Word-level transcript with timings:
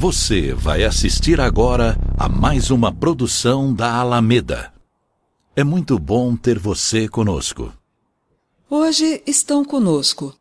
Você 0.00 0.54
vai 0.54 0.84
assistir 0.84 1.40
agora 1.40 1.96
a 2.16 2.28
mais 2.28 2.70
uma 2.70 2.94
produção 2.94 3.74
da 3.74 3.96
Alameda. 3.96 4.72
É 5.56 5.64
muito 5.64 5.98
bom 5.98 6.36
ter 6.36 6.56
você 6.56 7.08
conosco. 7.08 7.74
Hoje 8.70 9.20
estão 9.26 9.64
conosco 9.64 10.32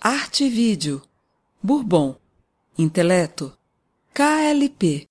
Arte 0.00 0.44
e 0.44 0.48
Vídeo, 0.48 1.02
Bourbon, 1.60 2.14
Inteleto, 2.78 3.52
KLP, 4.14 5.08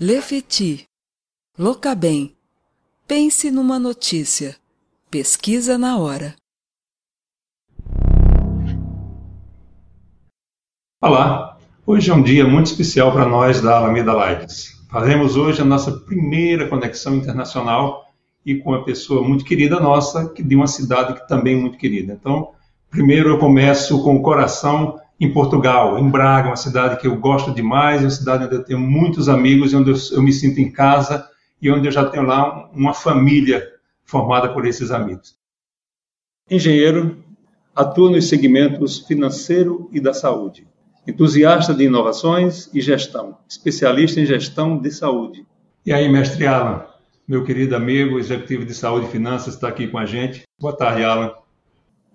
Lefeti, 0.00 0.86
Locabem, 1.58 2.34
Pense 3.06 3.50
numa 3.50 3.78
notícia, 3.78 4.56
Pesquisa 5.10 5.76
na 5.76 5.98
hora. 5.98 6.34
Olá, 11.02 11.53
hoje 11.86 12.10
é 12.10 12.14
um 12.14 12.22
dia 12.22 12.46
muito 12.46 12.66
especial 12.66 13.12
para 13.12 13.26
nós 13.26 13.60
da 13.60 13.76
Alameda 13.76 14.12
Lives. 14.12 14.82
Faremos 14.90 15.36
hoje 15.36 15.60
a 15.60 15.64
nossa 15.64 15.92
primeira 15.92 16.66
conexão 16.66 17.14
internacional 17.14 18.04
e 18.44 18.54
com 18.54 18.70
uma 18.70 18.84
pessoa 18.84 19.26
muito 19.26 19.44
querida 19.44 19.78
nossa, 19.78 20.32
de 20.34 20.56
uma 20.56 20.66
cidade 20.66 21.14
que 21.14 21.28
também 21.28 21.54
é 21.54 21.60
muito 21.60 21.76
querida. 21.76 22.14
Então, 22.18 22.52
primeiro 22.90 23.28
eu 23.30 23.38
começo 23.38 24.02
com 24.02 24.16
o 24.16 24.22
coração 24.22 24.98
em 25.20 25.30
Portugal, 25.32 25.98
em 25.98 26.08
Braga, 26.08 26.48
uma 26.48 26.56
cidade 26.56 26.98
que 26.98 27.06
eu 27.06 27.16
gosto 27.18 27.52
demais, 27.52 28.00
uma 28.00 28.10
cidade 28.10 28.44
onde 28.44 28.54
eu 28.54 28.64
tenho 28.64 28.80
muitos 28.80 29.28
amigos 29.28 29.72
e 29.72 29.76
onde 29.76 29.90
eu, 29.90 29.96
eu 30.12 30.22
me 30.22 30.32
sinto 30.32 30.60
em 30.60 30.70
casa 30.70 31.28
e 31.60 31.70
onde 31.70 31.86
eu 31.86 31.92
já 31.92 32.04
tenho 32.06 32.24
lá 32.24 32.70
uma 32.72 32.94
família 32.94 33.62
formada 34.04 34.52
por 34.52 34.66
esses 34.66 34.90
amigos. 34.90 35.36
Engenheiro, 36.50 37.22
atua 37.74 38.10
nos 38.10 38.28
segmentos 38.28 39.00
financeiro 39.00 39.88
e 39.92 40.00
da 40.00 40.14
saúde 40.14 40.66
entusiasta 41.06 41.74
de 41.74 41.84
inovações 41.84 42.72
e 42.72 42.80
gestão, 42.80 43.36
especialista 43.48 44.20
em 44.20 44.26
gestão 44.26 44.78
de 44.78 44.90
saúde. 44.90 45.46
E 45.84 45.92
aí, 45.92 46.08
mestre 46.08 46.46
Alan, 46.46 46.86
meu 47.28 47.44
querido 47.44 47.76
amigo, 47.76 48.18
executivo 48.18 48.64
de 48.64 48.74
saúde 48.74 49.06
e 49.06 49.10
finanças, 49.10 49.54
está 49.54 49.68
aqui 49.68 49.86
com 49.86 49.98
a 49.98 50.06
gente. 50.06 50.42
Boa 50.58 50.76
tarde, 50.76 51.04
Alan. 51.04 51.32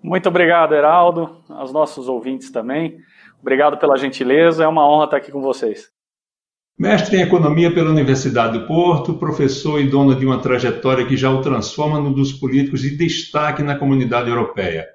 Muito 0.02 0.28
obrigado, 0.28 0.74
Heraldo, 0.74 1.42
aos 1.48 1.72
nossos 1.72 2.08
ouvintes 2.08 2.50
também. 2.50 2.98
Obrigado 3.40 3.78
pela 3.78 3.96
gentileza, 3.96 4.64
é 4.64 4.68
uma 4.68 4.88
honra 4.88 5.04
estar 5.04 5.16
aqui 5.18 5.30
com 5.30 5.40
vocês. 5.40 5.88
Mestre 6.78 7.18
em 7.18 7.20
Economia 7.20 7.72
pela 7.72 7.90
Universidade 7.90 8.58
do 8.58 8.66
Porto, 8.66 9.14
professor 9.14 9.78
e 9.78 9.86
dono 9.86 10.14
de 10.14 10.24
uma 10.24 10.40
trajetória 10.40 11.06
que 11.06 11.16
já 11.16 11.30
o 11.30 11.42
transforma 11.42 12.00
num 12.00 12.12
dos 12.12 12.32
políticos 12.32 12.80
de 12.80 12.96
destaque 12.96 13.62
na 13.62 13.76
comunidade 13.76 14.30
europeia. 14.30 14.86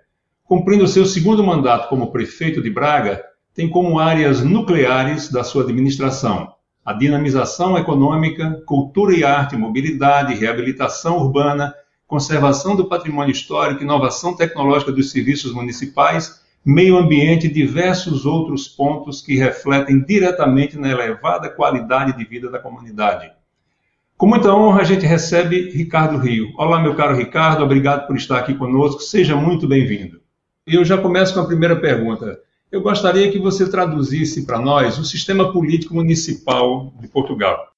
Cumprindo 0.43 0.87
seu 0.87 1.05
segundo 1.05 1.43
mandato 1.43 1.87
como 1.87 2.11
prefeito 2.11 2.61
de 2.61 2.71
Braga, 2.71 3.23
tem 3.55 3.67
como 3.67 3.97
áreas 3.97 4.43
nucleares 4.43 5.31
da 5.31 5.43
sua 5.43 5.63
administração 5.63 6.53
a 6.85 6.93
dinamização 6.93 7.75
econômica, 7.75 8.61
cultura 8.67 9.17
e 9.17 9.23
arte, 9.23 9.57
mobilidade, 9.57 10.35
reabilitação 10.35 11.17
urbana, 11.17 11.73
conservação 12.05 12.75
do 12.75 12.87
patrimônio 12.87 13.31
histórico, 13.31 13.81
inovação 13.81 14.35
tecnológica 14.35 14.91
dos 14.91 15.09
serviços 15.09 15.51
municipais, 15.51 16.43
meio 16.63 16.95
ambiente 16.95 17.47
e 17.47 17.51
diversos 17.51 18.23
outros 18.23 18.67
pontos 18.67 19.19
que 19.19 19.35
refletem 19.35 19.99
diretamente 20.05 20.77
na 20.77 20.89
elevada 20.89 21.49
qualidade 21.49 22.15
de 22.15 22.23
vida 22.23 22.51
da 22.51 22.59
comunidade. 22.59 23.31
Com 24.15 24.27
muita 24.27 24.53
honra, 24.53 24.81
a 24.81 24.85
gente 24.85 25.07
recebe 25.07 25.71
Ricardo 25.71 26.19
Rio. 26.19 26.53
Olá, 26.55 26.79
meu 26.79 26.93
caro 26.93 27.17
Ricardo, 27.17 27.63
obrigado 27.63 28.05
por 28.05 28.15
estar 28.15 28.37
aqui 28.37 28.53
conosco, 28.53 29.01
seja 29.01 29.35
muito 29.35 29.67
bem-vindo. 29.67 30.21
Eu 30.67 30.85
já 30.85 30.99
começo 30.99 31.33
com 31.33 31.39
a 31.39 31.47
primeira 31.47 31.75
pergunta. 31.75 32.39
Eu 32.75 32.81
gostaria 32.81 33.31
que 33.31 33.39
você 33.39 33.69
traduzisse 33.69 34.45
para 34.45 34.59
nós 34.59 34.97
o 34.97 35.05
sistema 35.05 35.49
político 35.49 35.95
municipal 35.95 36.93
de 36.99 37.07
Portugal. 37.07 37.69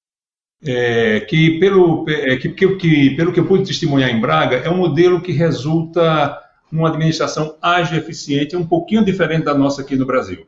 É, 0.66 1.20
que, 1.20 1.60
pelo, 1.60 2.04
é, 2.08 2.36
que, 2.36 2.48
que, 2.48 3.10
pelo 3.10 3.32
que 3.32 3.38
eu 3.38 3.46
pude 3.46 3.64
testemunhar 3.64 4.10
em 4.10 4.20
Braga, 4.20 4.56
é 4.56 4.68
um 4.68 4.78
modelo 4.78 5.20
que 5.20 5.30
resulta 5.30 6.36
numa 6.72 6.88
administração 6.88 7.56
ágil 7.62 7.94
e 7.94 8.00
eficiente, 8.00 8.56
um 8.56 8.66
pouquinho 8.66 9.04
diferente 9.04 9.44
da 9.44 9.54
nossa 9.54 9.82
aqui 9.82 9.94
no 9.94 10.04
Brasil. 10.04 10.44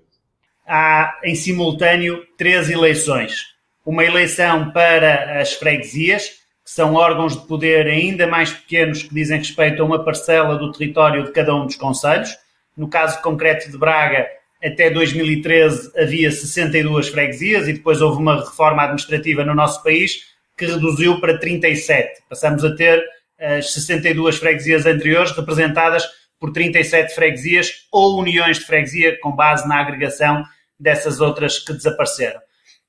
Há, 0.67 1.21
em 1.23 1.37
simultâneo, 1.37 2.27
três 2.37 2.69
eleições. 2.69 3.55
Uma 3.87 4.05
eleição 4.05 4.73
para 4.73 5.41
as 5.41 5.53
freguesias, 5.53 6.25
que 6.65 6.73
são 6.73 6.95
órgãos 6.95 7.41
de 7.41 7.47
poder 7.47 7.87
ainda 7.87 8.27
mais 8.27 8.51
pequenos 8.51 9.05
que 9.05 9.15
dizem 9.15 9.39
respeito 9.39 9.81
a 9.81 9.87
uma 9.87 10.05
parcela 10.05 10.59
do 10.59 10.73
território 10.73 11.23
de 11.23 11.31
cada 11.31 11.55
um 11.55 11.67
dos 11.67 11.77
conselhos. 11.77 12.37
No 12.77 12.89
caso 12.89 13.23
concreto 13.23 13.71
de 13.71 13.79
Braga, 13.79 14.27
até 14.63 14.91
2013 14.91 15.93
havia 15.97 16.31
62 16.31 17.09
freguesias 17.09 17.67
e 17.67 17.73
depois 17.73 18.01
houve 18.01 18.21
uma 18.21 18.41
reforma 18.41 18.83
administrativa 18.83 19.45
no 19.45 19.55
nosso 19.55 19.83
país 19.83 20.31
que 20.57 20.67
reduziu 20.67 21.21
para 21.21 21.39
37. 21.39 22.23
Passamos 22.29 22.65
a 22.65 22.75
ter 22.75 23.03
as 23.39 23.73
62 23.73 24.37
freguesias 24.37 24.85
anteriores 24.85 25.33
representadas 25.33 26.05
por 26.39 26.53
37 26.53 27.15
freguesias 27.15 27.87
ou 27.91 28.19
uniões 28.21 28.59
de 28.59 28.67
freguesia 28.67 29.19
com 29.21 29.33
base 29.33 29.67
na 29.67 29.81
agregação 29.81 30.45
dessas 30.79 31.21
outras 31.21 31.59
que 31.59 31.73
desapareceram. 31.73 32.41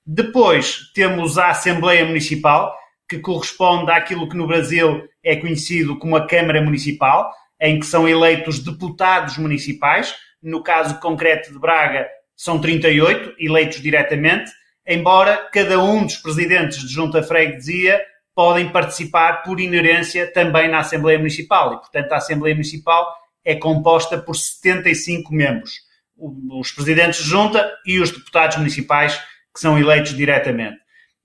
Depois 0.06 0.92
temos 0.94 1.38
a 1.38 1.50
Assembleia 1.50 2.06
Municipal, 2.06 2.76
que 3.08 3.20
corresponde 3.20 3.92
àquilo 3.92 4.28
que 4.28 4.38
no 4.38 4.48
Brasil 4.48 5.08
é 5.24 5.36
conhecido 5.36 6.00
como 6.00 6.16
a 6.16 6.26
Câmara 6.26 6.62
Municipal, 6.62 7.32
em 7.60 7.80
que 7.80 7.86
são 7.86 8.08
eleitos 8.08 8.60
deputados 8.60 9.38
municipais, 9.38 10.16
no 10.42 10.64
caso 10.64 11.00
concreto 11.00 11.52
de 11.52 11.60
Braga, 11.60 12.08
são 12.36 12.60
38 12.60 13.36
eleitos 13.40 13.82
diretamente, 13.82 14.52
embora 14.88 15.50
cada 15.54 15.80
um 15.82 16.04
dos 16.04 16.18
presidentes 16.18 16.80
de 16.80 16.94
junta 16.94 17.22
freguesia 17.22 18.02
podem 18.34 18.70
participar 18.70 19.44
por 19.44 19.60
inerência 19.60 20.32
também 20.32 20.68
na 20.68 20.80
Assembleia 20.80 21.18
Municipal. 21.18 21.74
E, 21.74 21.78
portanto, 21.78 22.12
a 22.14 22.18
Assembleia 22.18 22.56
Municipal 22.56 23.14
é 23.46 23.56
composta 23.56 24.18
por 24.18 24.36
75 24.36 25.34
membros. 25.34 25.72
Os 26.18 26.72
presidentes 26.72 27.24
de 27.24 27.30
junta 27.30 27.72
e 27.86 28.00
os 28.00 28.12
deputados 28.12 28.58
municipais 28.58 29.22
que 29.54 29.60
são 29.60 29.78
eleitos 29.78 30.16
diretamente. 30.16 30.78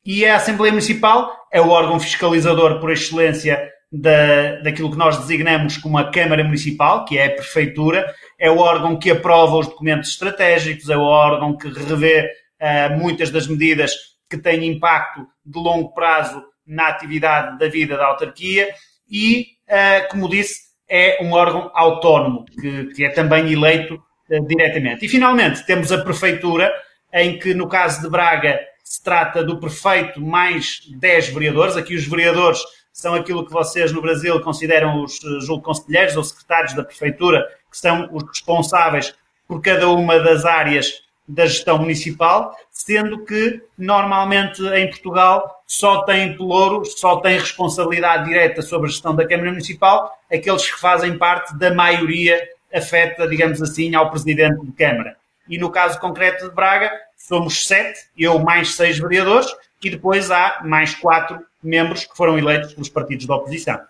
E 0.04 0.24
a 0.24 0.36
Assembleia 0.36 0.72
Municipal 0.72 1.34
é 1.52 1.60
o 1.60 1.68
órgão 1.68 1.98
fiscalizador 1.98 2.80
por 2.80 2.90
excelência 2.90 3.70
da, 3.90 4.56
daquilo 4.62 4.90
que 4.90 4.96
nós 4.96 5.18
designamos 5.18 5.76
como 5.76 5.98
a 5.98 6.10
Câmara 6.10 6.44
Municipal, 6.44 7.04
que 7.04 7.18
é 7.18 7.26
a 7.26 7.34
Prefeitura, 7.34 8.06
é 8.38 8.50
o 8.50 8.58
órgão 8.58 8.98
que 8.98 9.10
aprova 9.10 9.56
os 9.56 9.66
documentos 9.66 10.10
estratégicos, 10.10 10.88
é 10.88 10.96
o 10.96 11.02
órgão 11.02 11.56
que 11.56 11.68
revê 11.68 12.30
uh, 12.60 12.98
muitas 12.98 13.30
das 13.30 13.46
medidas 13.46 13.92
que 14.28 14.36
têm 14.36 14.66
impacto 14.66 15.26
de 15.44 15.58
longo 15.58 15.92
prazo 15.94 16.42
na 16.66 16.88
atividade 16.88 17.58
da 17.58 17.68
vida 17.68 17.96
da 17.96 18.06
autarquia 18.06 18.68
e, 19.08 19.46
uh, 19.68 20.08
como 20.10 20.28
disse, 20.28 20.66
é 20.88 21.18
um 21.22 21.32
órgão 21.32 21.70
autónomo, 21.74 22.44
que, 22.44 22.86
que 22.94 23.04
é 23.04 23.10
também 23.10 23.52
eleito 23.52 23.94
uh, 23.94 24.46
diretamente. 24.46 25.04
E, 25.04 25.08
finalmente, 25.08 25.64
temos 25.64 25.90
a 25.90 26.02
Prefeitura, 26.02 26.72
em 27.12 27.38
que, 27.38 27.54
no 27.54 27.68
caso 27.68 28.02
de 28.02 28.10
Braga, 28.10 28.60
se 28.86 29.02
trata 29.02 29.42
do 29.42 29.58
prefeito 29.58 30.20
mais 30.20 30.80
10 30.96 31.30
vereadores. 31.30 31.76
Aqui 31.76 31.96
os 31.96 32.06
vereadores 32.06 32.60
são 32.92 33.14
aquilo 33.14 33.44
que 33.44 33.52
vocês 33.52 33.90
no 33.90 34.00
Brasil 34.00 34.40
consideram 34.40 35.02
os, 35.02 35.22
eh, 35.24 35.40
julgo, 35.40 35.64
conselheiros 35.64 36.16
ou 36.16 36.22
secretários 36.22 36.72
da 36.72 36.84
prefeitura, 36.84 37.44
que 37.76 37.80
são 37.80 38.08
os 38.10 38.24
responsáveis 38.24 39.14
por 39.46 39.60
cada 39.60 39.88
uma 39.88 40.18
das 40.18 40.44
áreas 40.46 41.04
da 41.28 41.44
gestão 41.44 41.78
municipal, 41.78 42.56
sendo 42.70 43.24
que 43.24 43.60
normalmente 43.76 44.62
em 44.62 44.88
Portugal 44.88 45.62
só 45.66 46.02
tem 46.02 46.36
pelouro, 46.36 46.84
só 46.84 47.16
tem 47.16 47.38
responsabilidade 47.38 48.24
direta 48.24 48.62
sobre 48.62 48.88
a 48.88 48.90
gestão 48.90 49.14
da 49.14 49.26
Câmara 49.26 49.50
Municipal 49.50 50.16
aqueles 50.32 50.70
que 50.70 50.80
fazem 50.80 51.18
parte 51.18 51.56
da 51.56 51.74
maioria 51.74 52.40
afeta, 52.72 53.28
digamos 53.28 53.60
assim, 53.60 53.94
ao 53.94 54.10
Presidente 54.10 54.64
de 54.64 54.72
Câmara. 54.72 55.16
E 55.48 55.58
no 55.58 55.70
caso 55.70 55.98
concreto 56.00 56.48
de 56.48 56.54
Braga, 56.54 56.90
somos 57.16 57.66
sete, 57.66 58.00
eu 58.16 58.38
mais 58.38 58.74
seis 58.74 58.98
vereadores, 58.98 59.48
e 59.82 59.90
depois 59.90 60.30
há 60.30 60.60
mais 60.64 60.94
quatro 60.94 61.38
membros 61.62 62.04
que 62.04 62.16
foram 62.16 62.38
eleitos 62.38 62.72
pelos 62.74 62.88
partidos 62.88 63.26
da 63.26 63.36
oposição. 63.36 63.80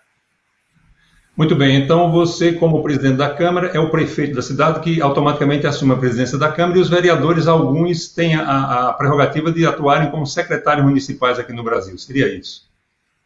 Muito 1.37 1.55
bem, 1.55 1.77
então 1.77 2.11
você, 2.11 2.51
como 2.51 2.81
presidente 2.81 3.17
da 3.17 3.29
Câmara, 3.29 3.67
é 3.67 3.79
o 3.79 3.91
prefeito 3.91 4.33
da 4.33 4.41
cidade 4.41 4.79
que 4.79 4.99
automaticamente 4.99 5.67
assume 5.67 5.93
a 5.93 5.97
presidência 5.97 6.35
da 6.35 6.51
Câmara 6.51 6.79
e 6.79 6.81
os 6.81 6.89
vereadores, 6.89 7.45
alguns, 7.45 8.07
têm 8.07 8.33
a, 8.33 8.87
a 8.89 8.93
prerrogativa 8.93 9.51
de 9.51 9.63
atuarem 9.63 10.09
como 10.09 10.25
secretários 10.25 10.83
municipais 10.83 11.37
aqui 11.37 11.53
no 11.53 11.63
Brasil. 11.63 11.95
Seria 11.99 12.27
isso? 12.27 12.67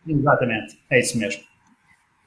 Exatamente, 0.06 0.78
é 0.90 1.00
isso 1.00 1.18
mesmo. 1.18 1.42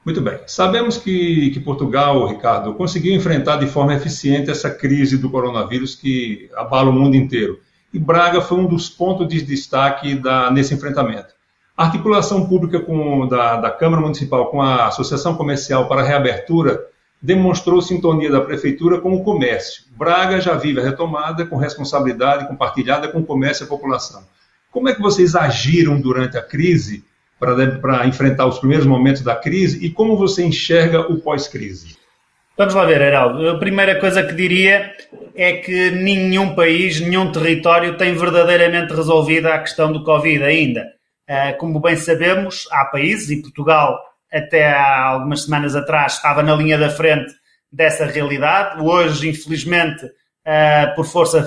Muito 0.07 0.23
bem. 0.23 0.39
Sabemos 0.47 0.97
que, 0.97 1.51
que 1.51 1.61
Portugal, 1.61 2.29
Ricardo, 2.29 2.73
conseguiu 2.73 3.15
enfrentar 3.15 3.57
de 3.57 3.67
forma 3.67 3.95
eficiente 3.95 4.51
essa 4.51 4.71
crise 4.71 5.19
do 5.19 5.29
coronavírus 5.29 5.95
que 5.95 6.49
abala 6.55 6.89
o 6.89 6.95
mundo 6.95 7.15
inteiro. 7.15 7.61
E 7.93 7.99
Braga 7.99 8.41
foi 8.41 8.59
um 8.59 8.67
dos 8.67 8.89
pontos 8.89 9.29
de 9.29 9.43
destaque 9.43 10.15
da, 10.15 10.51
nesse 10.51 10.73
enfrentamento. 10.73 11.34
Articulação 11.76 12.47
pública 12.47 12.79
com, 12.79 13.26
da, 13.26 13.56
da, 13.56 13.71
Câmara 13.71 14.00
Municipal 14.00 14.47
com 14.47 14.62
a 14.62 14.87
Associação 14.87 15.35
Comercial 15.35 15.88
para 15.88 16.03
a 16.03 16.05
Reabertura 16.05 16.81
demonstrou 17.21 17.82
sintonia 17.82 18.31
da 18.31 18.41
prefeitura 18.41 19.00
com 19.00 19.12
o 19.12 19.25
comércio. 19.25 19.82
Braga 19.97 20.41
já 20.41 20.55
vive 20.55 20.79
a 20.79 20.85
retomada 20.85 21.44
com 21.44 21.56
responsabilidade 21.56 22.47
compartilhada 22.47 23.09
com 23.09 23.19
o 23.19 23.25
comércio 23.25 23.65
e 23.65 23.67
a 23.67 23.69
população. 23.69 24.23
Como 24.71 24.88
é 24.88 24.94
que 24.94 25.03
vocês 25.03 25.35
agiram 25.35 26.00
durante 26.00 26.37
a 26.37 26.43
crise 26.43 27.03
para 27.41 28.06
enfrentar 28.06 28.47
os 28.47 28.59
primeiros 28.61 28.87
momentos 28.87 29.23
da 29.23 29.35
crise 29.35 29.85
e 29.85 29.91
como 29.91 30.17
você 30.17 30.44
enxerga 30.44 31.00
o 31.00 31.19
pós-crise? 31.19 31.97
Vamos 32.56 32.75
lá 32.75 32.85
ver, 32.85 33.00
Heraldo. 33.00 33.49
A 33.49 33.59
primeira 33.59 33.99
coisa 33.99 34.23
que 34.23 34.32
diria 34.32 34.93
é 35.35 35.55
que 35.55 35.91
nenhum 35.91 36.55
país, 36.55 37.00
nenhum 37.00 37.32
território 37.32 37.97
tem 37.97 38.15
verdadeiramente 38.15 38.94
resolvida 38.94 39.53
a 39.53 39.59
questão 39.59 39.91
do 39.91 40.05
Covid 40.05 40.44
ainda. 40.44 40.85
Ah, 41.29 41.55
como 41.55 41.81
bem 41.81 41.97
sabemos, 41.97 42.69
há 42.71 42.85
países, 42.85 43.31
e 43.31 43.41
Portugal 43.41 43.99
até 44.32 44.73
há 44.73 45.06
algumas 45.06 45.44
semanas 45.44 45.75
atrás 45.76 46.15
estava 46.15 46.43
na 46.43 46.55
linha 46.55 46.76
da 46.76 46.91
frente 46.91 47.32
dessa 47.73 48.05
realidade. 48.05 48.82
Hoje, 48.82 49.29
infelizmente, 49.29 50.05
uh, 50.05 50.94
por 50.94 51.06
força 51.06 51.47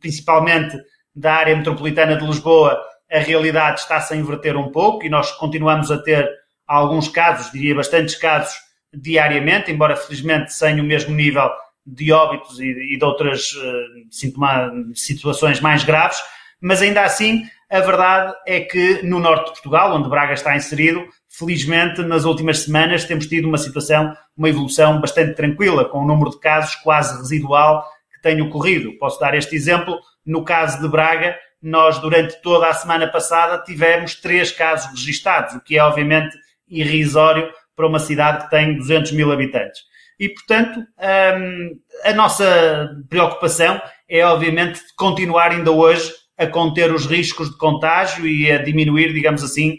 principalmente 0.00 0.76
da 1.14 1.34
área 1.34 1.54
metropolitana 1.54 2.16
de 2.16 2.24
Lisboa, 2.24 2.80
a 3.10 3.18
realidade 3.18 3.80
está-se 3.80 4.14
a 4.14 4.16
inverter 4.16 4.56
um 4.56 4.72
pouco 4.72 5.04
e 5.04 5.10
nós 5.10 5.30
continuamos 5.32 5.90
a 5.90 5.98
ter 5.98 6.28
alguns 6.66 7.08
casos, 7.08 7.52
diria 7.52 7.74
bastantes 7.74 8.16
casos, 8.16 8.54
diariamente, 8.92 9.70
embora 9.70 9.94
felizmente 9.94 10.52
sem 10.52 10.80
o 10.80 10.84
mesmo 10.84 11.14
nível 11.14 11.50
de 11.84 12.12
óbitos 12.12 12.58
e, 12.60 12.96
de 12.96 13.04
outras 13.04 13.52
uh, 13.52 14.94
situações 14.94 15.60
mais 15.60 15.84
graves, 15.84 16.18
mas 16.60 16.80
ainda 16.80 17.02
assim 17.02 17.44
a 17.72 17.80
verdade 17.80 18.34
é 18.46 18.60
que 18.60 19.02
no 19.02 19.18
norte 19.18 19.46
de 19.46 19.52
Portugal, 19.52 19.96
onde 19.96 20.10
Braga 20.10 20.34
está 20.34 20.54
inserido, 20.54 21.08
felizmente 21.26 22.02
nas 22.02 22.24
últimas 22.24 22.58
semanas 22.58 23.06
temos 23.06 23.26
tido 23.26 23.48
uma 23.48 23.56
situação, 23.56 24.14
uma 24.36 24.50
evolução 24.50 25.00
bastante 25.00 25.34
tranquila, 25.34 25.86
com 25.86 26.00
o 26.00 26.02
um 26.02 26.06
número 26.06 26.30
de 26.30 26.38
casos 26.38 26.74
quase 26.76 27.16
residual 27.16 27.82
que 28.12 28.20
tem 28.20 28.42
ocorrido. 28.42 28.92
Posso 28.98 29.18
dar 29.18 29.34
este 29.34 29.56
exemplo. 29.56 29.98
No 30.24 30.44
caso 30.44 30.82
de 30.82 30.88
Braga, 30.88 31.34
nós 31.62 31.98
durante 31.98 32.42
toda 32.42 32.68
a 32.68 32.74
semana 32.74 33.08
passada 33.08 33.64
tivemos 33.64 34.16
três 34.16 34.50
casos 34.50 34.90
registados, 34.90 35.54
o 35.54 35.60
que 35.60 35.78
é 35.78 35.82
obviamente 35.82 36.36
irrisório 36.68 37.50
para 37.74 37.86
uma 37.86 37.98
cidade 37.98 38.44
que 38.44 38.50
tem 38.50 38.76
200 38.76 39.12
mil 39.12 39.32
habitantes. 39.32 39.80
E, 40.20 40.28
portanto, 40.28 40.78
hum, 40.78 41.70
a 42.04 42.12
nossa 42.12 42.90
preocupação 43.08 43.80
é, 44.06 44.22
obviamente, 44.26 44.78
continuar 44.94 45.52
ainda 45.52 45.70
hoje 45.70 46.12
a 46.42 46.46
conter 46.46 46.92
os 46.92 47.06
riscos 47.06 47.50
de 47.50 47.56
contágio 47.56 48.26
e 48.26 48.50
a 48.50 48.58
diminuir, 48.58 49.12
digamos 49.12 49.42
assim, 49.42 49.78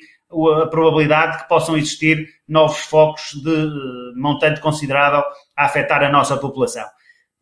a 0.61 0.67
probabilidade 0.67 1.33
de 1.33 1.43
que 1.43 1.49
possam 1.49 1.77
existir 1.77 2.27
novos 2.47 2.79
focos 2.79 3.33
de 3.43 3.53
eh, 3.53 4.13
montante 4.15 4.59
considerável 4.59 5.23
a 5.55 5.65
afetar 5.65 6.03
a 6.03 6.09
nossa 6.09 6.37
população. 6.37 6.85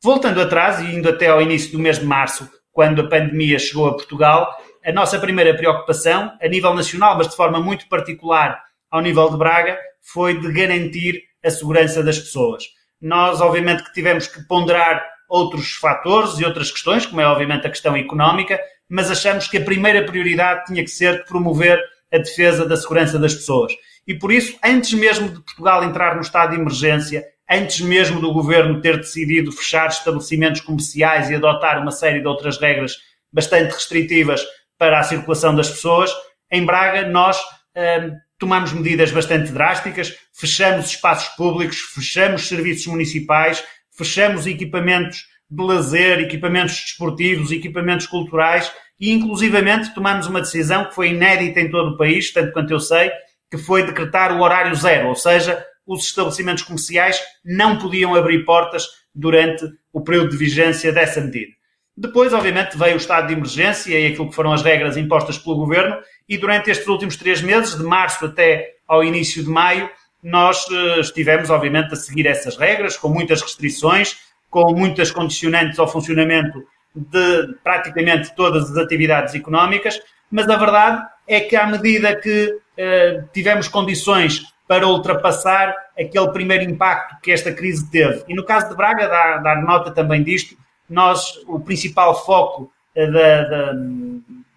Voltando 0.03 0.41
atrás 0.41 0.79
e 0.79 0.95
indo 0.95 1.07
até 1.07 1.27
ao 1.27 1.41
início 1.41 1.71
do 1.71 1.79
mês 1.79 1.99
de 1.99 2.05
março, 2.05 2.49
quando 2.71 3.01
a 3.01 3.07
pandemia 3.07 3.59
chegou 3.59 3.87
a 3.87 3.93
Portugal, 3.93 4.49
a 4.83 4.91
nossa 4.91 5.19
primeira 5.19 5.55
preocupação, 5.55 6.33
a 6.41 6.47
nível 6.47 6.73
nacional, 6.73 7.17
mas 7.17 7.29
de 7.29 7.35
forma 7.35 7.59
muito 7.59 7.87
particular 7.87 8.61
ao 8.89 9.01
nível 9.01 9.29
de 9.29 9.37
Braga, 9.37 9.77
foi 10.01 10.39
de 10.39 10.51
garantir 10.51 11.21
a 11.43 11.49
segurança 11.49 12.03
das 12.03 12.17
pessoas. 12.17 12.63
Nós, 12.99 13.41
obviamente, 13.41 13.83
que 13.83 13.93
tivemos 13.93 14.27
que 14.27 14.41
ponderar 14.47 15.03
outros 15.29 15.73
fatores 15.73 16.39
e 16.39 16.45
outras 16.45 16.71
questões, 16.71 17.05
como 17.05 17.21
é 17.21 17.25
obviamente 17.25 17.65
a 17.65 17.69
questão 17.69 17.95
económica, 17.95 18.59
mas 18.91 19.09
achamos 19.09 19.47
que 19.47 19.57
a 19.57 19.63
primeira 19.63 20.03
prioridade 20.03 20.65
tinha 20.65 20.83
que 20.83 20.91
ser 20.91 21.23
promover 21.23 21.79
a 22.11 22.17
defesa 22.17 22.65
da 22.67 22.75
segurança 22.75 23.17
das 23.17 23.33
pessoas. 23.33 23.71
E 24.05 24.13
por 24.13 24.33
isso, 24.33 24.57
antes 24.61 24.91
mesmo 24.93 25.29
de 25.29 25.39
Portugal 25.41 25.81
entrar 25.85 26.15
no 26.15 26.21
estado 26.21 26.49
de 26.49 26.59
emergência, 26.59 27.23
antes 27.49 27.79
mesmo 27.79 28.19
do 28.19 28.33
governo 28.33 28.81
ter 28.81 28.97
decidido 28.97 29.49
fechar 29.49 29.87
estabelecimentos 29.87 30.59
comerciais 30.59 31.29
e 31.29 31.35
adotar 31.35 31.81
uma 31.81 31.91
série 31.91 32.19
de 32.19 32.27
outras 32.27 32.59
regras 32.59 32.97
bastante 33.31 33.73
restritivas 33.73 34.45
para 34.77 34.99
a 34.99 35.03
circulação 35.03 35.55
das 35.55 35.69
pessoas, 35.69 36.11
em 36.51 36.65
Braga 36.65 37.07
nós 37.07 37.39
hum, 37.77 38.17
tomamos 38.37 38.73
medidas 38.73 39.09
bastante 39.11 39.53
drásticas, 39.53 40.17
fechamos 40.33 40.87
espaços 40.87 41.29
públicos, 41.35 41.77
fechamos 41.77 42.45
serviços 42.45 42.87
municipais, 42.87 43.63
fechamos 43.95 44.45
equipamentos 44.45 45.30
de 45.51 45.63
lazer, 45.63 46.19
equipamentos 46.19 46.75
desportivos, 46.75 47.51
equipamentos 47.51 48.07
culturais 48.07 48.71
e, 48.97 49.11
inclusivamente, 49.11 49.93
tomamos 49.93 50.25
uma 50.27 50.39
decisão 50.39 50.85
que 50.85 50.95
foi 50.95 51.09
inédita 51.09 51.59
em 51.59 51.69
todo 51.69 51.91
o 51.91 51.97
país, 51.97 52.31
tanto 52.31 52.53
quanto 52.53 52.71
eu 52.71 52.79
sei, 52.79 53.11
que 53.49 53.57
foi 53.57 53.83
decretar 53.83 54.31
o 54.31 54.41
horário 54.41 54.73
zero, 54.73 55.09
ou 55.09 55.15
seja, 55.15 55.61
os 55.85 56.05
estabelecimentos 56.05 56.63
comerciais 56.63 57.19
não 57.43 57.77
podiam 57.77 58.15
abrir 58.15 58.45
portas 58.45 58.85
durante 59.13 59.65
o 59.91 59.99
período 59.99 60.29
de 60.29 60.37
vigência 60.37 60.93
dessa 60.93 61.19
medida. 61.19 61.51
Depois, 61.97 62.31
obviamente, 62.31 62.77
veio 62.77 62.93
o 62.93 62.97
estado 62.97 63.27
de 63.27 63.33
emergência 63.33 63.99
e 63.99 64.07
aquilo 64.07 64.29
que 64.29 64.35
foram 64.35 64.53
as 64.53 64.61
regras 64.61 64.95
impostas 64.95 65.37
pelo 65.37 65.57
governo, 65.57 65.97
e 66.29 66.37
durante 66.37 66.71
estes 66.71 66.87
últimos 66.87 67.17
três 67.17 67.41
meses, 67.41 67.75
de 67.75 67.83
março 67.83 68.25
até 68.25 68.75
ao 68.87 69.03
início 69.03 69.43
de 69.43 69.49
maio, 69.49 69.89
nós 70.23 70.65
eh, 70.71 70.99
estivemos, 71.01 71.49
obviamente, 71.49 71.93
a 71.93 71.97
seguir 71.97 72.27
essas 72.27 72.55
regras, 72.55 72.95
com 72.95 73.09
muitas 73.09 73.41
restrições, 73.41 74.17
com 74.51 74.73
muitas 74.73 75.09
condicionantes 75.09 75.79
ao 75.79 75.87
funcionamento 75.87 76.63
de 76.93 77.55
praticamente 77.63 78.35
todas 78.35 78.69
as 78.69 78.77
atividades 78.77 79.33
económicas, 79.33 79.99
mas 80.29 80.47
a 80.49 80.57
verdade 80.57 81.01
é 81.27 81.39
que, 81.39 81.55
à 81.55 81.65
medida 81.65 82.15
que 82.15 82.59
eh, 82.77 83.23
tivemos 83.33 83.69
condições 83.69 84.43
para 84.67 84.87
ultrapassar 84.87 85.73
aquele 85.97 86.29
primeiro 86.29 86.63
impacto 86.63 87.15
que 87.21 87.31
esta 87.31 87.51
crise 87.53 87.89
teve, 87.89 88.23
e 88.27 88.35
no 88.35 88.45
caso 88.45 88.69
de 88.69 88.75
Braga, 88.75 89.07
dar, 89.07 89.37
dar 89.37 89.61
nota 89.61 89.91
também 89.91 90.21
disto, 90.21 90.55
nós, 90.89 91.37
o 91.47 91.59
principal 91.59 92.25
foco 92.25 92.71
eh, 92.93 93.07
da, 93.07 93.43
da, 93.43 93.73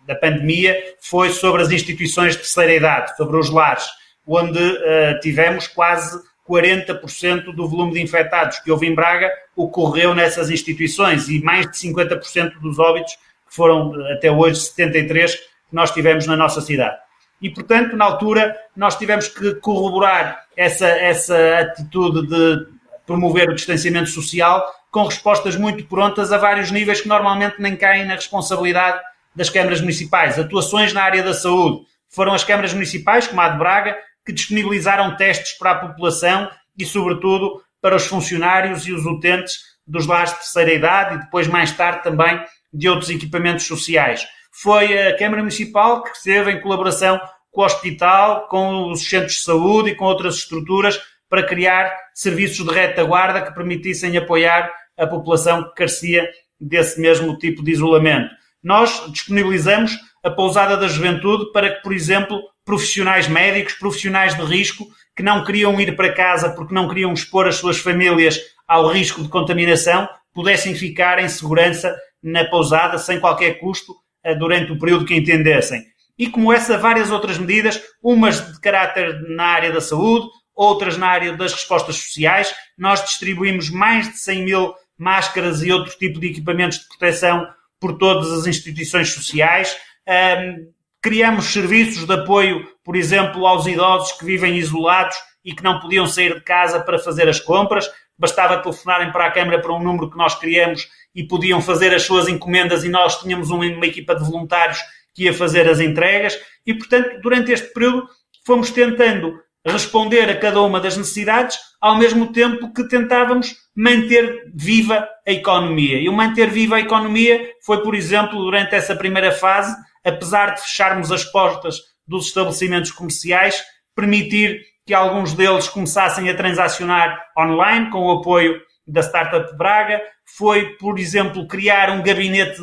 da, 0.09 0.15
pandemia 0.17 0.77
foi 1.01 1.31
sobre 1.31 1.63
as 1.63 1.71
instituições 1.71 2.33
de 2.33 2.39
terceira 2.39 2.75
idade, 2.75 3.17
sobre 3.17 3.37
os 3.37 3.49
lares, 3.49 3.87
onde 4.27 4.59
uh, 4.59 5.21
tivemos 5.21 5.69
quase 5.69 6.19
40% 6.49 7.55
do 7.55 7.69
volume 7.69 7.95
de 7.95 8.03
infectados 8.03 8.59
que 8.59 8.71
houve 8.71 8.87
em 8.87 8.95
Braga 8.95 9.31
ocorreu 9.57 10.15
nessas 10.15 10.51
instituições 10.51 11.29
e 11.29 11.43
mais 11.43 11.71
de 11.71 11.77
50% 11.77 12.61
dos 12.61 12.79
óbitos, 12.79 13.15
que 13.49 13.55
foram 13.55 13.93
até 14.13 14.31
hoje 14.31 14.61
73, 14.61 15.35
que 15.35 15.41
nós 15.73 15.91
tivemos 15.91 16.27
na 16.27 16.37
nossa 16.37 16.61
cidade. 16.61 16.97
E, 17.41 17.51
portanto, 17.51 17.97
na 17.97 18.05
altura, 18.05 18.57
nós 18.77 18.97
tivemos 18.97 19.29
que 19.29 19.55
corroborar 19.57 20.45
essa, 20.57 20.87
essa 20.87 21.59
atitude 21.59 22.27
de 22.27 22.67
promover 23.07 23.51
o 23.51 23.55
distanciamento 23.55 24.09
social 24.09 24.65
com 24.91 25.05
respostas 25.05 25.57
muito 25.57 25.85
prontas 25.87 26.33
a 26.33 26.39
vários 26.39 26.71
níveis 26.71 27.01
que 27.01 27.09
normalmente 27.09 27.57
nem 27.59 27.77
caem 27.77 28.07
na 28.07 28.15
responsabilidade 28.15 29.01
das 29.35 29.51
câmaras 29.51 29.81
municipais. 29.81 30.39
Atuações 30.39 30.93
na 30.93 31.03
área 31.03 31.23
da 31.23 31.35
saúde. 31.35 31.85
Foram 32.09 32.33
as 32.33 32.45
câmaras 32.45 32.73
municipais, 32.73 33.27
como 33.27 33.41
a 33.41 33.49
de 33.49 33.59
Braga, 33.59 33.97
que 34.25 34.33
disponibilizaram 34.33 35.17
testes 35.17 35.57
para 35.59 35.73
a 35.73 35.89
população 35.89 36.51
e, 36.79 36.85
sobretudo, 36.85 37.63
para 37.81 37.97
os 37.97 38.07
funcionários 38.07 38.87
e 38.87 38.93
os 38.93 39.05
utentes 39.05 39.59
dos 39.87 40.07
lares 40.07 40.31
de 40.31 40.39
terceira 40.39 40.73
idade 40.73 41.15
e 41.15 41.19
depois, 41.19 41.47
mais 41.47 41.73
tarde, 41.73 42.03
também 42.03 42.43
de 42.73 42.89
outros 42.89 43.11
equipamentos 43.11 43.67
sociais. 43.67 44.27
Foi 44.51 45.09
a 45.09 45.17
Câmara 45.17 45.43
Municipal 45.43 46.03
que 46.03 46.17
esteve 46.17 46.53
em 46.53 46.61
colaboração 46.61 47.21
com 47.51 47.63
o 47.63 47.65
hospital, 47.65 48.49
com 48.49 48.91
os 48.91 49.09
centros 49.09 49.35
de 49.35 49.43
saúde 49.43 49.91
e 49.91 49.95
com 49.95 50.05
outras 50.05 50.37
estruturas 50.37 51.01
para 51.29 51.43
criar 51.43 51.95
serviços 52.15 52.65
de 52.65 52.73
retaguarda 52.73 53.43
que 53.43 53.55
permitissem 53.55 54.17
apoiar 54.17 54.73
a 54.97 55.07
população 55.07 55.65
que 55.65 55.75
carecia 55.75 56.29
desse 56.61 57.01
mesmo 57.01 57.37
tipo 57.39 57.63
de 57.63 57.73
isolamento. 57.73 58.31
Nós 58.63 59.05
disponibilizamos 59.11 59.93
a 60.23 60.31
pousada 60.31 60.77
da 60.77 60.89
juventude 60.89 61.53
para 61.53 61.75
que, 61.75 61.83
por 61.83 61.93
exemplo, 61.93 62.41
profissionais 62.65 63.29
médicos, 63.29 63.75
profissionais 63.75 64.35
de 64.35 64.43
risco, 64.43 64.87
que 65.17 65.23
não 65.23 65.45
queriam 65.45 65.81
ir 65.81 65.95
para 65.95 66.13
casa 66.13 66.51
porque 66.51 66.75
não 66.75 66.89
queriam 66.89 67.13
expor 67.13 67.47
as 67.47 67.57
suas 67.57 67.79
famílias 67.79 68.41
ao 68.67 68.89
risco 68.89 69.23
de 69.23 69.29
contaminação, 69.29 70.09
pudessem 70.33 70.75
ficar 70.75 71.19
em 71.19 71.29
segurança 71.29 71.95
na 72.23 72.45
pousada 72.45 72.99
sem 72.99 73.21
qualquer 73.21 73.61
custo 73.61 73.95
eh, 74.23 74.35
durante 74.35 74.73
o 74.73 74.79
período 74.79 75.05
que 75.05 75.15
entendessem. 75.15 75.85
E 76.19 76.29
como 76.29 76.53
essa, 76.53 76.79
várias 76.79 77.11
outras 77.11 77.39
medidas, 77.39 77.81
umas 78.03 78.53
de 78.53 78.61
caráter 78.61 79.21
na 79.29 79.45
área 79.45 79.73
da 79.73 79.81
saúde, 79.81 80.27
outras 80.55 80.97
na 80.97 81.09
área 81.09 81.37
das 81.37 81.53
respostas 81.53 81.97
sociais. 81.97 82.55
Nós 82.79 83.05
distribuímos 83.05 83.69
mais 83.69 84.11
de 84.11 84.19
100 84.19 84.45
mil 84.45 84.75
máscaras 84.97 85.63
e 85.63 85.73
outro 85.73 85.97
tipo 85.99 86.21
de 86.21 86.29
equipamentos 86.29 86.79
de 86.79 86.89
proteção 86.89 87.47
por 87.81 87.99
todas 87.99 88.31
as 88.31 88.47
instituições 88.47 89.11
sociais. 89.11 89.77
Um, 90.09 90.73
Criamos 91.05 91.53
serviços 91.53 92.07
de 92.07 92.15
apoio, 92.15 92.67
por 92.83 92.97
exemplo, 92.97 93.47
aos 93.47 93.67
idosos 93.67 94.13
que 94.13 94.25
vivem 94.25 94.57
isolados 94.57 95.15
e 95.45 95.55
que 95.55 95.63
não 95.63 95.79
podiam 95.79 96.07
sair 96.07 96.33
de 96.33 96.41
casa 96.41 96.81
para 96.81 96.99
fazer 96.99 97.29
as 97.29 97.39
compras. 97.39 97.91
Bastava 98.19 98.63
telefonarem 98.63 99.13
para 99.13 99.27
a 99.27 99.31
Câmara 99.31 99.61
para 99.61 99.75
um 99.75 99.83
número 99.83 100.11
que 100.11 100.17
nós 100.17 100.35
criamos 100.35 100.89
e 101.15 101.23
podiam 101.23 101.61
fazer 101.61 101.93
as 101.93 102.05
suas 102.05 102.27
encomendas 102.27 102.85
e 102.85 102.89
nós 102.89 103.21
tínhamos 103.21 103.51
uma, 103.51 103.67
equipa 103.87 104.15
de 104.15 104.25
voluntários 104.25 104.79
que 105.13 105.25
ia 105.25 105.35
fazer 105.35 105.69
as 105.69 105.79
entregas. 105.79 106.41
E, 106.67 106.73
portanto, 106.73 107.21
durante 107.21 107.53
este 107.53 107.71
período 107.75 108.09
fomos 108.47 108.71
tentando 108.71 109.39
responder 109.73 110.29
a 110.29 110.39
cada 110.39 110.61
uma 110.61 110.81
das 110.81 110.97
necessidades, 110.97 111.57
ao 111.81 111.97
mesmo 111.97 112.33
tempo 112.33 112.73
que 112.73 112.87
tentávamos 112.87 113.55
manter 113.75 114.53
viva 114.55 115.09
a 115.27 115.33
economia. 115.33 115.99
E 115.99 116.09
o 116.09 116.13
manter 116.13 116.51
viva 116.51 116.77
a 116.77 116.81
economia 116.81 117.51
foi, 117.65 117.83
por 117.83 117.95
exemplo, 117.95 118.39
durante 118.39 118.75
essa 118.75 118.95
primeira 118.95 119.33
fase, 119.33 119.75
apesar 120.05 120.55
de 120.55 120.61
fecharmos 120.61 121.11
as 121.11 121.25
portas 121.25 121.79
dos 122.07 122.27
estabelecimentos 122.27 122.91
comerciais, 122.91 123.63
permitir 123.97 124.61
que 124.87 124.93
alguns 124.93 125.33
deles 125.33 125.69
começassem 125.69 126.29
a 126.29 126.37
transacionar 126.37 127.19
online 127.39 127.91
com 127.91 128.01
o 128.01 128.19
apoio 128.19 128.61
da 128.87 129.01
Startup 129.01 129.57
Braga, 129.57 130.01
foi, 130.37 130.77
por 130.77 130.99
exemplo, 130.99 131.47
criar 131.47 131.91
um 131.91 132.03
gabinete 132.03 132.61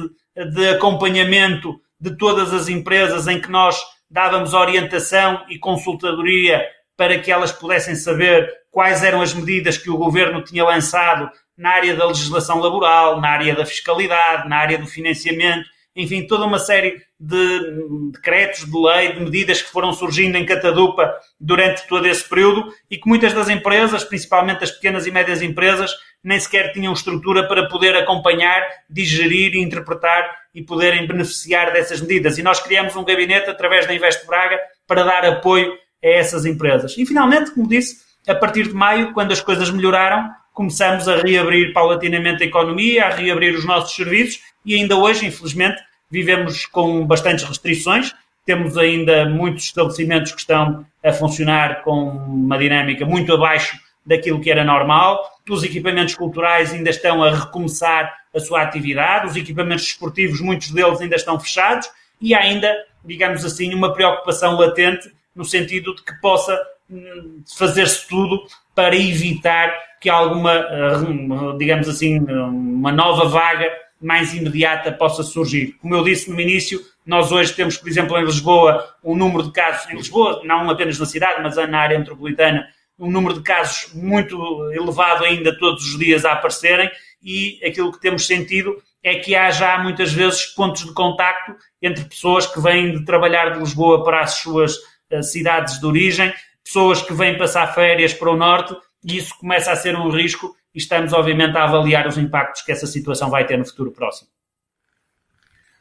de 0.53 0.69
acompanhamento 0.69 1.79
de 1.99 2.15
todas 2.15 2.53
as 2.53 2.69
empresas 2.69 3.27
em 3.27 3.41
que 3.41 3.49
nós 3.49 3.79
dávamos 4.09 4.53
orientação 4.53 5.43
e 5.49 5.57
consultadoria 5.57 6.63
para 7.01 7.17
que 7.17 7.31
elas 7.31 7.51
pudessem 7.51 7.95
saber 7.95 8.47
quais 8.69 9.03
eram 9.03 9.23
as 9.23 9.33
medidas 9.33 9.75
que 9.75 9.89
o 9.89 9.97
governo 9.97 10.43
tinha 10.43 10.63
lançado 10.63 11.31
na 11.57 11.71
área 11.71 11.95
da 11.95 12.05
legislação 12.05 12.59
laboral, 12.59 13.19
na 13.19 13.27
área 13.27 13.55
da 13.55 13.65
fiscalidade, 13.65 14.47
na 14.47 14.57
área 14.57 14.77
do 14.77 14.85
financiamento, 14.85 15.67
enfim, 15.95 16.27
toda 16.27 16.45
uma 16.45 16.59
série 16.59 17.01
de 17.19 18.11
decretos, 18.13 18.65
de 18.65 18.77
lei, 18.77 19.13
de 19.13 19.19
medidas 19.19 19.63
que 19.63 19.71
foram 19.71 19.91
surgindo 19.91 20.37
em 20.37 20.45
catadupa 20.45 21.11
durante 21.39 21.87
todo 21.87 22.07
esse 22.07 22.29
período 22.29 22.71
e 22.87 22.99
que 22.99 23.09
muitas 23.09 23.33
das 23.33 23.49
empresas, 23.49 24.03
principalmente 24.03 24.63
as 24.63 24.69
pequenas 24.69 25.07
e 25.07 25.11
médias 25.11 25.41
empresas, 25.41 25.91
nem 26.23 26.39
sequer 26.39 26.71
tinham 26.71 26.93
estrutura 26.93 27.47
para 27.47 27.67
poder 27.67 27.95
acompanhar, 27.95 28.63
digerir, 28.87 29.55
interpretar 29.55 30.37
e 30.53 30.61
poderem 30.61 31.07
beneficiar 31.07 31.73
dessas 31.73 31.99
medidas. 31.99 32.37
E 32.37 32.43
nós 32.43 32.59
criamos 32.59 32.95
um 32.95 33.03
gabinete 33.03 33.49
através 33.49 33.87
da 33.87 33.95
Invest 33.95 34.23
Braga 34.27 34.59
para 34.85 35.01
dar 35.01 35.25
apoio 35.25 35.80
a 36.03 36.07
essas 36.07 36.45
empresas. 36.45 36.97
E 36.97 37.05
finalmente, 37.05 37.51
como 37.51 37.67
disse, 37.67 38.01
a 38.27 38.35
partir 38.35 38.67
de 38.67 38.73
maio, 38.73 39.13
quando 39.13 39.31
as 39.31 39.41
coisas 39.41 39.69
melhoraram, 39.69 40.29
começamos 40.53 41.07
a 41.07 41.17
reabrir 41.17 41.73
paulatinamente 41.73 42.43
a 42.43 42.45
economia, 42.45 43.05
a 43.05 43.09
reabrir 43.09 43.55
os 43.55 43.65
nossos 43.65 43.95
serviços 43.95 44.41
e 44.65 44.75
ainda 44.75 44.95
hoje, 44.95 45.25
infelizmente, 45.25 45.81
vivemos 46.09 46.65
com 46.65 47.05
bastantes 47.05 47.45
restrições. 47.45 48.13
Temos 48.45 48.77
ainda 48.77 49.29
muitos 49.29 49.65
estabelecimentos 49.65 50.31
que 50.33 50.39
estão 50.41 50.85
a 51.03 51.13
funcionar 51.13 51.83
com 51.83 52.09
uma 52.09 52.57
dinâmica 52.57 53.05
muito 53.05 53.33
abaixo 53.33 53.79
daquilo 54.05 54.41
que 54.41 54.51
era 54.51 54.63
normal. 54.63 55.23
Os 55.49 55.63
equipamentos 55.63 56.15
culturais 56.15 56.73
ainda 56.73 56.89
estão 56.89 57.23
a 57.23 57.33
recomeçar 57.33 58.13
a 58.33 58.39
sua 58.39 58.61
atividade, 58.61 59.27
os 59.27 59.35
equipamentos 59.35 59.85
esportivos, 59.85 60.39
muitos 60.39 60.71
deles 60.71 61.01
ainda 61.01 61.15
estão 61.15 61.39
fechados 61.39 61.89
e 62.19 62.33
há 62.33 62.39
ainda, 62.39 62.73
digamos 63.03 63.43
assim, 63.43 63.73
uma 63.73 63.93
preocupação 63.93 64.57
latente 64.57 65.11
no 65.35 65.45
sentido 65.45 65.95
de 65.95 66.03
que 66.03 66.13
possa 66.21 66.59
hum, 66.89 67.43
fazer-se 67.57 68.07
tudo 68.07 68.43
para 68.75 68.95
evitar 68.95 69.73
que 69.99 70.09
alguma, 70.09 70.65
hum, 70.97 71.57
digamos 71.57 71.87
assim, 71.87 72.19
uma 72.19 72.91
nova 72.91 73.29
vaga 73.29 73.71
mais 74.01 74.33
imediata 74.33 74.91
possa 74.91 75.21
surgir. 75.21 75.73
Como 75.79 75.95
eu 75.95 76.03
disse 76.03 76.29
no 76.29 76.41
início, 76.41 76.81
nós 77.05 77.31
hoje 77.31 77.53
temos, 77.53 77.77
por 77.77 77.87
exemplo, 77.87 78.17
em 78.17 78.25
Lisboa, 78.25 78.95
um 79.03 79.15
número 79.15 79.43
de 79.43 79.51
casos, 79.51 79.89
em 79.89 79.95
Lisboa, 79.95 80.41
não 80.43 80.69
apenas 80.69 80.97
na 80.97 81.05
cidade, 81.05 81.41
mas 81.41 81.55
na 81.55 81.79
área 81.79 81.99
metropolitana, 81.99 82.67
um 82.97 83.09
número 83.09 83.35
de 83.35 83.41
casos 83.41 83.93
muito 83.93 84.37
elevado 84.71 85.25
ainda 85.25 85.57
todos 85.57 85.83
os 85.85 85.97
dias 85.97 86.23
a 86.23 86.33
aparecerem 86.33 86.89
e 87.21 87.59
aquilo 87.65 87.91
que 87.91 87.99
temos 87.99 88.27
sentido 88.27 88.75
é 89.03 89.15
que 89.15 89.35
há 89.35 89.49
já 89.49 89.79
muitas 89.79 90.13
vezes 90.13 90.45
pontos 90.45 90.85
de 90.85 90.93
contacto 90.93 91.55
entre 91.81 92.05
pessoas 92.05 92.45
que 92.45 92.61
vêm 92.61 92.91
de 92.91 93.03
trabalhar 93.03 93.49
de 93.51 93.59
Lisboa 93.59 94.03
para 94.03 94.21
as 94.21 94.35
suas 94.35 94.75
cidades 95.23 95.79
de 95.79 95.85
origem, 95.85 96.33
pessoas 96.63 97.01
que 97.01 97.13
vêm 97.13 97.37
passar 97.37 97.73
férias 97.73 98.13
para 98.13 98.29
o 98.29 98.37
norte 98.37 98.75
e 99.03 99.17
isso 99.17 99.37
começa 99.39 99.71
a 99.71 99.75
ser 99.75 99.95
um 99.95 100.09
risco 100.09 100.55
e 100.73 100.77
estamos 100.77 101.13
obviamente 101.13 101.57
a 101.57 101.63
avaliar 101.63 102.07
os 102.07 102.17
impactos 102.17 102.61
que 102.61 102.71
essa 102.71 102.87
situação 102.87 103.29
vai 103.29 103.45
ter 103.45 103.57
no 103.57 103.65
futuro 103.65 103.91
próximo. 103.91 104.29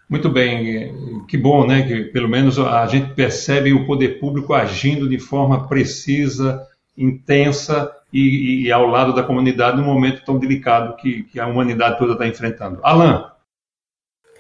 Muito 0.09 0.29
bem, 0.29 1.25
que 1.29 1.39
bom, 1.39 1.65
né? 1.65 1.87
Que 1.87 2.05
pelo 2.07 2.29
menos 2.29 2.59
a 2.59 2.85
gente 2.87 3.15
percebe 3.15 3.73
o 3.73 3.87
poder 3.87 4.19
público 4.19 4.53
agindo 4.53 5.09
de 5.09 5.21
forma 5.21 5.69
precisa, 5.69 6.67
intensa 6.99 7.89
e, 8.13 8.65
e, 8.65 8.73
ao 8.73 8.87
lado 8.87 9.15
da 9.15 9.23
comunidade 9.23 9.77
num 9.77 9.85
momento 9.85 10.25
tão 10.25 10.37
delicado 10.37 10.97
que, 10.97 11.23
que 11.23 11.39
a 11.39 11.47
humanidade 11.47 11.97
toda 11.97 12.15
está 12.15 12.27
enfrentando. 12.27 12.81
Alain. 12.83 13.30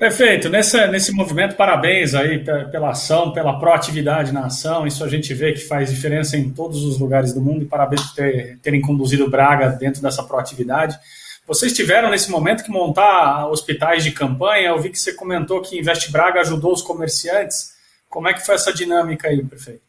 Perfeito. 0.00 0.48
Nessa, 0.48 0.86
nesse 0.86 1.12
movimento, 1.12 1.56
parabéns 1.56 2.14
aí 2.14 2.42
pela 2.42 2.88
ação, 2.88 3.34
pela 3.34 3.58
proatividade 3.58 4.32
na 4.32 4.46
ação. 4.46 4.86
Isso 4.86 5.04
a 5.04 5.08
gente 5.08 5.34
vê 5.34 5.52
que 5.52 5.60
faz 5.60 5.90
diferença 5.90 6.38
em 6.38 6.48
todos 6.48 6.82
os 6.84 6.98
lugares 6.98 7.34
do 7.34 7.40
mundo 7.42 7.64
e 7.64 7.66
parabéns 7.66 8.00
por 8.04 8.14
ter, 8.14 8.58
terem 8.62 8.80
conduzido 8.80 9.28
Braga 9.28 9.68
dentro 9.68 10.00
dessa 10.00 10.22
proatividade. 10.22 10.98
Vocês 11.46 11.74
tiveram 11.74 12.08
nesse 12.08 12.30
momento 12.30 12.64
que 12.64 12.70
montar 12.70 13.46
hospitais 13.48 14.02
de 14.02 14.10
campanha. 14.10 14.68
Eu 14.68 14.80
vi 14.80 14.88
que 14.88 14.98
você 14.98 15.12
comentou 15.12 15.60
que 15.60 15.78
Invest 15.78 16.10
Braga 16.10 16.40
ajudou 16.40 16.72
os 16.72 16.80
comerciantes. 16.80 17.74
Como 18.08 18.26
é 18.26 18.32
que 18.32 18.46
foi 18.46 18.54
essa 18.54 18.72
dinâmica 18.72 19.28
aí, 19.28 19.44
prefeito? 19.44 19.82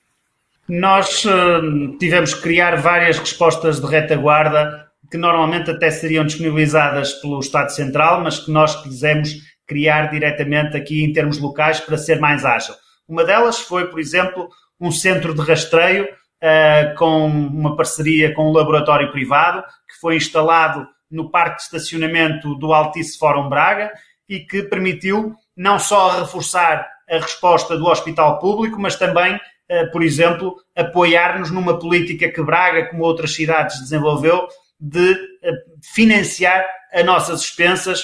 Nós 0.67 1.23
uh, 1.23 1.97
tivemos 1.97 2.33
que 2.33 2.41
criar 2.41 2.75
várias 2.81 3.17
respostas 3.17 3.79
de 3.79 3.87
retaguarda 3.87 4.87
que 5.09 5.17
normalmente 5.17 5.71
até 5.71 5.89
seriam 5.89 6.25
disponibilizadas 6.25 7.13
pelo 7.13 7.39
Estado 7.39 7.69
Central, 7.71 8.21
mas 8.21 8.39
que 8.39 8.51
nós 8.51 8.81
quisemos 8.83 9.50
criar 9.71 10.07
diretamente 10.07 10.75
aqui 10.75 11.01
em 11.01 11.13
termos 11.13 11.39
locais 11.39 11.79
para 11.79 11.97
ser 11.97 12.19
mais 12.19 12.43
ágil. 12.43 12.75
Uma 13.07 13.23
delas 13.23 13.61
foi, 13.61 13.87
por 13.87 14.01
exemplo, 14.01 14.49
um 14.77 14.91
centro 14.91 15.33
de 15.33 15.41
rastreio 15.41 16.03
uh, 16.03 16.95
com 16.97 17.25
uma 17.25 17.77
parceria 17.77 18.33
com 18.33 18.49
um 18.49 18.51
laboratório 18.51 19.09
privado 19.13 19.61
que 19.87 19.97
foi 20.01 20.17
instalado 20.17 20.85
no 21.09 21.31
parque 21.31 21.57
de 21.57 21.63
estacionamento 21.63 22.53
do 22.55 22.73
Altice 22.73 23.17
Fórum 23.17 23.47
Braga 23.47 23.89
e 24.27 24.41
que 24.41 24.63
permitiu 24.63 25.33
não 25.55 25.79
só 25.79 26.19
reforçar 26.19 26.85
a 27.09 27.15
resposta 27.15 27.77
do 27.77 27.87
hospital 27.87 28.39
público, 28.39 28.77
mas 28.77 28.97
também 28.97 29.39
eh, 29.71 29.85
por 29.85 30.03
exemplo, 30.03 30.57
apoiar-nos 30.75 31.49
numa 31.49 31.79
política 31.79 32.29
que 32.29 32.43
Braga, 32.43 32.89
como 32.89 33.05
outras 33.05 33.33
cidades, 33.33 33.79
desenvolveu 33.79 34.45
de 34.77 35.13
eh, 35.41 35.51
financiar 35.81 36.65
as 36.91 37.05
nossas 37.05 37.39
expensas 37.39 38.03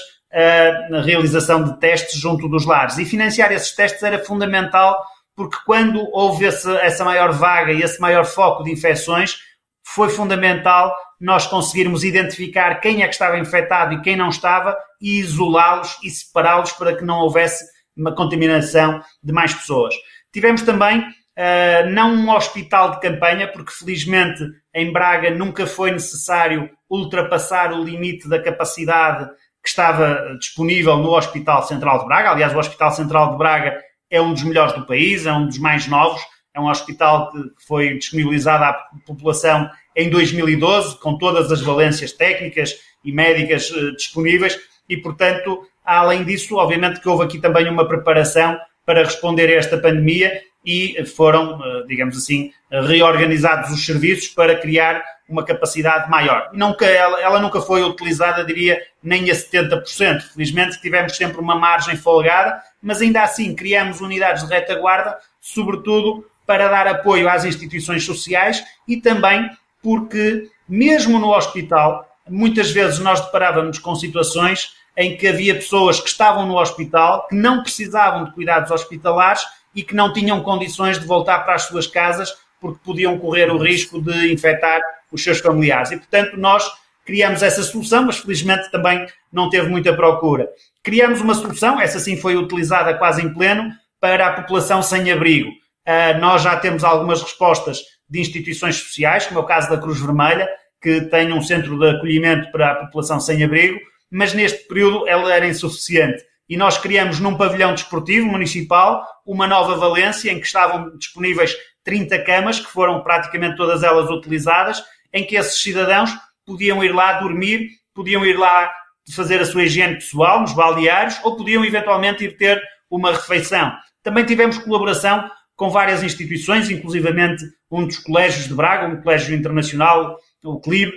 na 0.89 1.01
realização 1.01 1.63
de 1.63 1.79
testes 1.79 2.19
junto 2.19 2.47
dos 2.49 2.65
lares. 2.65 2.97
E 2.97 3.05
financiar 3.05 3.51
esses 3.51 3.73
testes 3.73 4.03
era 4.03 4.23
fundamental 4.23 5.01
porque 5.37 5.57
quando 5.65 5.99
houve 6.11 6.45
essa 6.45 7.05
maior 7.05 7.31
vaga 7.31 7.71
e 7.71 7.83
esse 7.83 8.01
maior 8.01 8.25
foco 8.25 8.63
de 8.63 8.71
infecções, 8.71 9.37
foi 9.85 10.09
fundamental 10.09 10.93
nós 11.21 11.45
conseguirmos 11.45 12.03
identificar 12.03 12.81
quem 12.81 13.03
é 13.03 13.07
que 13.07 13.13
estava 13.13 13.37
infectado 13.37 13.93
e 13.93 14.01
quem 14.01 14.15
não 14.15 14.29
estava 14.29 14.75
e 14.99 15.19
isolá-los 15.19 15.97
e 16.03 16.09
separá-los 16.09 16.71
para 16.73 16.95
que 16.95 17.05
não 17.05 17.19
houvesse 17.19 17.63
uma 17.95 18.13
contaminação 18.15 19.01
de 19.23 19.31
mais 19.31 19.53
pessoas. 19.53 19.93
Tivemos 20.33 20.63
também 20.63 21.05
Uh, 21.37 21.87
não 21.91 22.15
um 22.15 22.31
hospital 22.31 22.89
de 22.89 22.99
campanha, 22.99 23.47
porque 23.47 23.71
felizmente 23.71 24.43
em 24.73 24.91
Braga 24.91 25.29
nunca 25.29 25.67
foi 25.67 25.91
necessário 25.91 26.67
ultrapassar 26.89 27.73
o 27.73 27.83
limite 27.83 28.27
da 28.27 28.41
capacidade 28.41 29.29
que 29.67 29.71
estava 29.71 30.37
disponível 30.39 30.95
no 30.95 31.13
Hospital 31.13 31.61
Central 31.63 31.99
de 31.99 32.05
Braga. 32.05 32.31
Aliás, 32.31 32.55
o 32.55 32.57
Hospital 32.57 32.89
Central 32.91 33.31
de 33.31 33.37
Braga 33.37 33.77
é 34.09 34.21
um 34.21 34.31
dos 34.31 34.43
melhores 34.43 34.71
do 34.71 34.85
país, 34.85 35.25
é 35.25 35.33
um 35.33 35.45
dos 35.45 35.59
mais 35.59 35.87
novos, 35.87 36.21
é 36.53 36.59
um 36.59 36.69
hospital 36.69 37.29
que 37.33 37.67
foi 37.67 37.97
disponibilizado 37.97 38.63
à 38.63 38.73
população 39.05 39.69
em 39.93 40.09
2012, 40.09 40.97
com 41.01 41.17
todas 41.17 41.51
as 41.51 41.59
valências 41.59 42.13
técnicas 42.13 42.75
e 43.03 43.11
médicas 43.11 43.69
uh, 43.71 43.93
disponíveis, 43.97 44.57
e 44.87 44.95
portanto, 44.95 45.67
além 45.83 46.23
disso, 46.23 46.55
obviamente 46.55 47.01
que 47.01 47.09
houve 47.09 47.25
aqui 47.25 47.37
também 47.37 47.67
uma 47.67 47.85
preparação 47.85 48.57
para 48.85 49.03
responder 49.03 49.49
a 49.49 49.57
esta 49.57 49.77
pandemia 49.77 50.41
e 50.67 51.05
foram, 51.05 51.63
eh, 51.63 51.85
digamos 51.87 52.17
assim, 52.17 52.51
reorganizados 52.69 53.71
os 53.71 53.85
serviços 53.85 54.27
para 54.27 54.53
criar 54.53 55.01
uma 55.29 55.45
capacidade 55.45 56.09
maior. 56.09 56.49
Nunca, 56.51 56.85
ela, 56.85 57.21
ela 57.21 57.39
nunca 57.39 57.61
foi 57.61 57.81
utilizada, 57.83 58.43
diria, 58.43 58.77
nem 59.01 59.31
a 59.31 59.33
70%. 59.33 60.23
Felizmente 60.33 60.81
tivemos 60.81 61.15
sempre 61.15 61.39
uma 61.39 61.55
margem 61.55 61.95
folgada, 61.95 62.61
mas 62.81 63.01
ainda 63.01 63.23
assim 63.23 63.55
criamos 63.55 64.01
unidades 64.01 64.45
de 64.45 64.53
retaguarda, 64.53 65.17
sobretudo 65.39 66.25
para 66.45 66.67
dar 66.67 66.85
apoio 66.85 67.29
às 67.29 67.45
instituições 67.45 68.03
sociais 68.03 68.61
e 68.85 68.97
também 68.97 69.49
porque, 69.81 70.49
mesmo 70.67 71.17
no 71.17 71.33
hospital, 71.33 72.05
muitas 72.27 72.71
vezes 72.71 72.99
nós 72.99 73.21
deparávamos 73.21 73.79
com 73.79 73.95
situações 73.95 74.75
em 74.97 75.15
que 75.15 75.27
havia 75.27 75.55
pessoas 75.55 75.99
que 76.01 76.09
estavam 76.09 76.45
no 76.45 76.57
hospital, 76.57 77.25
que 77.29 77.35
não 77.35 77.61
precisavam 77.61 78.25
de 78.25 78.33
cuidados 78.33 78.71
hospitalares 78.71 79.43
e 79.77 79.83
que 79.83 79.95
não 79.95 80.11
tinham 80.11 80.41
condições 80.41 80.99
de 80.99 81.05
voltar 81.05 81.39
para 81.45 81.53
as 81.53 81.61
suas 81.61 81.85
casas 81.85 82.33
porque 82.59 82.79
podiam 82.83 83.19
correr 83.19 83.51
o 83.51 83.59
risco 83.59 84.01
de 84.01 84.33
infectar 84.33 84.81
os 85.11 85.23
seus 85.23 85.39
familiares. 85.39 85.91
E, 85.91 85.97
portanto, 85.97 86.35
nós 86.35 86.67
criamos 87.05 87.43
essa 87.43 87.61
solução, 87.61 88.05
mas 88.05 88.17
felizmente 88.17 88.71
também 88.71 89.05
não 89.31 89.51
teve 89.51 89.69
muita 89.69 89.95
procura. 89.95 90.49
Criamos 90.83 91.21
uma 91.21 91.35
solução, 91.35 91.79
essa 91.79 91.99
sim 91.99 92.17
foi 92.17 92.35
utilizada 92.35 92.95
quase 92.95 93.21
em 93.21 93.31
pleno, 93.31 93.71
para 94.01 94.27
a 94.27 94.33
população 94.33 94.81
sem 94.81 95.11
abrigo. 95.11 95.49
Uh, 95.49 96.19
nós 96.19 96.41
já 96.41 96.57
temos 96.57 96.83
algumas 96.83 97.21
respostas 97.21 97.79
de 98.09 98.19
instituições 98.19 98.77
sociais, 98.77 99.27
como 99.27 99.39
é 99.39 99.43
o 99.43 99.45
caso 99.45 99.69
da 99.69 99.77
Cruz 99.77 99.99
Vermelha, 99.99 100.49
que 100.81 101.01
tem 101.01 101.31
um 101.31 101.41
centro 101.41 101.77
de 101.77 101.89
acolhimento 101.89 102.51
para 102.51 102.71
a 102.71 102.75
população 102.75 103.19
sem 103.19 103.43
abrigo, 103.43 103.79
mas 104.09 104.33
neste 104.33 104.67
período 104.67 105.07
ela 105.07 105.33
era 105.33 105.47
insuficiente. 105.47 106.23
E 106.49 106.55
nós 106.55 106.77
criamos 106.77 107.19
num 107.19 107.35
pavilhão 107.35 107.73
desportivo 107.73 108.25
municipal 108.25 109.05
uma 109.25 109.47
nova 109.47 109.75
Valência, 109.75 110.31
em 110.31 110.39
que 110.39 110.45
estavam 110.45 110.97
disponíveis 110.97 111.55
30 111.83 112.23
camas, 112.23 112.59
que 112.59 112.71
foram 112.71 113.01
praticamente 113.03 113.57
todas 113.57 113.83
elas 113.83 114.09
utilizadas, 114.09 114.83
em 115.13 115.25
que 115.25 115.35
esses 115.35 115.61
cidadãos 115.61 116.11
podiam 116.45 116.83
ir 116.83 116.93
lá 116.93 117.19
dormir, 117.19 117.69
podiam 117.93 118.25
ir 118.25 118.37
lá 118.37 118.71
fazer 119.13 119.41
a 119.41 119.45
sua 119.45 119.63
higiene 119.63 119.95
pessoal 119.95 120.41
nos 120.41 120.53
balneários 120.53 121.19
ou 121.23 121.35
podiam 121.35 121.63
eventualmente 121.65 122.23
ir 122.23 122.37
ter 122.37 122.61
uma 122.89 123.11
refeição. 123.11 123.73
Também 124.03 124.25
tivemos 124.25 124.57
colaboração 124.57 125.29
com 125.55 125.69
várias 125.69 126.03
instituições, 126.03 126.69
inclusivamente 126.69 127.43
um 127.71 127.85
dos 127.85 127.97
colégios 127.99 128.47
de 128.47 128.53
Braga, 128.53 128.87
um 128.87 129.01
colégio 129.01 129.35
internacional, 129.35 130.17
o 130.43 130.59
CLIB, 130.59 130.93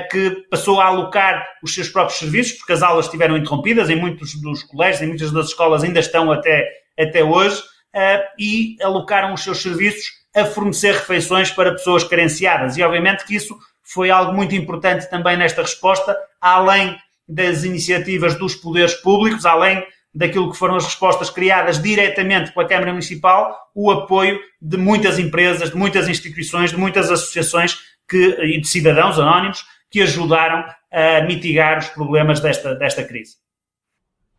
que 0.00 0.44
passou 0.50 0.80
a 0.80 0.86
alocar 0.86 1.46
os 1.62 1.74
seus 1.74 1.88
próprios 1.88 2.18
serviços, 2.18 2.58
porque 2.58 2.72
as 2.72 2.82
aulas 2.82 3.06
estiveram 3.06 3.36
interrompidas 3.36 3.88
em 3.88 3.96
muitos 3.96 4.34
dos 4.34 4.62
colégios, 4.62 5.02
em 5.02 5.06
muitas 5.06 5.32
das 5.32 5.46
escolas 5.46 5.82
ainda 5.82 6.00
estão 6.00 6.30
até, 6.30 6.68
até 6.98 7.24
hoje, 7.24 7.62
eh, 7.94 8.28
e 8.38 8.76
alocaram 8.82 9.32
os 9.32 9.42
seus 9.42 9.62
serviços 9.62 10.04
a 10.36 10.44
fornecer 10.44 10.92
refeições 10.92 11.50
para 11.50 11.72
pessoas 11.72 12.04
carenciadas. 12.04 12.76
E 12.76 12.82
obviamente 12.82 13.24
que 13.24 13.34
isso 13.34 13.58
foi 13.82 14.10
algo 14.10 14.32
muito 14.32 14.54
importante 14.54 15.08
também 15.08 15.36
nesta 15.36 15.62
resposta, 15.62 16.16
além 16.40 16.96
das 17.28 17.64
iniciativas 17.64 18.34
dos 18.34 18.54
poderes 18.54 18.94
públicos, 18.94 19.46
além 19.46 19.84
daquilo 20.12 20.50
que 20.50 20.58
foram 20.58 20.76
as 20.76 20.84
respostas 20.84 21.30
criadas 21.30 21.80
diretamente 21.80 22.52
pela 22.52 22.66
Câmara 22.66 22.90
Municipal, 22.90 23.56
o 23.74 23.90
apoio 23.90 24.38
de 24.60 24.76
muitas 24.76 25.18
empresas, 25.18 25.70
de 25.70 25.76
muitas 25.76 26.08
instituições, 26.08 26.70
de 26.70 26.76
muitas 26.76 27.10
associações 27.10 27.78
que, 28.10 28.16
e 28.42 28.60
de 28.60 28.66
cidadãos 28.66 29.18
anónimos 29.18 29.64
que 29.88 30.02
ajudaram 30.02 30.64
a 30.92 31.22
mitigar 31.22 31.78
os 31.78 31.88
problemas 31.88 32.40
desta, 32.40 32.74
desta 32.74 33.04
crise. 33.04 33.36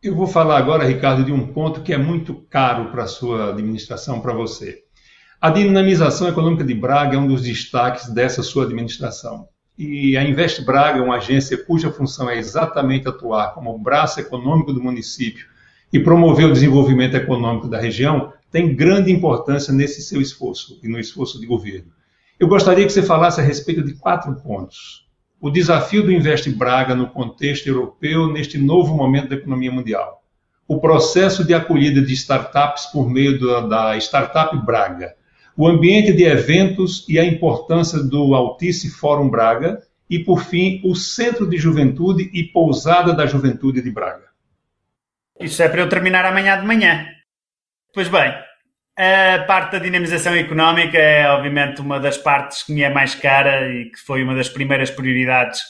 Eu 0.02 0.14
vou 0.14 0.26
falar 0.26 0.58
agora, 0.58 0.84
Ricardo, 0.84 1.24
de 1.24 1.32
um 1.32 1.46
ponto 1.46 1.82
que 1.82 1.92
é 1.92 1.98
muito 1.98 2.34
caro 2.50 2.90
para 2.90 3.04
a 3.04 3.08
sua 3.08 3.50
administração, 3.50 4.20
para 4.20 4.34
você. 4.34 4.82
A 5.40 5.48
dinamização 5.48 6.28
econômica 6.28 6.64
de 6.64 6.74
Braga 6.74 7.16
é 7.16 7.18
um 7.18 7.26
dos 7.26 7.42
destaques 7.42 8.08
dessa 8.08 8.42
sua 8.42 8.64
administração. 8.64 9.48
E 9.78 10.16
a 10.16 10.22
Invest 10.22 10.64
Braga 10.64 10.98
é 10.98 11.02
uma 11.02 11.16
agência 11.16 11.56
cuja 11.56 11.90
função 11.90 12.28
é 12.28 12.36
exatamente 12.36 13.08
atuar 13.08 13.54
como 13.54 13.78
braço 13.78 14.20
econômico 14.20 14.72
do 14.72 14.82
município 14.82 15.46
e 15.92 15.98
promover 16.00 16.46
o 16.46 16.52
desenvolvimento 16.52 17.16
econômico 17.16 17.68
da 17.68 17.80
região, 17.80 18.32
tem 18.50 18.74
grande 18.74 19.10
importância 19.10 19.72
nesse 19.72 20.02
seu 20.02 20.20
esforço 20.20 20.78
e 20.82 20.88
no 20.88 20.98
esforço 20.98 21.40
de 21.40 21.46
governo. 21.46 21.90
Eu 22.38 22.48
gostaria 22.48 22.84
que 22.84 22.92
você 22.92 23.02
falasse 23.02 23.40
a 23.40 23.44
respeito 23.44 23.82
de 23.82 23.94
quatro 23.94 24.34
pontos. 24.36 25.06
O 25.40 25.50
desafio 25.50 26.02
do 26.02 26.12
Invest 26.12 26.48
Braga 26.50 26.94
no 26.94 27.08
contexto 27.08 27.66
europeu 27.66 28.32
neste 28.32 28.58
novo 28.58 28.94
momento 28.94 29.28
da 29.28 29.36
economia 29.36 29.72
mundial. 29.72 30.22
O 30.68 30.80
processo 30.80 31.44
de 31.44 31.52
acolhida 31.52 32.00
de 32.00 32.12
startups 32.14 32.86
por 32.86 33.10
meio 33.10 33.38
da 33.68 33.96
Startup 33.98 34.56
Braga. 34.64 35.14
O 35.56 35.66
ambiente 35.66 36.12
de 36.12 36.24
eventos 36.24 37.04
e 37.08 37.18
a 37.18 37.24
importância 37.24 38.02
do 38.02 38.34
Altice 38.34 38.90
Fórum 38.90 39.28
Braga. 39.28 39.82
E, 40.08 40.18
por 40.18 40.44
fim, 40.44 40.80
o 40.84 40.94
Centro 40.94 41.48
de 41.48 41.56
Juventude 41.56 42.30
e 42.32 42.44
Pousada 42.44 43.12
da 43.12 43.26
Juventude 43.26 43.82
de 43.82 43.90
Braga. 43.90 44.26
Isso 45.40 45.62
é 45.62 45.68
para 45.68 45.80
eu 45.80 45.88
terminar 45.88 46.24
amanhã 46.24 46.60
de 46.60 46.66
manhã. 46.66 47.06
Pois 47.92 48.08
bem, 48.08 48.32
a 48.96 49.44
parte 49.46 49.72
da 49.72 49.78
dinamização 49.78 50.34
económica 50.34 50.98
é 50.98 51.28
obviamente 51.28 51.80
uma 51.80 51.98
das 51.98 52.18
partes 52.18 52.62
que 52.62 52.72
me 52.72 52.82
é 52.82 52.90
mais 52.90 53.14
cara 53.14 53.68
e 53.72 53.90
que 53.90 53.98
foi 53.98 54.22
uma 54.22 54.34
das 54.34 54.48
primeiras 54.48 54.90
prioridades 54.90 55.60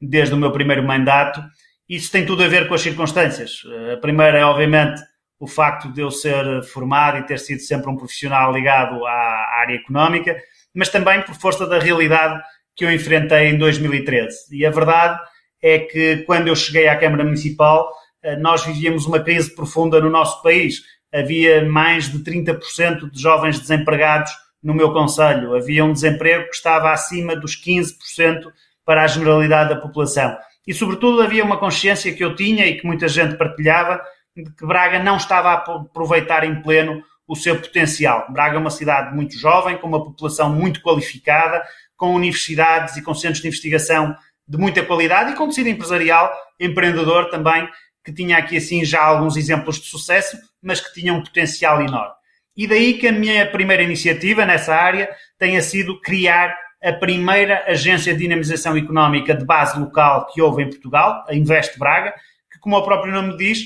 desde 0.00 0.34
o 0.34 0.36
meu 0.36 0.50
primeiro 0.50 0.82
mandato. 0.82 1.42
Isso 1.88 2.10
tem 2.10 2.26
tudo 2.26 2.42
a 2.42 2.48
ver 2.48 2.66
com 2.68 2.74
as 2.74 2.80
circunstâncias. 2.80 3.62
A 3.92 3.96
primeira 3.98 4.38
é, 4.38 4.44
obviamente, 4.44 5.00
o 5.38 5.46
facto 5.46 5.92
de 5.92 6.00
eu 6.00 6.10
ser 6.10 6.62
formado 6.64 7.18
e 7.18 7.26
ter 7.26 7.38
sido 7.38 7.60
sempre 7.60 7.90
um 7.90 7.96
profissional 7.96 8.52
ligado 8.52 9.04
à 9.04 9.60
área 9.60 9.74
económica, 9.74 10.36
mas 10.74 10.88
também 10.88 11.20
por 11.22 11.34
força 11.34 11.66
da 11.66 11.78
realidade 11.78 12.40
que 12.76 12.84
eu 12.84 12.92
enfrentei 12.92 13.48
em 13.48 13.58
2013. 13.58 14.56
E 14.56 14.64
a 14.64 14.70
verdade 14.70 15.20
é 15.62 15.80
que 15.80 16.18
quando 16.18 16.48
eu 16.48 16.56
cheguei 16.56 16.88
à 16.88 16.96
Câmara 16.96 17.24
Municipal, 17.24 17.92
eh, 18.22 18.36
nós 18.36 18.64
vivíamos 18.64 19.06
uma 19.06 19.20
crise 19.20 19.54
profunda 19.54 20.00
no 20.00 20.10
nosso 20.10 20.42
país. 20.42 20.80
Havia 21.12 21.64
mais 21.68 22.10
de 22.10 22.18
30% 22.20 23.10
de 23.10 23.20
jovens 23.20 23.58
desempregados 23.60 24.32
no 24.62 24.74
meu 24.74 24.92
conselho. 24.92 25.54
Havia 25.54 25.84
um 25.84 25.92
desemprego 25.92 26.48
que 26.48 26.54
estava 26.54 26.92
acima 26.92 27.36
dos 27.36 27.54
15% 27.56 28.50
para 28.84 29.02
a 29.02 29.06
generalidade 29.06 29.70
da 29.70 29.80
população. 29.80 30.36
E, 30.66 30.72
sobretudo, 30.72 31.20
havia 31.20 31.44
uma 31.44 31.58
consciência 31.58 32.12
que 32.12 32.24
eu 32.24 32.36
tinha 32.36 32.66
e 32.66 32.76
que 32.76 32.86
muita 32.86 33.08
gente 33.08 33.36
partilhava 33.36 34.00
de 34.36 34.44
que 34.44 34.66
Braga 34.66 34.98
não 34.98 35.16
estava 35.16 35.50
a 35.50 35.54
aproveitar 35.54 36.44
em 36.44 36.62
pleno 36.62 37.02
o 37.26 37.36
seu 37.36 37.58
potencial. 37.60 38.26
Braga 38.30 38.56
é 38.56 38.58
uma 38.58 38.70
cidade 38.70 39.14
muito 39.14 39.36
jovem, 39.38 39.76
com 39.76 39.86
uma 39.86 40.04
população 40.04 40.50
muito 40.50 40.80
qualificada, 40.80 41.62
com 41.96 42.14
universidades 42.14 42.96
e 42.96 43.02
com 43.02 43.14
centros 43.14 43.42
de 43.42 43.48
investigação 43.48 44.16
de 44.46 44.58
muita 44.58 44.84
qualidade 44.84 45.32
e 45.32 45.34
com 45.34 45.48
tecido 45.48 45.68
empresarial, 45.68 46.32
empreendedor 46.58 47.30
também, 47.30 47.68
que 48.04 48.12
tinha 48.12 48.38
aqui 48.38 48.56
assim 48.56 48.84
já 48.84 49.02
alguns 49.02 49.36
exemplos 49.36 49.80
de 49.80 49.86
sucesso, 49.86 50.36
mas 50.62 50.80
que 50.80 51.00
tinha 51.00 51.12
um 51.12 51.22
potencial 51.22 51.80
enorme. 51.80 52.14
E 52.56 52.66
daí 52.66 52.94
que 52.94 53.08
a 53.08 53.12
minha 53.12 53.50
primeira 53.50 53.82
iniciativa 53.82 54.44
nessa 54.44 54.74
área 54.74 55.08
tenha 55.38 55.62
sido 55.62 56.00
criar 56.00 56.54
a 56.82 56.92
primeira 56.92 57.64
agência 57.66 58.12
de 58.12 58.18
dinamização 58.18 58.76
económica 58.76 59.34
de 59.34 59.44
base 59.44 59.78
local 59.78 60.26
que 60.26 60.42
houve 60.42 60.64
em 60.64 60.68
Portugal, 60.68 61.24
a 61.28 61.34
Invest 61.34 61.78
Braga, 61.78 62.12
que, 62.50 62.58
como 62.58 62.76
o 62.76 62.82
próprio 62.82 63.12
nome 63.12 63.36
diz, 63.36 63.60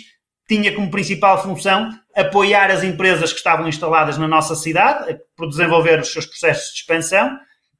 tinha 0.46 0.72
como 0.74 0.90
principal 0.90 1.42
função 1.42 1.90
apoiar 2.14 2.70
as 2.70 2.84
empresas 2.84 3.32
que 3.32 3.38
estavam 3.38 3.66
instaladas 3.66 4.16
na 4.18 4.28
nossa 4.28 4.54
cidade, 4.54 5.18
por 5.36 5.48
desenvolver 5.48 5.98
os 5.98 6.12
seus 6.12 6.26
processos 6.26 6.72
de 6.72 6.80
expansão, 6.80 7.38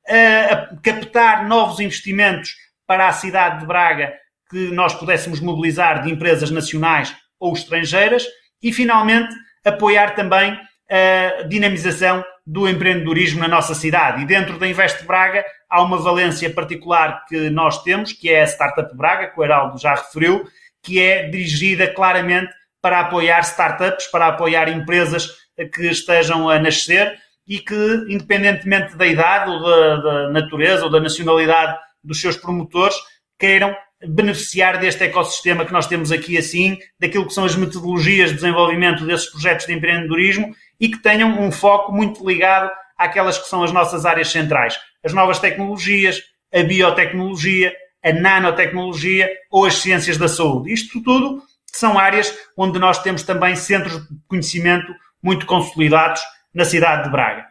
a 0.09 0.77
captar 0.83 1.47
novos 1.47 1.81
investimentos 1.81 2.55
para 2.87 3.09
a 3.09 3.13
cidade 3.13 3.61
de 3.61 3.67
Braga 3.67 4.15
que 4.51 4.71
nós 4.71 4.95
pudéssemos 4.95 5.41
mobilizar 5.41 6.03
de 6.03 6.11
empresas 6.11 6.51
nacionais 6.51 7.15
ou 7.39 7.53
estrangeiras 7.53 8.25
e, 8.63 8.73
finalmente, 8.73 9.35
apoiar 9.65 10.15
também 10.15 10.59
a 10.89 11.43
dinamização 11.43 12.25
do 12.47 12.69
empreendedorismo 12.69 13.41
na 13.41 13.49
nossa 13.49 13.75
cidade. 13.75 14.23
E 14.23 14.27
dentro 14.27 14.57
da 14.59 14.69
Invest 14.69 15.05
Braga 15.05 15.45
há 15.69 15.83
uma 15.83 15.99
valência 15.99 16.49
particular 16.49 17.25
que 17.27 17.51
nós 17.51 17.83
temos, 17.83 18.13
que 18.13 18.31
é 18.31 18.43
a 18.43 18.47
Startup 18.47 18.97
Braga, 18.97 19.27
que 19.27 19.41
o 19.41 19.45
Heraldo 19.45 19.79
já 19.79 19.95
referiu, 19.95 20.47
que 20.81 21.03
é 21.03 21.29
dirigida 21.29 21.93
claramente 21.93 22.53
para 22.81 23.01
apoiar 23.01 23.41
startups, 23.41 24.07
para 24.07 24.29
apoiar 24.29 24.69
empresas 24.69 25.29
que 25.75 25.89
estejam 25.89 26.49
a 26.49 26.59
nascer 26.61 27.19
e 27.49 27.59
que, 27.59 28.05
independentemente 28.09 28.97
da 28.97 29.07
idade 29.07 29.51
ou 29.51 29.61
da, 29.61 29.97
da 29.97 30.31
natureza 30.31 30.85
ou 30.85 30.91
da 30.91 31.01
nacionalidade 31.01 31.77
dos 32.03 32.21
seus 32.21 32.37
promotores, 32.37 32.97
queiram 33.39 33.75
beneficiar 34.05 34.79
deste 34.79 35.05
ecossistema 35.05 35.65
que 35.65 35.73
nós 35.73 35.87
temos 35.87 36.13
aqui 36.13 36.37
assim, 36.37 36.79
daquilo 37.01 37.27
que 37.27 37.33
são 37.33 37.45
as 37.45 37.57
metodologias 37.57 38.31
de 38.31 38.37
desenvolvimento 38.37 39.07
desses 39.07 39.31
projetos 39.31 39.67
de 39.67 39.73
empreendedorismo 39.73 40.55
e 40.79 40.89
que 40.89 40.99
tenham 40.99 41.41
um 41.41 41.51
foco 41.51 41.93
muito 41.93 42.27
ligado 42.27 42.71
àquelas 42.99 43.39
que 43.39 43.49
são 43.49 43.63
as 43.63 43.73
nossas 43.73 44.05
áreas 44.05 44.31
centrais. 44.31 44.79
As 45.05 45.13
novas 45.13 45.39
tecnologias, 45.39 46.23
a 46.53 46.63
biotecnologia, 46.63 47.75
a 48.05 48.13
nanotecnologia 48.13 49.31
ou 49.51 49.65
as 49.65 49.75
ciências 49.75 50.17
da 50.17 50.29
saúde. 50.29 50.73
Isto 50.73 51.03
tudo 51.03 51.43
são 51.73 51.99
áreas 51.99 52.33
onde 52.57 52.79
nós 52.79 53.03
temos 53.03 53.23
também 53.23 53.57
centros 53.57 54.01
de 54.07 54.17
conhecimento 54.29 54.95
muito 55.23 55.47
consolidados 55.47 56.21
na 56.55 56.65
cidade 56.65 57.05
de 57.05 57.11
Braga. 57.11 57.47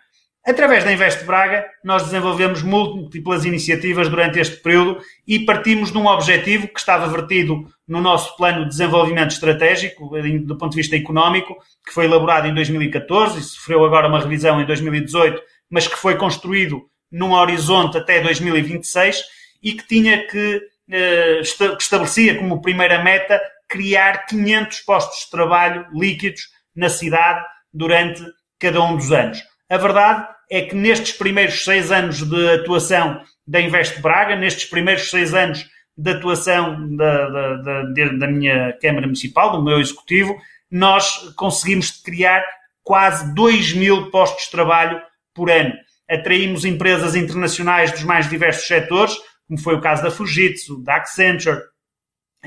Através 0.45 0.83
da 0.83 0.93
Invest 0.93 1.25
Braga, 1.25 1.65
nós 1.83 2.03
desenvolvemos 2.03 2.61
múltiplas 2.61 3.45
iniciativas 3.45 4.07
durante 4.07 4.39
este 4.39 4.57
período 4.57 5.01
e 5.27 5.39
partimos 5.39 5.91
de 5.91 5.97
um 5.97 6.05
objetivo 6.05 6.67
que 6.67 6.79
estava 6.79 7.07
vertido 7.07 7.65
no 7.87 7.99
nosso 7.99 8.37
plano 8.37 8.61
de 8.61 8.69
desenvolvimento 8.69 9.31
estratégico, 9.31 10.07
do 10.43 10.55
ponto 10.55 10.73
de 10.73 10.77
vista 10.77 10.95
económico, 10.95 11.57
que 11.83 11.91
foi 11.91 12.05
elaborado 12.05 12.47
em 12.47 12.53
2014 12.53 13.39
e 13.39 13.41
sofreu 13.41 13.83
agora 13.83 14.07
uma 14.07 14.19
revisão 14.19 14.61
em 14.61 14.65
2018, 14.67 15.41
mas 15.67 15.87
que 15.87 15.97
foi 15.97 16.15
construído 16.15 16.87
num 17.11 17.33
horizonte 17.33 17.97
até 17.97 18.21
2026 18.21 19.23
e 19.63 19.73
que 19.73 19.87
tinha 19.87 20.27
que, 20.27 20.61
eh, 20.91 21.41
que 21.41 21.81
estabelecia 21.81 22.37
como 22.37 22.61
primeira 22.61 23.03
meta 23.03 23.41
criar 23.67 24.27
500 24.27 24.81
postos 24.81 25.25
de 25.25 25.31
trabalho 25.31 25.87
líquidos 25.91 26.43
na 26.75 26.87
cidade 26.87 27.43
durante 27.73 28.21
cada 28.59 28.79
um 28.83 28.95
dos 28.95 29.11
anos. 29.11 29.41
A 29.67 29.77
verdade 29.77 30.34
é 30.49 30.61
que 30.61 30.75
nestes 30.75 31.13
primeiros 31.13 31.63
seis 31.63 31.91
anos 31.91 32.21
de 32.21 32.49
atuação 32.53 33.21
da 33.47 33.61
Invest 33.61 34.01
Braga, 34.01 34.35
nestes 34.35 34.65
primeiros 34.65 35.09
seis 35.09 35.33
anos 35.33 35.65
de 35.97 36.11
atuação 36.11 36.95
da, 36.95 37.29
da, 37.29 37.55
da, 37.57 37.83
da 38.19 38.27
minha 38.27 38.73
Câmara 38.81 39.07
Municipal, 39.07 39.51
do 39.51 39.63
meu 39.63 39.79
Executivo, 39.79 40.35
nós 40.69 41.33
conseguimos 41.35 41.91
criar 41.91 42.43
quase 42.83 43.33
2 43.33 43.73
mil 43.73 44.09
postos 44.11 44.45
de 44.45 44.51
trabalho 44.51 45.01
por 45.33 45.49
ano. 45.49 45.73
atraímos 46.09 46.65
empresas 46.65 47.15
internacionais 47.15 47.91
dos 47.91 48.03
mais 48.03 48.29
diversos 48.29 48.67
setores, 48.67 49.15
como 49.47 49.59
foi 49.59 49.75
o 49.75 49.81
caso 49.81 50.03
da 50.03 50.11
Fujitsu, 50.11 50.83
da 50.83 50.97
Accenture, 50.97 51.61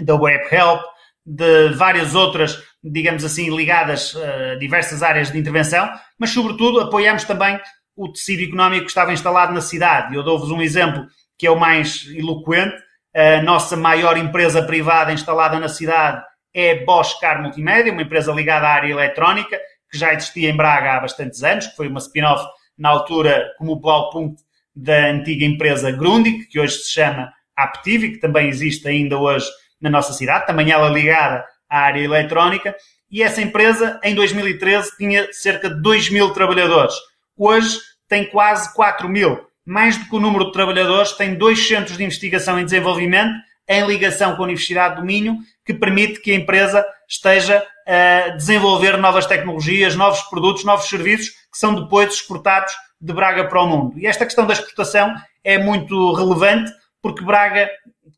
da 0.01 0.15
WebHelp, 0.15 0.83
de 1.27 1.71
várias 1.75 2.15
outras, 2.15 2.63
digamos 2.83 3.25
assim, 3.25 3.55
ligadas 3.55 4.17
a 4.17 4.55
diversas 4.57 5.03
áreas 5.03 5.31
de 5.31 5.39
intervenção, 5.39 5.91
mas, 6.19 6.31
sobretudo, 6.31 6.81
apoiamos 6.81 7.25
também 7.25 7.61
o 7.99 8.13
tecido 8.13 8.45
económico 8.45 8.85
que 8.85 8.91
estava 8.91 9.13
instalado 9.13 9.53
na 9.53 9.61
cidade. 9.61 10.15
Eu 10.15 10.23
dou-vos 10.23 10.53
um 10.53 10.63
exemplo 10.63 11.05
que 11.37 11.47
é 11.47 11.51
o 11.51 11.59
mais 11.59 12.07
eloquente. 12.15 12.77
A 13.15 13.43
nossa 13.43 13.77
maior 13.77 14.17
empresa 14.17 14.63
privada 14.63 15.13
instalada 15.13 15.59
na 15.59 15.69
cidade 15.69 16.23
é 16.55 16.85
Bosch 16.85 17.19
Car 17.21 17.43
Multimédia, 17.43 17.93
uma 17.93 18.03
empresa 18.03 18.33
ligada 18.33 18.69
à 18.69 18.71
área 18.71 18.93
eletrónica, 18.93 19.59
que 19.91 19.99
já 19.99 20.15
existia 20.15 20.49
em 20.49 20.57
Braga 20.57 20.93
há 20.93 21.01
bastantes 21.01 21.43
anos, 21.43 21.67
que 21.67 21.77
foi 21.77 21.89
uma 21.89 21.99
spin-off 21.99 22.47
na 22.79 22.89
altura 22.91 23.53
como 23.59 23.73
o 23.73 23.81
Blaupunkt 23.81 24.41
da 24.75 25.07
antiga 25.07 25.45
empresa 25.45 25.91
Grundig, 25.91 26.47
que 26.47 26.61
hoje 26.61 26.75
se 26.75 26.93
chama 26.93 27.33
Aptiv, 27.57 28.13
que 28.13 28.19
também 28.19 28.49
existe 28.49 28.87
ainda 28.87 29.19
hoje 29.19 29.47
na 29.81 29.91
nossa 29.91 30.13
cidade, 30.13 30.47
também 30.47 30.71
ela 30.71 30.89
ligada 30.89 31.45
à 31.69 31.81
área 31.81 32.01
eletrónica, 32.01 32.77
e 33.11 33.23
essa 33.23 33.43
empresa 33.43 33.99
em 34.05 34.15
2013 34.15 34.97
tinha 34.97 35.33
cerca 35.33 35.69
de 35.69 35.83
2 35.83 36.11
mil 36.11 36.31
trabalhadores. 36.31 36.95
Hoje 37.37 37.79
tem 38.09 38.25
quase 38.25 38.73
4 38.75 39.09
mil. 39.09 39.47
Mais 39.65 39.97
do 39.97 40.07
que 40.07 40.17
o 40.17 40.21
número 40.21 40.47
de 40.47 40.53
trabalhadores, 40.53 41.13
tem 41.13 41.35
dois 41.35 41.69
centros 41.69 41.99
de 41.99 42.05
investigação 42.05 42.59
e 42.59 42.65
desenvolvimento 42.65 43.35
em 43.69 43.87
ligação 43.87 44.35
com 44.35 44.43
a 44.43 44.45
Universidade 44.47 44.97
do 44.97 45.05
Minho, 45.05 45.39
que 45.65 45.75
permite 45.75 46.21
que 46.21 46.33
a 46.33 46.35
empresa 46.35 46.85
esteja 47.07 47.63
a 47.87 48.31
desenvolver 48.31 48.97
novas 48.97 49.27
tecnologias, 49.27 49.95
novos 49.95 50.23
produtos, 50.23 50.65
novos 50.65 50.89
serviços 50.89 51.29
que 51.29 51.59
são 51.59 51.75
depois 51.75 52.15
exportados 52.15 52.73
de 52.99 53.13
Braga 53.13 53.45
para 53.45 53.63
o 53.63 53.67
mundo. 53.67 53.99
E 53.99 54.07
esta 54.07 54.25
questão 54.25 54.47
da 54.47 54.55
exportação 54.55 55.15
é 55.45 55.59
muito 55.59 56.13
relevante 56.15 56.73
porque 57.03 57.25
Braga 57.25 57.71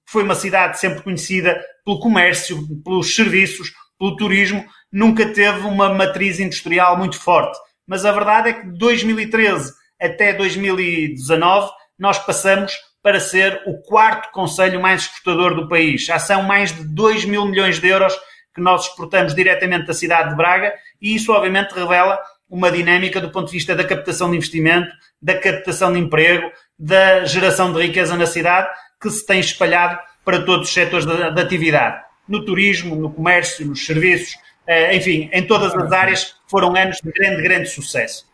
foi 0.06 0.22
uma 0.22 0.34
cidade 0.34 0.78
sempre 0.78 1.02
conhecida 1.02 1.60
pelo 1.84 2.00
comércio, 2.00 2.66
pelos 2.82 3.14
serviços, 3.14 3.72
pelo 3.98 4.16
turismo, 4.16 4.64
nunca 4.90 5.26
teve 5.32 5.60
uma 5.66 5.92
matriz 5.92 6.40
industrial 6.40 6.96
muito 6.96 7.18
forte. 7.18 7.58
Mas 7.86 8.04
a 8.04 8.12
verdade 8.12 8.48
é 8.48 8.52
que 8.54 8.66
de 8.66 8.78
2013 8.78 9.72
até 10.00 10.32
2019 10.32 11.70
nós 11.98 12.18
passamos 12.18 12.72
para 13.02 13.20
ser 13.20 13.62
o 13.66 13.78
quarto 13.82 14.30
conselho 14.32 14.80
mais 14.80 15.02
exportador 15.02 15.54
do 15.54 15.68
país. 15.68 16.04
Já 16.04 16.18
são 16.18 16.42
mais 16.42 16.72
de 16.72 16.84
2 16.84 17.24
mil 17.24 17.46
milhões 17.46 17.78
de 17.78 17.88
euros 17.88 18.14
que 18.54 18.60
nós 18.60 18.86
exportamos 18.86 19.34
diretamente 19.34 19.86
da 19.86 19.94
cidade 19.94 20.30
de 20.30 20.36
Braga 20.36 20.72
e 21.00 21.14
isso 21.14 21.32
obviamente 21.32 21.72
revela 21.72 22.18
uma 22.48 22.70
dinâmica 22.70 23.20
do 23.20 23.30
ponto 23.30 23.46
de 23.46 23.52
vista 23.52 23.76
da 23.76 23.84
captação 23.84 24.30
de 24.30 24.36
investimento, 24.36 24.90
da 25.22 25.38
captação 25.38 25.92
de 25.92 25.98
emprego, 25.98 26.50
da 26.78 27.24
geração 27.24 27.72
de 27.72 27.80
riqueza 27.80 28.16
na 28.16 28.26
cidade, 28.26 28.68
que 29.00 29.08
se 29.08 29.24
tem 29.24 29.38
espalhado 29.38 29.98
para 30.24 30.42
todos 30.42 30.68
os 30.68 30.74
setores 30.74 31.06
da, 31.06 31.30
da 31.30 31.42
atividade. 31.42 32.02
No 32.28 32.44
turismo, 32.44 32.96
no 32.96 33.12
comércio, 33.12 33.64
nos 33.66 33.86
serviços, 33.86 34.36
eh, 34.66 34.96
enfim, 34.96 35.30
em 35.32 35.46
todas 35.46 35.74
as 35.74 35.92
áreas 35.92 36.36
foram 36.48 36.76
anos 36.76 36.98
de 37.02 37.10
grande, 37.12 37.42
grande 37.42 37.68
sucesso. 37.68 38.28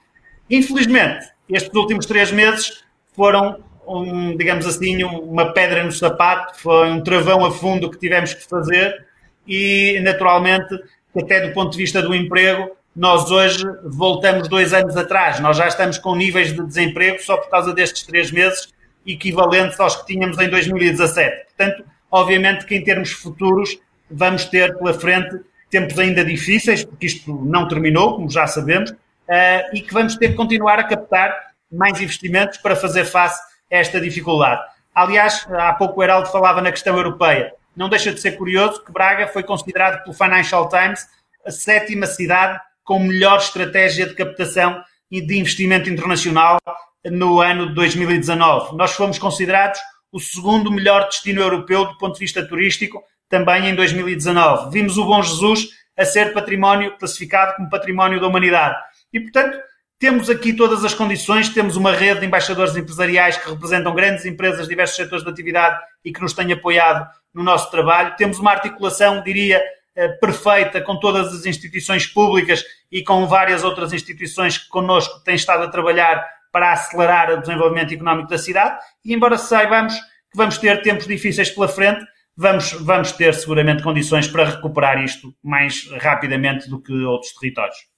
Infelizmente, 0.48 1.26
estes 1.48 1.74
últimos 1.74 2.06
três 2.06 2.32
meses 2.32 2.84
foram, 3.14 3.58
um, 3.86 4.36
digamos 4.36 4.66
assim, 4.66 5.02
uma 5.04 5.52
pedra 5.52 5.84
no 5.84 5.92
sapato, 5.92 6.58
foi 6.60 6.88
um 6.90 7.02
travão 7.02 7.44
a 7.44 7.50
fundo 7.50 7.90
que 7.90 7.98
tivemos 7.98 8.34
que 8.34 8.48
fazer 8.48 9.06
e, 9.46 10.00
naturalmente, 10.02 10.74
até 11.16 11.46
do 11.46 11.52
ponto 11.52 11.72
de 11.72 11.78
vista 11.78 12.02
do 12.02 12.14
emprego, 12.14 12.76
nós 12.94 13.30
hoje 13.30 13.64
voltamos 13.84 14.48
dois 14.48 14.72
anos 14.72 14.96
atrás. 14.96 15.38
Nós 15.40 15.56
já 15.56 15.68
estamos 15.68 15.98
com 15.98 16.16
níveis 16.16 16.52
de 16.52 16.62
desemprego 16.62 17.20
só 17.20 17.36
por 17.36 17.50
causa 17.50 17.72
destes 17.74 18.04
três 18.04 18.30
meses 18.30 18.72
equivalentes 19.06 19.78
aos 19.78 19.96
que 19.96 20.06
tínhamos 20.06 20.38
em 20.38 20.48
2017. 20.48 21.46
Portanto, 21.46 21.84
obviamente 22.10 22.64
que 22.66 22.74
em 22.74 22.82
termos 22.82 23.12
futuros 23.12 23.78
vamos 24.10 24.46
ter 24.46 24.76
pela 24.78 24.94
frente 24.94 25.38
tempos 25.70 25.98
ainda 25.98 26.24
difíceis, 26.24 26.84
porque 26.84 27.06
isto 27.06 27.34
não 27.44 27.68
terminou, 27.68 28.16
como 28.16 28.30
já 28.30 28.46
sabemos, 28.46 28.94
eh, 29.28 29.70
e 29.72 29.80
que 29.80 29.92
vamos 29.92 30.16
ter 30.16 30.28
que 30.28 30.34
continuar 30.34 30.78
a 30.78 30.84
captar 30.84 31.34
mais 31.70 32.00
investimentos 32.00 32.58
para 32.58 32.76
fazer 32.76 33.04
face 33.04 33.40
a 33.72 33.76
esta 33.76 34.00
dificuldade. 34.00 34.62
Aliás, 34.94 35.46
há 35.50 35.72
pouco 35.74 36.00
o 36.00 36.02
Heraldo 36.02 36.30
falava 36.30 36.60
na 36.62 36.70
questão 36.70 36.96
europeia. 36.96 37.52
Não 37.76 37.88
deixa 37.88 38.12
de 38.12 38.20
ser 38.20 38.32
curioso 38.32 38.82
que 38.82 38.92
Braga 38.92 39.26
foi 39.28 39.42
considerado 39.42 40.02
pelo 40.02 40.14
Financial 40.14 40.68
Times 40.68 41.06
a 41.44 41.50
sétima 41.50 42.06
cidade 42.06 42.58
com 42.82 42.98
melhor 42.98 43.38
estratégia 43.38 44.06
de 44.06 44.14
captação 44.14 44.82
e 45.10 45.20
de 45.20 45.38
investimento 45.38 45.90
internacional 45.90 46.58
no 47.04 47.40
ano 47.40 47.68
de 47.68 47.74
2019. 47.74 48.76
Nós 48.76 48.92
fomos 48.92 49.18
considerados 49.18 49.78
o 50.10 50.18
segundo 50.18 50.70
melhor 50.70 51.04
destino 51.06 51.42
europeu 51.42 51.84
do 51.84 51.98
ponto 51.98 52.14
de 52.14 52.20
vista 52.20 52.46
turístico, 52.46 53.02
também 53.28 53.68
em 53.68 53.74
2019. 53.74 54.70
Vimos 54.70 54.96
o 54.96 55.04
Bom 55.04 55.20
Jesus 55.22 55.68
a 55.96 56.04
ser 56.04 56.32
património 56.32 56.96
classificado 56.96 57.56
como 57.56 57.68
património 57.68 58.20
da 58.20 58.26
humanidade. 58.26 58.76
E, 59.16 59.20
portanto, 59.20 59.58
temos 59.98 60.28
aqui 60.28 60.52
todas 60.52 60.84
as 60.84 60.92
condições, 60.92 61.48
temos 61.48 61.74
uma 61.74 61.90
rede 61.90 62.20
de 62.20 62.26
embaixadores 62.26 62.76
empresariais 62.76 63.38
que 63.38 63.48
representam 63.48 63.94
grandes 63.94 64.26
empresas 64.26 64.64
de 64.64 64.68
diversos 64.68 64.94
setores 64.94 65.24
de 65.24 65.30
atividade 65.30 65.80
e 66.04 66.12
que 66.12 66.20
nos 66.20 66.34
têm 66.34 66.52
apoiado 66.52 67.08
no 67.32 67.42
nosso 67.42 67.70
trabalho. 67.70 68.14
Temos 68.18 68.38
uma 68.38 68.50
articulação, 68.50 69.22
diria, 69.22 69.62
eh, 69.94 70.08
perfeita 70.20 70.82
com 70.82 71.00
todas 71.00 71.32
as 71.32 71.46
instituições 71.46 72.06
públicas 72.06 72.62
e 72.92 73.02
com 73.02 73.26
várias 73.26 73.64
outras 73.64 73.94
instituições 73.94 74.58
que 74.58 74.68
connosco 74.68 75.24
têm 75.24 75.34
estado 75.34 75.64
a 75.64 75.68
trabalhar 75.68 76.22
para 76.52 76.72
acelerar 76.72 77.30
o 77.30 77.40
desenvolvimento 77.40 77.94
económico 77.94 78.28
da 78.28 78.36
cidade 78.36 78.78
e 79.02 79.14
embora 79.14 79.38
saibamos 79.38 79.94
que 79.94 80.36
vamos 80.36 80.58
ter 80.58 80.82
tempos 80.82 81.06
difíceis 81.06 81.48
pela 81.48 81.68
frente, 81.68 82.04
vamos, 82.36 82.72
vamos 82.72 83.12
ter 83.12 83.32
seguramente 83.32 83.82
condições 83.82 84.28
para 84.28 84.44
recuperar 84.44 85.02
isto 85.02 85.34
mais 85.42 85.90
rapidamente 86.02 86.68
do 86.68 86.82
que 86.82 86.92
outros 86.92 87.32
territórios. 87.32 87.95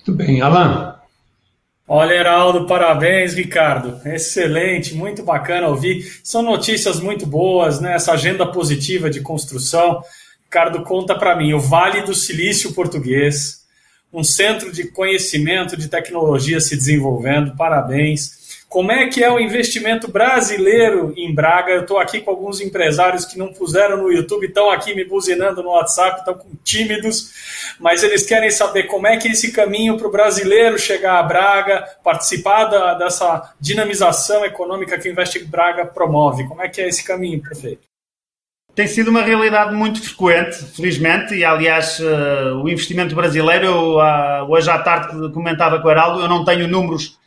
Muito 0.00 0.12
bem, 0.12 0.40
Alan. 0.40 0.96
Olha, 1.86 2.14
Heraldo, 2.14 2.66
parabéns, 2.66 3.34
Ricardo. 3.34 4.00
Excelente, 4.08 4.94
muito 4.94 5.22
bacana 5.22 5.68
ouvir. 5.68 6.20
São 6.22 6.42
notícias 6.42 7.00
muito 7.00 7.26
boas, 7.26 7.80
né? 7.80 7.94
Essa 7.94 8.12
agenda 8.12 8.46
positiva 8.46 9.10
de 9.10 9.20
construção. 9.20 10.00
Ricardo, 10.44 10.82
conta 10.82 11.14
para 11.14 11.36
mim, 11.36 11.52
o 11.52 11.60
Vale 11.60 12.02
do 12.02 12.14
Silício 12.14 12.72
Português, 12.72 13.64
um 14.12 14.24
centro 14.24 14.72
de 14.72 14.84
conhecimento 14.84 15.76
de 15.76 15.88
tecnologia 15.88 16.60
se 16.60 16.76
desenvolvendo, 16.76 17.54
parabéns. 17.56 18.39
Como 18.70 18.92
é 18.92 19.08
que 19.08 19.24
é 19.24 19.28
o 19.28 19.40
investimento 19.40 20.08
brasileiro 20.08 21.12
em 21.16 21.34
Braga? 21.34 21.72
Eu 21.72 21.80
estou 21.80 21.98
aqui 21.98 22.20
com 22.20 22.30
alguns 22.30 22.60
empresários 22.60 23.24
que 23.24 23.36
não 23.36 23.52
puseram 23.52 23.96
no 23.96 24.12
YouTube, 24.12 24.46
estão 24.46 24.70
aqui 24.70 24.94
me 24.94 25.04
buzinando 25.04 25.60
no 25.60 25.70
WhatsApp, 25.70 26.20
estão 26.20 26.40
tímidos, 26.62 27.32
mas 27.80 28.04
eles 28.04 28.24
querem 28.24 28.48
saber 28.48 28.84
como 28.84 29.08
é 29.08 29.16
que 29.16 29.26
é 29.26 29.32
esse 29.32 29.50
caminho 29.50 29.98
para 29.98 30.06
o 30.06 30.12
brasileiro 30.12 30.78
chegar 30.78 31.18
a 31.18 31.22
Braga, 31.24 31.84
participar 32.04 32.66
da, 32.66 32.94
dessa 32.94 33.52
dinamização 33.60 34.44
econômica 34.44 34.96
que 35.00 35.08
o 35.08 35.10
Investe 35.10 35.40
Braga 35.40 35.84
promove. 35.84 36.46
Como 36.46 36.62
é 36.62 36.68
que 36.68 36.80
é 36.80 36.86
esse 36.86 37.02
caminho, 37.02 37.42
prefeito? 37.42 37.82
Tem 38.72 38.86
sido 38.86 39.10
uma 39.10 39.22
realidade 39.22 39.74
muito 39.74 40.00
frequente, 40.00 40.64
felizmente, 40.76 41.34
e 41.34 41.44
aliás, 41.44 41.98
uh, 41.98 42.62
o 42.62 42.68
investimento 42.68 43.16
brasileiro, 43.16 43.98
uh, 43.98 44.48
hoje 44.48 44.70
à 44.70 44.78
tarde 44.78 45.32
comentava 45.32 45.80
com 45.80 45.88
o 45.88 45.90
Heraldo, 45.90 46.20
eu 46.20 46.28
não 46.28 46.44
tenho 46.44 46.68
números 46.68 47.18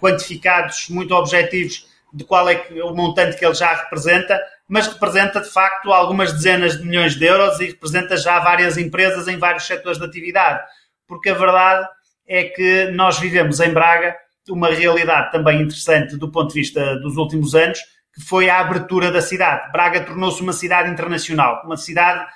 quantificados 0.00 0.88
muito 0.88 1.14
objetivos 1.14 1.86
de 2.12 2.24
qual 2.24 2.48
é 2.48 2.54
que, 2.54 2.80
o 2.80 2.94
montante 2.94 3.36
que 3.36 3.44
ele 3.44 3.54
já 3.54 3.74
representa, 3.74 4.40
mas 4.66 4.86
representa 4.86 5.40
de 5.40 5.50
facto 5.50 5.92
algumas 5.92 6.32
dezenas 6.32 6.78
de 6.78 6.84
milhões 6.84 7.14
de 7.14 7.24
euros 7.24 7.60
e 7.60 7.66
representa 7.66 8.16
já 8.16 8.38
várias 8.38 8.78
empresas 8.78 9.28
em 9.28 9.36
vários 9.36 9.66
setores 9.66 9.98
de 9.98 10.04
atividade. 10.04 10.62
Porque 11.06 11.30
a 11.30 11.34
verdade 11.34 11.86
é 12.26 12.44
que 12.44 12.90
nós 12.92 13.18
vivemos 13.18 13.60
em 13.60 13.72
Braga 13.72 14.16
uma 14.50 14.68
realidade 14.68 15.30
também 15.30 15.60
interessante 15.60 16.16
do 16.16 16.30
ponto 16.30 16.48
de 16.48 16.60
vista 16.60 16.96
dos 17.00 17.16
últimos 17.16 17.54
anos, 17.54 17.78
que 18.14 18.22
foi 18.22 18.48
a 18.48 18.60
abertura 18.60 19.10
da 19.10 19.20
cidade. 19.20 19.70
Braga 19.70 20.00
tornou-se 20.00 20.40
uma 20.40 20.52
cidade 20.52 20.90
internacional, 20.90 21.62
uma 21.64 21.76
cidade 21.76 22.26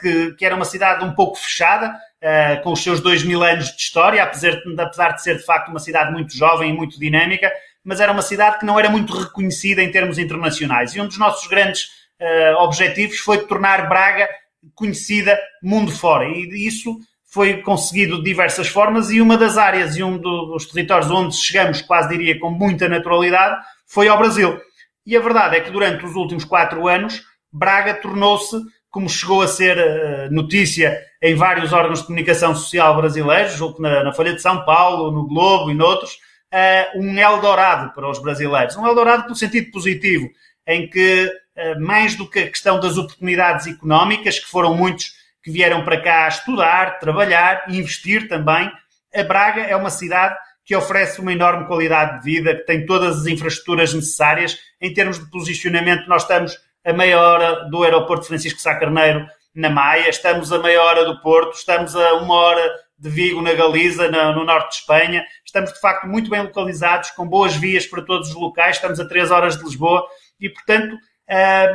que, 0.00 0.32
que, 0.34 0.44
era 0.44 0.54
uma 0.54 0.64
cidade 0.64 1.04
um 1.04 1.14
pouco 1.14 1.36
fechada, 1.36 1.94
uh, 2.22 2.62
com 2.62 2.72
os 2.72 2.82
seus 2.82 3.00
dois 3.00 3.22
mil 3.22 3.42
anos 3.42 3.66
de 3.66 3.82
história, 3.82 4.22
apesar 4.22 4.52
de, 4.52 4.80
apesar 4.80 5.10
de 5.12 5.22
ser 5.22 5.36
de 5.36 5.44
facto 5.44 5.68
uma 5.68 5.80
cidade 5.80 6.12
muito 6.12 6.36
jovem 6.36 6.70
e 6.70 6.72
muito 6.72 6.98
dinâmica, 6.98 7.52
mas 7.84 8.00
era 8.00 8.12
uma 8.12 8.22
cidade 8.22 8.58
que 8.58 8.64
não 8.64 8.78
era 8.78 8.88
muito 8.88 9.12
reconhecida 9.16 9.82
em 9.82 9.90
termos 9.90 10.18
internacionais. 10.18 10.94
E 10.94 11.00
um 11.00 11.06
dos 11.06 11.18
nossos 11.18 11.46
grandes 11.48 11.88
uh, 12.20 12.62
objetivos 12.62 13.18
foi 13.18 13.46
tornar 13.46 13.88
Braga 13.88 14.28
conhecida 14.74 15.38
mundo 15.62 15.92
fora. 15.92 16.24
E 16.26 16.66
isso 16.66 16.98
foi 17.34 17.60
conseguido 17.62 18.18
de 18.18 18.24
diversas 18.24 18.68
formas 18.68 19.10
e 19.10 19.20
uma 19.20 19.36
das 19.36 19.58
áreas 19.58 19.96
e 19.96 20.02
um 20.02 20.16
dos 20.16 20.66
territórios 20.66 21.10
onde 21.10 21.36
chegamos, 21.36 21.82
quase 21.82 22.08
diria 22.08 22.38
com 22.38 22.48
muita 22.48 22.88
naturalidade, 22.88 23.60
foi 23.86 24.08
ao 24.08 24.16
Brasil. 24.16 24.58
E 25.04 25.16
a 25.16 25.20
verdade 25.20 25.56
é 25.56 25.60
que 25.60 25.70
durante 25.70 26.04
os 26.06 26.14
últimos 26.14 26.44
quatro 26.44 26.86
anos, 26.88 27.22
Braga 27.52 27.94
tornou-se, 27.94 28.56
como 28.94 29.10
chegou 29.10 29.42
a 29.42 29.48
ser 29.48 29.76
uh, 29.76 30.32
notícia 30.32 31.04
em 31.20 31.34
vários 31.34 31.72
órgãos 31.72 31.98
de 31.98 32.06
comunicação 32.06 32.54
social 32.54 32.96
brasileiros, 32.96 33.58
na, 33.80 34.04
na 34.04 34.12
Folha 34.12 34.32
de 34.32 34.40
São 34.40 34.64
Paulo, 34.64 35.10
no 35.10 35.26
Globo 35.26 35.68
e 35.68 35.74
noutros, 35.74 36.12
uh, 36.12 37.00
um 37.00 37.18
Eldorado 37.18 37.92
para 37.92 38.08
os 38.08 38.20
brasileiros. 38.20 38.76
Um 38.76 38.86
Eldorado 38.86 39.24
pelo 39.24 39.34
sentido 39.34 39.72
positivo, 39.72 40.30
em 40.64 40.88
que, 40.88 41.24
uh, 41.26 41.80
mais 41.84 42.14
do 42.14 42.30
que 42.30 42.38
a 42.38 42.48
questão 42.48 42.78
das 42.78 42.96
oportunidades 42.96 43.66
económicas, 43.66 44.38
que 44.38 44.46
foram 44.46 44.76
muitos 44.76 45.12
que 45.42 45.50
vieram 45.50 45.84
para 45.84 46.00
cá 46.00 46.28
estudar, 46.28 47.00
trabalhar 47.00 47.64
investir 47.68 48.28
também, 48.28 48.70
a 49.12 49.24
Braga 49.24 49.62
é 49.62 49.74
uma 49.74 49.90
cidade 49.90 50.36
que 50.64 50.76
oferece 50.76 51.20
uma 51.20 51.32
enorme 51.32 51.66
qualidade 51.66 52.20
de 52.20 52.24
vida, 52.24 52.54
que 52.54 52.62
tem 52.62 52.86
todas 52.86 53.22
as 53.22 53.26
infraestruturas 53.26 53.92
necessárias. 53.92 54.56
Em 54.80 54.94
termos 54.94 55.18
de 55.18 55.28
posicionamento, 55.30 56.06
nós 56.06 56.22
estamos 56.22 56.56
a 56.84 56.92
meia 56.92 57.18
hora 57.20 57.68
do 57.68 57.82
aeroporto 57.82 58.26
Francisco 58.26 58.60
Sá 58.60 58.74
Carneiro, 58.74 59.26
na 59.54 59.70
Maia, 59.70 60.08
estamos 60.08 60.52
a 60.52 60.58
meia 60.58 60.82
hora 60.82 61.04
do 61.04 61.20
Porto, 61.20 61.54
estamos 61.54 61.94
a 61.94 62.14
uma 62.14 62.34
hora 62.34 62.74
de 62.98 63.08
Vigo, 63.08 63.40
na 63.40 63.54
Galiza, 63.54 64.10
no 64.10 64.44
norte 64.44 64.70
de 64.70 64.74
Espanha. 64.76 65.24
Estamos, 65.44 65.72
de 65.72 65.80
facto, 65.80 66.06
muito 66.06 66.28
bem 66.28 66.42
localizados, 66.42 67.10
com 67.12 67.26
boas 67.26 67.54
vias 67.54 67.86
para 67.86 68.02
todos 68.02 68.30
os 68.30 68.34
locais. 68.34 68.76
Estamos 68.76 68.98
a 68.98 69.06
três 69.06 69.30
horas 69.30 69.56
de 69.56 69.64
Lisboa 69.64 70.06
e, 70.40 70.48
portanto, 70.48 70.96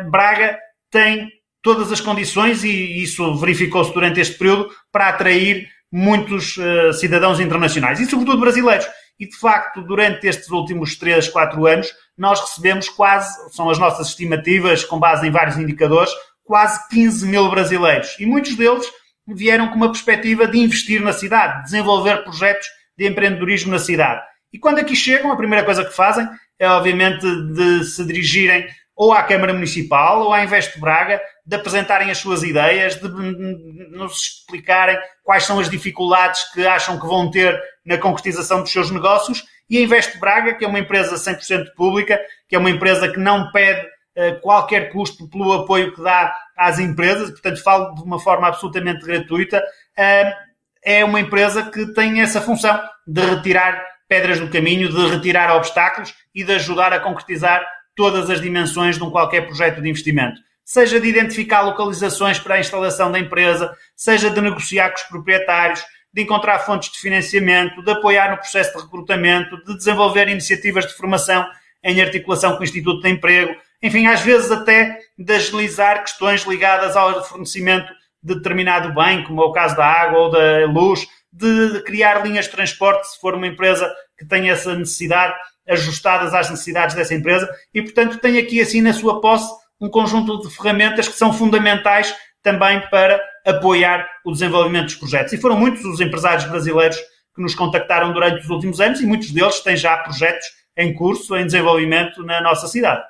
Braga 0.09 0.59
tem 0.91 1.29
todas 1.61 1.91
as 1.91 2.01
condições, 2.01 2.63
e 2.63 3.01
isso 3.01 3.35
verificou-se 3.35 3.93
durante 3.93 4.19
este 4.19 4.37
período, 4.37 4.69
para 4.91 5.09
atrair 5.09 5.67
muitos 5.91 6.57
uh, 6.57 6.93
cidadãos 6.93 7.39
internacionais 7.39 7.99
e, 7.99 8.05
sobretudo, 8.05 8.39
brasileiros. 8.39 8.87
E, 9.19 9.27
de 9.27 9.35
facto, 9.37 9.81
durante 9.81 10.27
estes 10.27 10.49
últimos 10.49 10.95
3, 10.95 11.27
4 11.27 11.65
anos, 11.67 11.87
nós 12.17 12.39
recebemos 12.39 12.87
quase, 12.89 13.53
são 13.53 13.69
as 13.69 13.77
nossas 13.77 14.09
estimativas, 14.09 14.83
com 14.83 14.99
base 14.99 15.27
em 15.27 15.31
vários 15.31 15.57
indicadores, 15.57 16.11
quase 16.43 16.87
15 16.89 17.27
mil 17.27 17.49
brasileiros. 17.49 18.15
E 18.19 18.25
muitos 18.25 18.55
deles 18.55 18.85
vieram 19.27 19.67
com 19.67 19.75
uma 19.75 19.91
perspectiva 19.91 20.47
de 20.47 20.57
investir 20.57 21.01
na 21.01 21.13
cidade, 21.13 21.57
de 21.57 21.63
desenvolver 21.65 22.23
projetos 22.23 22.67
de 22.97 23.07
empreendedorismo 23.07 23.71
na 23.71 23.79
cidade. 23.79 24.21
E 24.51 24.57
quando 24.57 24.79
aqui 24.79 24.95
chegam, 24.95 25.31
a 25.31 25.37
primeira 25.37 25.65
coisa 25.65 25.85
que 25.85 25.95
fazem 25.95 26.27
é, 26.59 26.67
obviamente, 26.69 27.25
de 27.53 27.85
se 27.85 28.05
dirigirem 28.05 28.67
ou 28.99 29.13
à 29.13 29.23
Câmara 29.23 29.53
Municipal 29.53 30.23
ou 30.23 30.33
à 30.33 30.43
Investe 30.43 30.77
Braga, 30.77 31.21
de 31.45 31.55
apresentarem 31.55 32.11
as 32.11 32.17
suas 32.17 32.43
ideias, 32.43 32.95
de 32.99 33.07
nos 33.07 34.41
explicarem 34.41 34.99
quais 35.23 35.45
são 35.45 35.57
as 35.57 35.69
dificuldades 35.69 36.43
que 36.51 36.67
acham 36.67 36.99
que 36.99 37.07
vão 37.07 37.31
ter 37.31 37.57
na 37.85 37.97
concretização 37.97 38.59
dos 38.61 38.69
seus 38.73 38.91
negócios. 38.91 39.45
E 39.69 39.77
a 39.77 39.81
Investe 39.81 40.17
Braga, 40.19 40.53
que 40.53 40.65
é 40.65 40.67
uma 40.67 40.79
empresa 40.79 41.15
100% 41.15 41.73
pública, 41.77 42.19
que 42.49 42.57
é 42.57 42.59
uma 42.59 42.69
empresa 42.69 43.07
que 43.07 43.17
não 43.17 43.49
pede 43.53 43.79
uh, 44.17 44.37
qualquer 44.41 44.91
custo 44.91 45.29
pelo 45.29 45.53
apoio 45.53 45.95
que 45.95 46.03
dá 46.03 46.35
às 46.57 46.77
empresas, 46.77 47.31
portanto 47.31 47.63
falo 47.63 47.95
de 47.95 48.03
uma 48.03 48.19
forma 48.19 48.49
absolutamente 48.49 49.05
gratuita, 49.05 49.63
uh, 49.97 50.49
é 50.83 51.05
uma 51.05 51.21
empresa 51.21 51.63
que 51.63 51.93
tem 51.93 52.19
essa 52.19 52.41
função 52.41 52.77
de 53.07 53.21
retirar 53.21 53.81
pedras 54.09 54.41
do 54.41 54.49
caminho, 54.49 54.89
de 54.89 55.07
retirar 55.07 55.55
obstáculos 55.55 56.13
e 56.35 56.43
de 56.43 56.51
ajudar 56.51 56.91
a 56.91 56.99
concretizar 56.99 57.65
todas 57.99 58.29
as 58.29 58.39
dimensões 58.39 58.97
de 58.97 59.03
um 59.03 59.11
qualquer 59.11 59.45
projeto 59.45 59.81
de 59.81 59.89
investimento. 59.89 60.39
Seja 60.63 61.01
de 61.01 61.09
identificar 61.09 61.59
localizações 61.59 62.39
para 62.39 62.55
a 62.55 62.59
instalação 62.61 63.11
da 63.11 63.19
empresa, 63.19 63.75
seja 63.93 64.29
de 64.29 64.39
negociar 64.39 64.91
com 64.91 64.95
os 64.95 65.03
proprietários, 65.03 65.83
de 66.13 66.21
encontrar 66.21 66.59
fontes 66.59 66.93
de 66.93 66.97
financiamento, 66.97 67.83
de 67.83 67.91
apoiar 67.91 68.31
no 68.31 68.37
processo 68.37 68.77
de 68.77 68.83
recrutamento, 68.83 69.61
de 69.65 69.75
desenvolver 69.75 70.29
iniciativas 70.29 70.87
de 70.87 70.93
formação 70.93 71.45
em 71.83 71.99
articulação 72.01 72.53
com 72.53 72.61
o 72.61 72.63
Instituto 72.63 73.01
de 73.01 73.09
Emprego, 73.09 73.53
enfim, 73.83 74.07
às 74.07 74.21
vezes 74.21 74.49
até 74.49 74.97
de 75.17 75.33
agilizar 75.33 75.99
questões 75.99 76.43
ligadas 76.43 76.95
ao 76.95 77.21
fornecimento 77.25 77.91
de 78.23 78.35
determinado 78.35 78.93
bem, 78.93 79.25
como 79.25 79.41
é 79.41 79.45
o 79.45 79.51
caso 79.51 79.75
da 79.75 79.85
água 79.85 80.19
ou 80.19 80.31
da 80.31 80.65
luz, 80.67 81.05
de 81.33 81.83
criar 81.83 82.25
linhas 82.25 82.45
de 82.45 82.51
transporte, 82.51 83.09
se 83.09 83.19
for 83.19 83.35
uma 83.35 83.47
empresa 83.47 83.93
que 84.17 84.25
tenha 84.25 84.53
essa 84.53 84.73
necessidade, 84.73 85.35
ajustadas 85.69 86.33
às 86.33 86.49
necessidades 86.49 86.95
dessa 86.95 87.13
empresa 87.13 87.49
e, 87.73 87.81
portanto, 87.81 88.17
tem 88.17 88.37
aqui 88.37 88.59
assim 88.59 88.81
na 88.81 88.91
sua 88.91 89.21
posse 89.21 89.49
um 89.79 89.89
conjunto 89.89 90.41
de 90.41 90.49
ferramentas 90.49 91.07
que 91.07 91.15
são 91.15 91.31
fundamentais 91.31 92.13
também 92.43 92.81
para 92.89 93.21
apoiar 93.45 94.05
o 94.25 94.31
desenvolvimento 94.31 94.85
dos 94.85 94.95
projetos. 94.95 95.33
E 95.33 95.37
foram 95.37 95.57
muitos 95.57 95.83
os 95.85 96.01
empresários 96.01 96.45
brasileiros 96.45 96.97
que 97.35 97.41
nos 97.41 97.55
contactaram 97.55 98.11
durante 98.11 98.41
os 98.41 98.49
últimos 98.49 98.81
anos 98.81 98.99
e 98.99 99.05
muitos 99.05 99.31
deles 99.31 99.59
têm 99.61 99.77
já 99.77 99.97
projetos 99.97 100.45
em 100.75 100.93
curso, 100.93 101.35
em 101.35 101.45
desenvolvimento 101.45 102.23
na 102.23 102.41
nossa 102.41 102.67
cidade. 102.67 103.01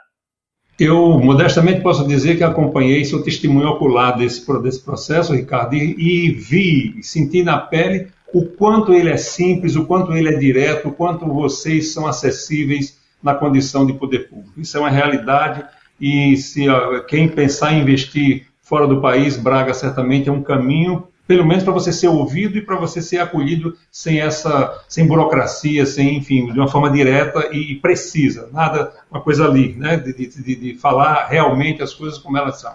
Eu, 0.79 1.19
modestamente, 1.19 1.81
posso 1.81 2.07
dizer 2.07 2.37
que 2.37 2.43
acompanhei, 2.43 3.03
sou 3.03 3.21
testemunho 3.21 3.67
ocular 3.67 4.17
desse, 4.17 4.45
desse 4.61 4.81
processo, 4.81 5.33
Ricardo, 5.33 5.75
e, 5.75 5.95
e 5.97 6.31
vi, 6.31 7.03
senti 7.03 7.43
na 7.43 7.57
pele 7.57 8.07
o 8.33 8.45
quanto 8.45 8.93
ele 8.93 9.09
é 9.09 9.17
simples, 9.17 9.75
o 9.75 9.85
quanto 9.85 10.13
ele 10.13 10.29
é 10.29 10.37
direto, 10.37 10.89
o 10.89 10.91
quanto 10.91 11.25
vocês 11.25 11.93
são 11.93 12.07
acessíveis 12.07 12.99
na 13.21 13.33
condição 13.33 13.85
de 13.85 13.93
poder 13.93 14.29
público. 14.29 14.59
Isso 14.59 14.77
é 14.77 14.79
uma 14.79 14.89
realidade 14.89 15.65
e 15.99 16.37
se 16.37 16.65
quem 17.07 17.27
pensar 17.27 17.73
em 17.73 17.81
investir 17.81 18.47
fora 18.61 18.87
do 18.87 19.01
país, 19.01 19.35
Braga 19.35 19.73
certamente 19.73 20.29
é 20.29 20.31
um 20.31 20.43
caminho, 20.43 21.07
pelo 21.27 21.45
menos 21.45 21.63
para 21.63 21.73
você 21.73 21.91
ser 21.91 22.07
ouvido 22.07 22.57
e 22.57 22.61
para 22.61 22.77
você 22.77 23.01
ser 23.01 23.19
acolhido 23.19 23.75
sem 23.91 24.21
essa, 24.21 24.83
sem 24.87 25.05
burocracia, 25.05 25.85
sem, 25.85 26.17
enfim, 26.17 26.51
de 26.51 26.59
uma 26.59 26.67
forma 26.67 26.89
direta 26.89 27.49
e 27.51 27.75
precisa, 27.75 28.49
nada, 28.53 28.93
uma 29.11 29.21
coisa 29.21 29.45
ali, 29.45 29.75
né, 29.75 29.97
de, 29.97 30.13
de, 30.13 30.55
de 30.55 30.75
falar 30.75 31.27
realmente 31.27 31.83
as 31.83 31.93
coisas 31.93 32.17
como 32.17 32.37
elas 32.37 32.61
são. 32.61 32.73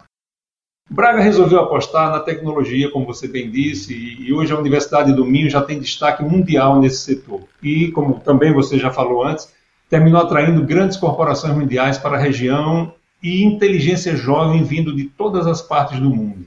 Braga 0.91 1.21
resolveu 1.21 1.61
apostar 1.61 2.11
na 2.11 2.21
tecnologia, 2.21 2.91
como 2.91 3.07
você 3.07 3.27
bem 3.27 3.51
disse, 3.51 3.95
e 3.95 4.33
hoje 4.33 4.53
a 4.53 4.59
Universidade 4.59 5.13
do 5.13 5.25
Minho 5.25 5.49
já 5.49 5.63
tem 5.63 5.81
destaque 5.81 6.23
mundial 6.23 6.79
nesse 6.79 6.99
setor. 6.99 7.41
E, 7.63 7.91
como 7.93 8.21
também 8.21 8.53
você 8.53 8.79
já 8.79 8.91
falou 8.91 9.25
antes, 9.25 9.53
terminou 9.89 10.21
atraindo 10.21 10.63
grandes 10.63 10.97
corporações 10.97 11.55
mundiais 11.55 11.97
para 11.97 12.17
a 12.17 12.21
região 12.21 12.93
e 13.23 13.43
inteligência 13.43 14.15
jovem 14.15 14.63
vindo 14.63 14.95
de 14.95 15.05
todas 15.05 15.47
as 15.47 15.63
partes 15.63 15.99
do 15.99 16.11
mundo. 16.11 16.47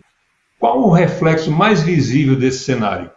Qual 0.59 0.81
o 0.81 0.91
reflexo 0.91 1.51
mais 1.51 1.81
visível 1.81 2.35
desse 2.35 2.59
cenário? 2.59 3.09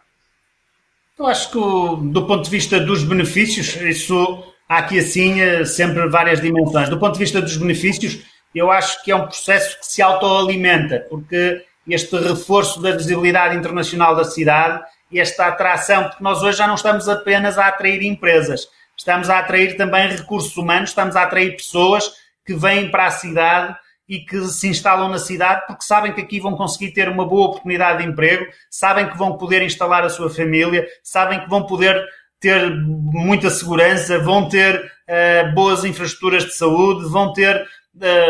Eu 1.18 1.26
acho 1.26 1.50
que, 1.50 1.58
do 1.58 2.26
ponto 2.26 2.44
de 2.44 2.50
vista 2.50 2.80
dos 2.80 3.04
benefícios, 3.04 3.76
isso 3.76 4.42
há 4.66 4.78
aqui 4.78 4.98
assim 4.98 5.38
eh, 5.40 5.66
sempre 5.66 6.08
várias 6.08 6.40
dimensões. 6.40 6.88
Do 6.88 6.98
ponto 6.98 7.12
de 7.12 7.18
vista 7.18 7.42
dos 7.42 7.58
benefícios, 7.58 8.20
eu 8.58 8.70
acho 8.70 9.02
que 9.04 9.10
é 9.10 9.16
um 9.16 9.26
processo 9.26 9.78
que 9.78 9.86
se 9.86 10.02
autoalimenta, 10.02 11.06
porque 11.08 11.64
este 11.88 12.16
reforço 12.16 12.80
da 12.80 12.92
visibilidade 12.92 13.56
internacional 13.56 14.14
da 14.14 14.24
cidade 14.24 14.82
e 15.10 15.20
esta 15.20 15.46
atração, 15.46 16.04
porque 16.04 16.22
nós 16.22 16.42
hoje 16.42 16.58
já 16.58 16.66
não 16.66 16.74
estamos 16.74 17.08
apenas 17.08 17.58
a 17.58 17.66
atrair 17.66 18.02
empresas, 18.02 18.68
estamos 18.96 19.28
a 19.30 19.38
atrair 19.38 19.76
também 19.76 20.08
recursos 20.08 20.56
humanos, 20.56 20.90
estamos 20.90 21.16
a 21.16 21.22
atrair 21.22 21.56
pessoas 21.56 22.10
que 22.44 22.54
vêm 22.54 22.90
para 22.90 23.06
a 23.06 23.10
cidade 23.10 23.76
e 24.08 24.18
que 24.18 24.40
se 24.46 24.68
instalam 24.68 25.08
na 25.08 25.18
cidade 25.18 25.64
porque 25.68 25.84
sabem 25.84 26.12
que 26.12 26.20
aqui 26.20 26.40
vão 26.40 26.56
conseguir 26.56 26.90
ter 26.90 27.08
uma 27.08 27.24
boa 27.24 27.48
oportunidade 27.48 28.02
de 28.02 28.08
emprego, 28.08 28.44
sabem 28.68 29.08
que 29.08 29.16
vão 29.16 29.36
poder 29.36 29.62
instalar 29.62 30.04
a 30.04 30.08
sua 30.08 30.28
família, 30.28 30.86
sabem 31.02 31.40
que 31.40 31.48
vão 31.48 31.64
poder 31.64 32.04
ter 32.40 32.70
muita 32.74 33.50
segurança, 33.50 34.18
vão 34.18 34.48
ter 34.48 34.76
uh, 34.80 35.54
boas 35.54 35.84
infraestruturas 35.84 36.44
de 36.44 36.54
saúde, 36.54 37.08
vão 37.08 37.32
ter 37.32 37.64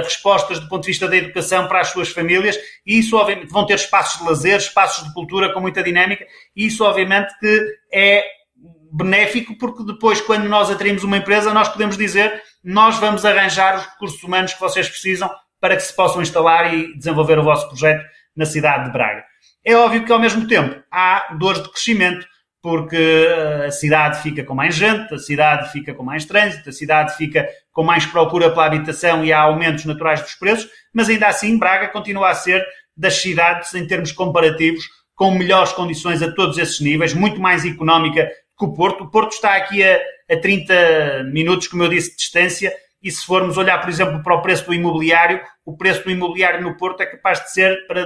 respostas 0.03 0.59
do 0.59 0.69
ponto 0.69 0.83
de 0.83 0.89
vista 0.89 1.07
da 1.07 1.17
educação 1.17 1.67
para 1.69 1.81
as 1.81 1.89
suas 1.89 2.09
famílias, 2.09 2.57
e 2.87 2.99
isso 2.99 3.17
obviamente 3.17 3.51
vão 3.51 3.67
ter 3.67 3.75
espaços 3.75 4.21
de 4.21 4.27
lazer, 4.27 4.57
espaços 4.57 5.07
de 5.07 5.13
cultura 5.13 5.53
com 5.53 5.61
muita 5.61 5.83
dinâmica, 5.83 6.27
e 6.57 6.67
isso 6.67 6.85
obviamente 6.85 7.33
que 7.39 7.79
é 7.93 8.25
benéfico 8.93 9.57
porque 9.57 9.85
depois 9.85 10.21
quando 10.21 10.49
nós 10.49 10.71
atraímos 10.71 11.05
uma 11.05 11.17
empresa 11.17 11.55
nós 11.55 11.69
podemos 11.69 11.97
dizer 11.97 12.43
nós 12.65 12.99
vamos 12.99 13.25
arranjar 13.25 13.77
os 13.77 13.87
recursos 13.87 14.23
humanos 14.23 14.53
que 14.53 14.61
vocês 14.61 14.89
precisam 14.89 15.31
para 15.61 15.77
que 15.77 15.83
se 15.83 15.95
possam 15.95 16.23
instalar 16.23 16.75
e 16.75 16.97
desenvolver 16.97 17.39
o 17.39 17.45
vosso 17.45 17.69
projeto 17.69 18.05
na 18.37 18.47
cidade 18.47 18.87
de 18.87 18.93
Braga. 18.93 19.25
É 19.65 19.77
óbvio 19.77 20.05
que 20.05 20.13
ao 20.13 20.19
mesmo 20.19 20.47
tempo 20.49 20.83
há 20.91 21.35
dores 21.39 21.63
de 21.63 21.71
crescimento, 21.71 22.27
porque 22.63 22.97
eh, 22.97 23.67
a 23.67 23.71
cidade 23.71 24.23
fica 24.23 24.45
com 24.45 24.55
mais 24.55 24.75
gente, 24.75 25.13
a 25.15 25.19
cidade 25.19 25.73
fica 25.73 25.95
com 25.95 26.03
mais 26.03 26.25
trânsito, 26.25 26.69
a 26.69 26.73
cidade 26.73 27.17
fica 27.17 27.49
com 27.73 27.83
mais 27.83 28.05
procura 28.05 28.51
pela 28.51 28.67
habitação 28.67 29.25
e 29.25 29.33
há 29.33 29.41
aumentos 29.41 29.85
naturais 29.85 30.21
dos 30.21 30.35
preços, 30.35 30.69
mas 30.93 31.09
ainda 31.09 31.29
assim 31.29 31.59
Braga 31.59 31.89
continua 31.89 32.31
a 32.31 32.35
ser 32.35 32.65
das 32.97 33.15
cidades, 33.15 33.75
em 33.75 33.87
termos 33.87 34.13
comparativos, 34.13 34.85
com 35.15 35.31
melhores 35.31 35.73
condições 35.73 36.23
a 36.23 36.33
todos 36.33 36.59
esses 36.59 36.81
níveis, 36.81 37.15
muito 37.15 37.41
mais 37.41 37.65
económica 37.65 38.31
que 38.59 38.65
o 38.65 38.73
Porto. 38.73 39.05
O 39.05 39.11
Porto 39.11 39.33
está 39.33 39.57
aqui 39.57 39.83
a, 39.83 39.99
a 40.31 40.37
30 40.39 41.25
minutos, 41.33 41.67
como 41.67 41.83
eu 41.83 41.89
disse, 41.89 42.11
de 42.11 42.17
distância, 42.17 42.73
e 43.03 43.11
se 43.11 43.25
formos 43.25 43.57
olhar, 43.57 43.81
por 43.81 43.89
exemplo, 43.89 44.23
para 44.23 44.35
o 44.35 44.43
preço 44.43 44.67
do 44.67 44.75
imobiliário, 44.75 45.41
o 45.65 45.75
preço 45.77 46.05
do 46.05 46.11
imobiliário 46.11 46.63
no 46.63 46.77
Porto 46.77 47.03
é 47.03 47.07
capaz 47.07 47.43
de 47.43 47.53
ser 47.53 47.87
para 47.87 48.05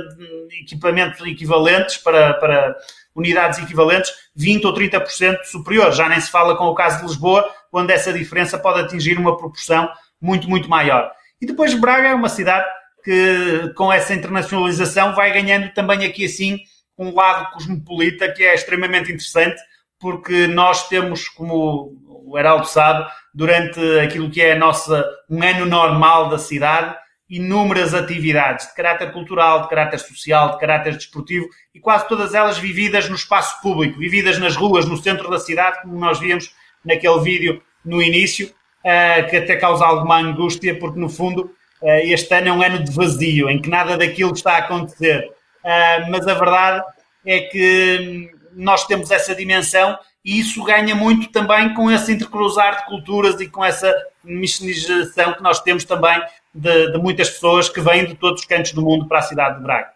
equipamentos 0.61 1.21
equivalentes, 1.27 1.97
para, 1.97 2.35
para 2.35 2.77
unidades 3.14 3.59
equivalentes, 3.59 4.11
20 4.35 4.66
ou 4.66 4.74
30% 4.74 5.44
superior. 5.44 5.92
Já 5.92 6.09
nem 6.09 6.20
se 6.20 6.31
fala 6.31 6.57
com 6.57 6.64
o 6.64 6.74
caso 6.74 6.98
de 6.98 7.07
Lisboa, 7.07 7.48
onde 7.72 7.92
essa 7.92 8.12
diferença 8.12 8.59
pode 8.59 8.81
atingir 8.81 9.18
uma 9.18 9.37
proporção 9.37 9.88
muito, 10.20 10.48
muito 10.48 10.68
maior. 10.68 11.11
E 11.40 11.46
depois 11.46 11.74
Braga 11.74 12.09
é 12.09 12.14
uma 12.14 12.29
cidade 12.29 12.66
que, 13.05 13.72
com 13.77 13.92
essa 13.92 14.14
internacionalização, 14.14 15.14
vai 15.14 15.33
ganhando 15.33 15.72
também 15.74 16.05
aqui 16.05 16.24
assim 16.24 16.59
um 16.96 17.14
lado 17.14 17.53
cosmopolita 17.53 18.31
que 18.33 18.42
é 18.42 18.55
extremamente 18.55 19.11
interessante, 19.11 19.61
porque 19.98 20.46
nós 20.46 20.88
temos, 20.88 21.29
como 21.29 21.92
o 22.07 22.38
Heraldo 22.38 22.66
sabe, 22.66 23.07
durante 23.33 23.81
aquilo 24.00 24.31
que 24.31 24.40
é 24.40 24.53
a 24.53 24.59
nossa, 24.59 25.05
um 25.29 25.42
ano 25.42 25.66
normal 25.66 26.29
da 26.29 26.38
cidade, 26.38 26.96
inúmeras 27.29 27.95
atividades 27.95 28.69
de 28.69 28.75
caráter 28.75 29.13
cultural, 29.13 29.63
de 29.63 29.69
caráter 29.69 29.99
social, 29.99 30.53
de 30.53 30.59
caráter 30.59 30.95
desportivo 30.95 31.49
e 31.75 31.81
quase 31.81 32.07
todas 32.07 32.35
elas 32.35 32.59
vividas 32.59 33.09
no 33.09 33.15
espaço 33.15 33.61
público, 33.63 33.99
vividas 33.99 34.39
nas 34.39 34.57
ruas, 34.57 34.87
no 34.87 34.97
centro 34.97 35.31
da 35.31 35.39
cidade, 35.39 35.81
como 35.83 35.99
nós 35.99 36.19
víamos 36.19 36.55
naquele 36.85 37.21
vídeo 37.21 37.63
no 37.85 38.03
início, 38.03 38.49
uh, 38.49 39.29
que 39.29 39.37
até 39.37 39.57
causa 39.57 39.85
alguma 39.85 40.19
angústia, 40.19 40.79
porque 40.79 41.01
no 41.01 41.09
fundo 41.09 41.51
uh, 41.83 41.89
este 42.05 42.35
ano 42.35 42.49
é 42.49 42.53
um 42.53 42.63
ano 42.63 42.85
de 42.85 42.93
vazio, 42.93 43.49
em 43.49 43.61
que 43.61 43.71
nada 43.71 43.97
daquilo 43.97 44.33
está 44.33 44.53
a 44.53 44.59
acontecer. 44.59 45.31
Uh, 45.65 46.11
mas 46.11 46.29
a 46.29 46.35
verdade 46.35 46.85
é 47.25 47.41
que 47.41 47.99
hum, 48.01 48.39
nós 48.55 48.87
temos 48.87 49.11
essa 49.11 49.35
dimensão 49.35 49.99
e 50.23 50.39
isso 50.39 50.63
ganha 50.63 50.95
muito 50.95 51.31
também 51.31 51.73
com 51.75 51.91
esse 51.91 52.13
intercruzar 52.13 52.79
de 52.79 52.87
culturas 52.87 53.41
e 53.41 53.49
com 53.49 53.65
essa 53.65 53.95
miscigenação 54.23 55.35
que 55.35 55.43
nós 55.43 55.61
temos 55.61 55.85
também 55.85 56.21
de, 56.55 56.93
de, 56.93 56.99
muitas 56.99 57.31
pessoas 57.31 57.69
que 57.69 57.81
vêm 57.81 58.07
de 58.07 58.14
todos 58.14 58.43
os 58.43 58.47
cantos 58.47 58.73
do 58.73 58.83
mundo 58.83 59.07
para 59.07 59.19
a 59.19 59.23
cidade 59.23 59.57
de 59.57 59.62
Braga. 59.62 59.90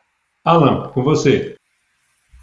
Alan, 0.44 0.88
com 0.88 1.02
você. 1.02 1.56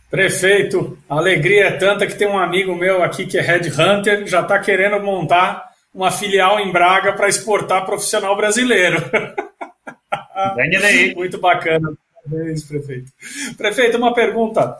Prefeito, 0.10 0.98
a 1.10 1.18
alegria 1.18 1.66
é 1.66 1.72
tanta 1.72 2.08
que 2.08 2.16
tem 2.16 2.28
um 2.28 2.38
amigo 2.38 2.76
meu 2.76 3.04
aqui 3.04 3.26
que 3.26 3.38
é 3.38 3.42
Red 3.42 3.70
Hunter, 3.70 4.26
já 4.28 4.42
está 4.42 4.60
querendo 4.60 5.04
montar 5.04 5.66
uma 5.94 6.12
filial 6.12 6.60
em 6.60 6.72
Braga 6.72 7.14
para 7.14 7.28
exportar 7.28 7.86
profissional 7.86 8.36
brasileiro. 8.36 8.98
Venha 10.56 10.80
daí. 10.80 11.16
Muito 11.16 11.38
bacana. 11.38 11.94
Parabéns, 12.24 12.64
prefeito. 12.64 13.12
Prefeito, 13.58 13.98
uma 13.98 14.14
pergunta. 14.14 14.76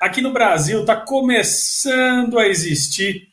Aqui 0.00 0.20
no 0.20 0.32
Brasil 0.32 0.80
está 0.80 0.96
começando 0.96 2.38
a 2.38 2.46
existir 2.46 3.28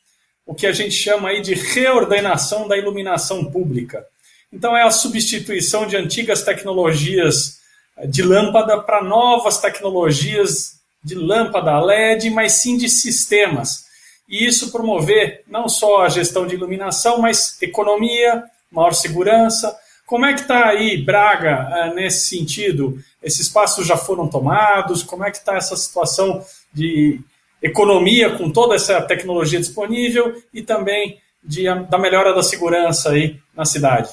o 0.46 0.54
que 0.54 0.66
a 0.66 0.72
gente 0.72 0.92
chama 0.92 1.30
aí 1.30 1.42
de 1.42 1.54
reordenação 1.54 2.68
da 2.68 2.78
iluminação 2.78 3.46
pública. 3.46 4.06
Então 4.52 4.76
é 4.76 4.84
a 4.84 4.92
substituição 4.92 5.86
de 5.86 5.96
antigas 5.96 6.42
tecnologias 6.44 7.60
de 8.08 8.24
lâmpada 8.24 8.82
para 8.82 9.04
novas 9.04 9.60
tecnologias 9.60 10.80
de 11.04 11.16
lâmpada 11.16 11.80
LED, 11.80 12.30
mas 12.30 12.54
sim 12.54 12.78
de 12.78 12.90
sistemas. 12.90 13.86
E 14.28 14.46
isso 14.46 14.72
promover 14.72 15.44
não 15.48 15.68
só 15.68 16.04
a 16.04 16.10
gestão 16.10 16.46
de 16.46 16.56
iluminação, 16.56 17.20
mas 17.20 17.60
economia, 17.62 18.44
maior 18.72 18.94
segurança. 18.94 19.76
Como 20.06 20.26
é 20.26 20.34
que 20.34 20.42
está 20.42 20.68
aí 20.68 20.98
Braga 20.98 21.70
eh, 21.72 21.94
nesse 21.94 22.30
sentido? 22.30 23.00
Esses 23.22 23.50
passos 23.50 23.88
já 23.88 23.98
foram 23.98 24.28
tomados? 24.28 25.04
Como 25.04 25.24
é 25.24 25.32
que 25.32 25.38
está 25.38 25.56
essa 25.56 25.76
situação 25.76 26.44
de 26.74 27.20
economia 27.62 28.38
com 28.38 28.50
toda 28.50 28.76
essa 28.76 29.02
tecnologia 29.02 29.60
disponível 29.60 30.42
e 30.54 30.62
também 30.62 31.20
de, 31.44 31.64
da 31.90 31.98
melhora 31.98 32.34
da 32.34 32.44
segurança 32.44 33.12
aí 33.12 33.40
na 33.56 33.66
cidade? 33.66 34.10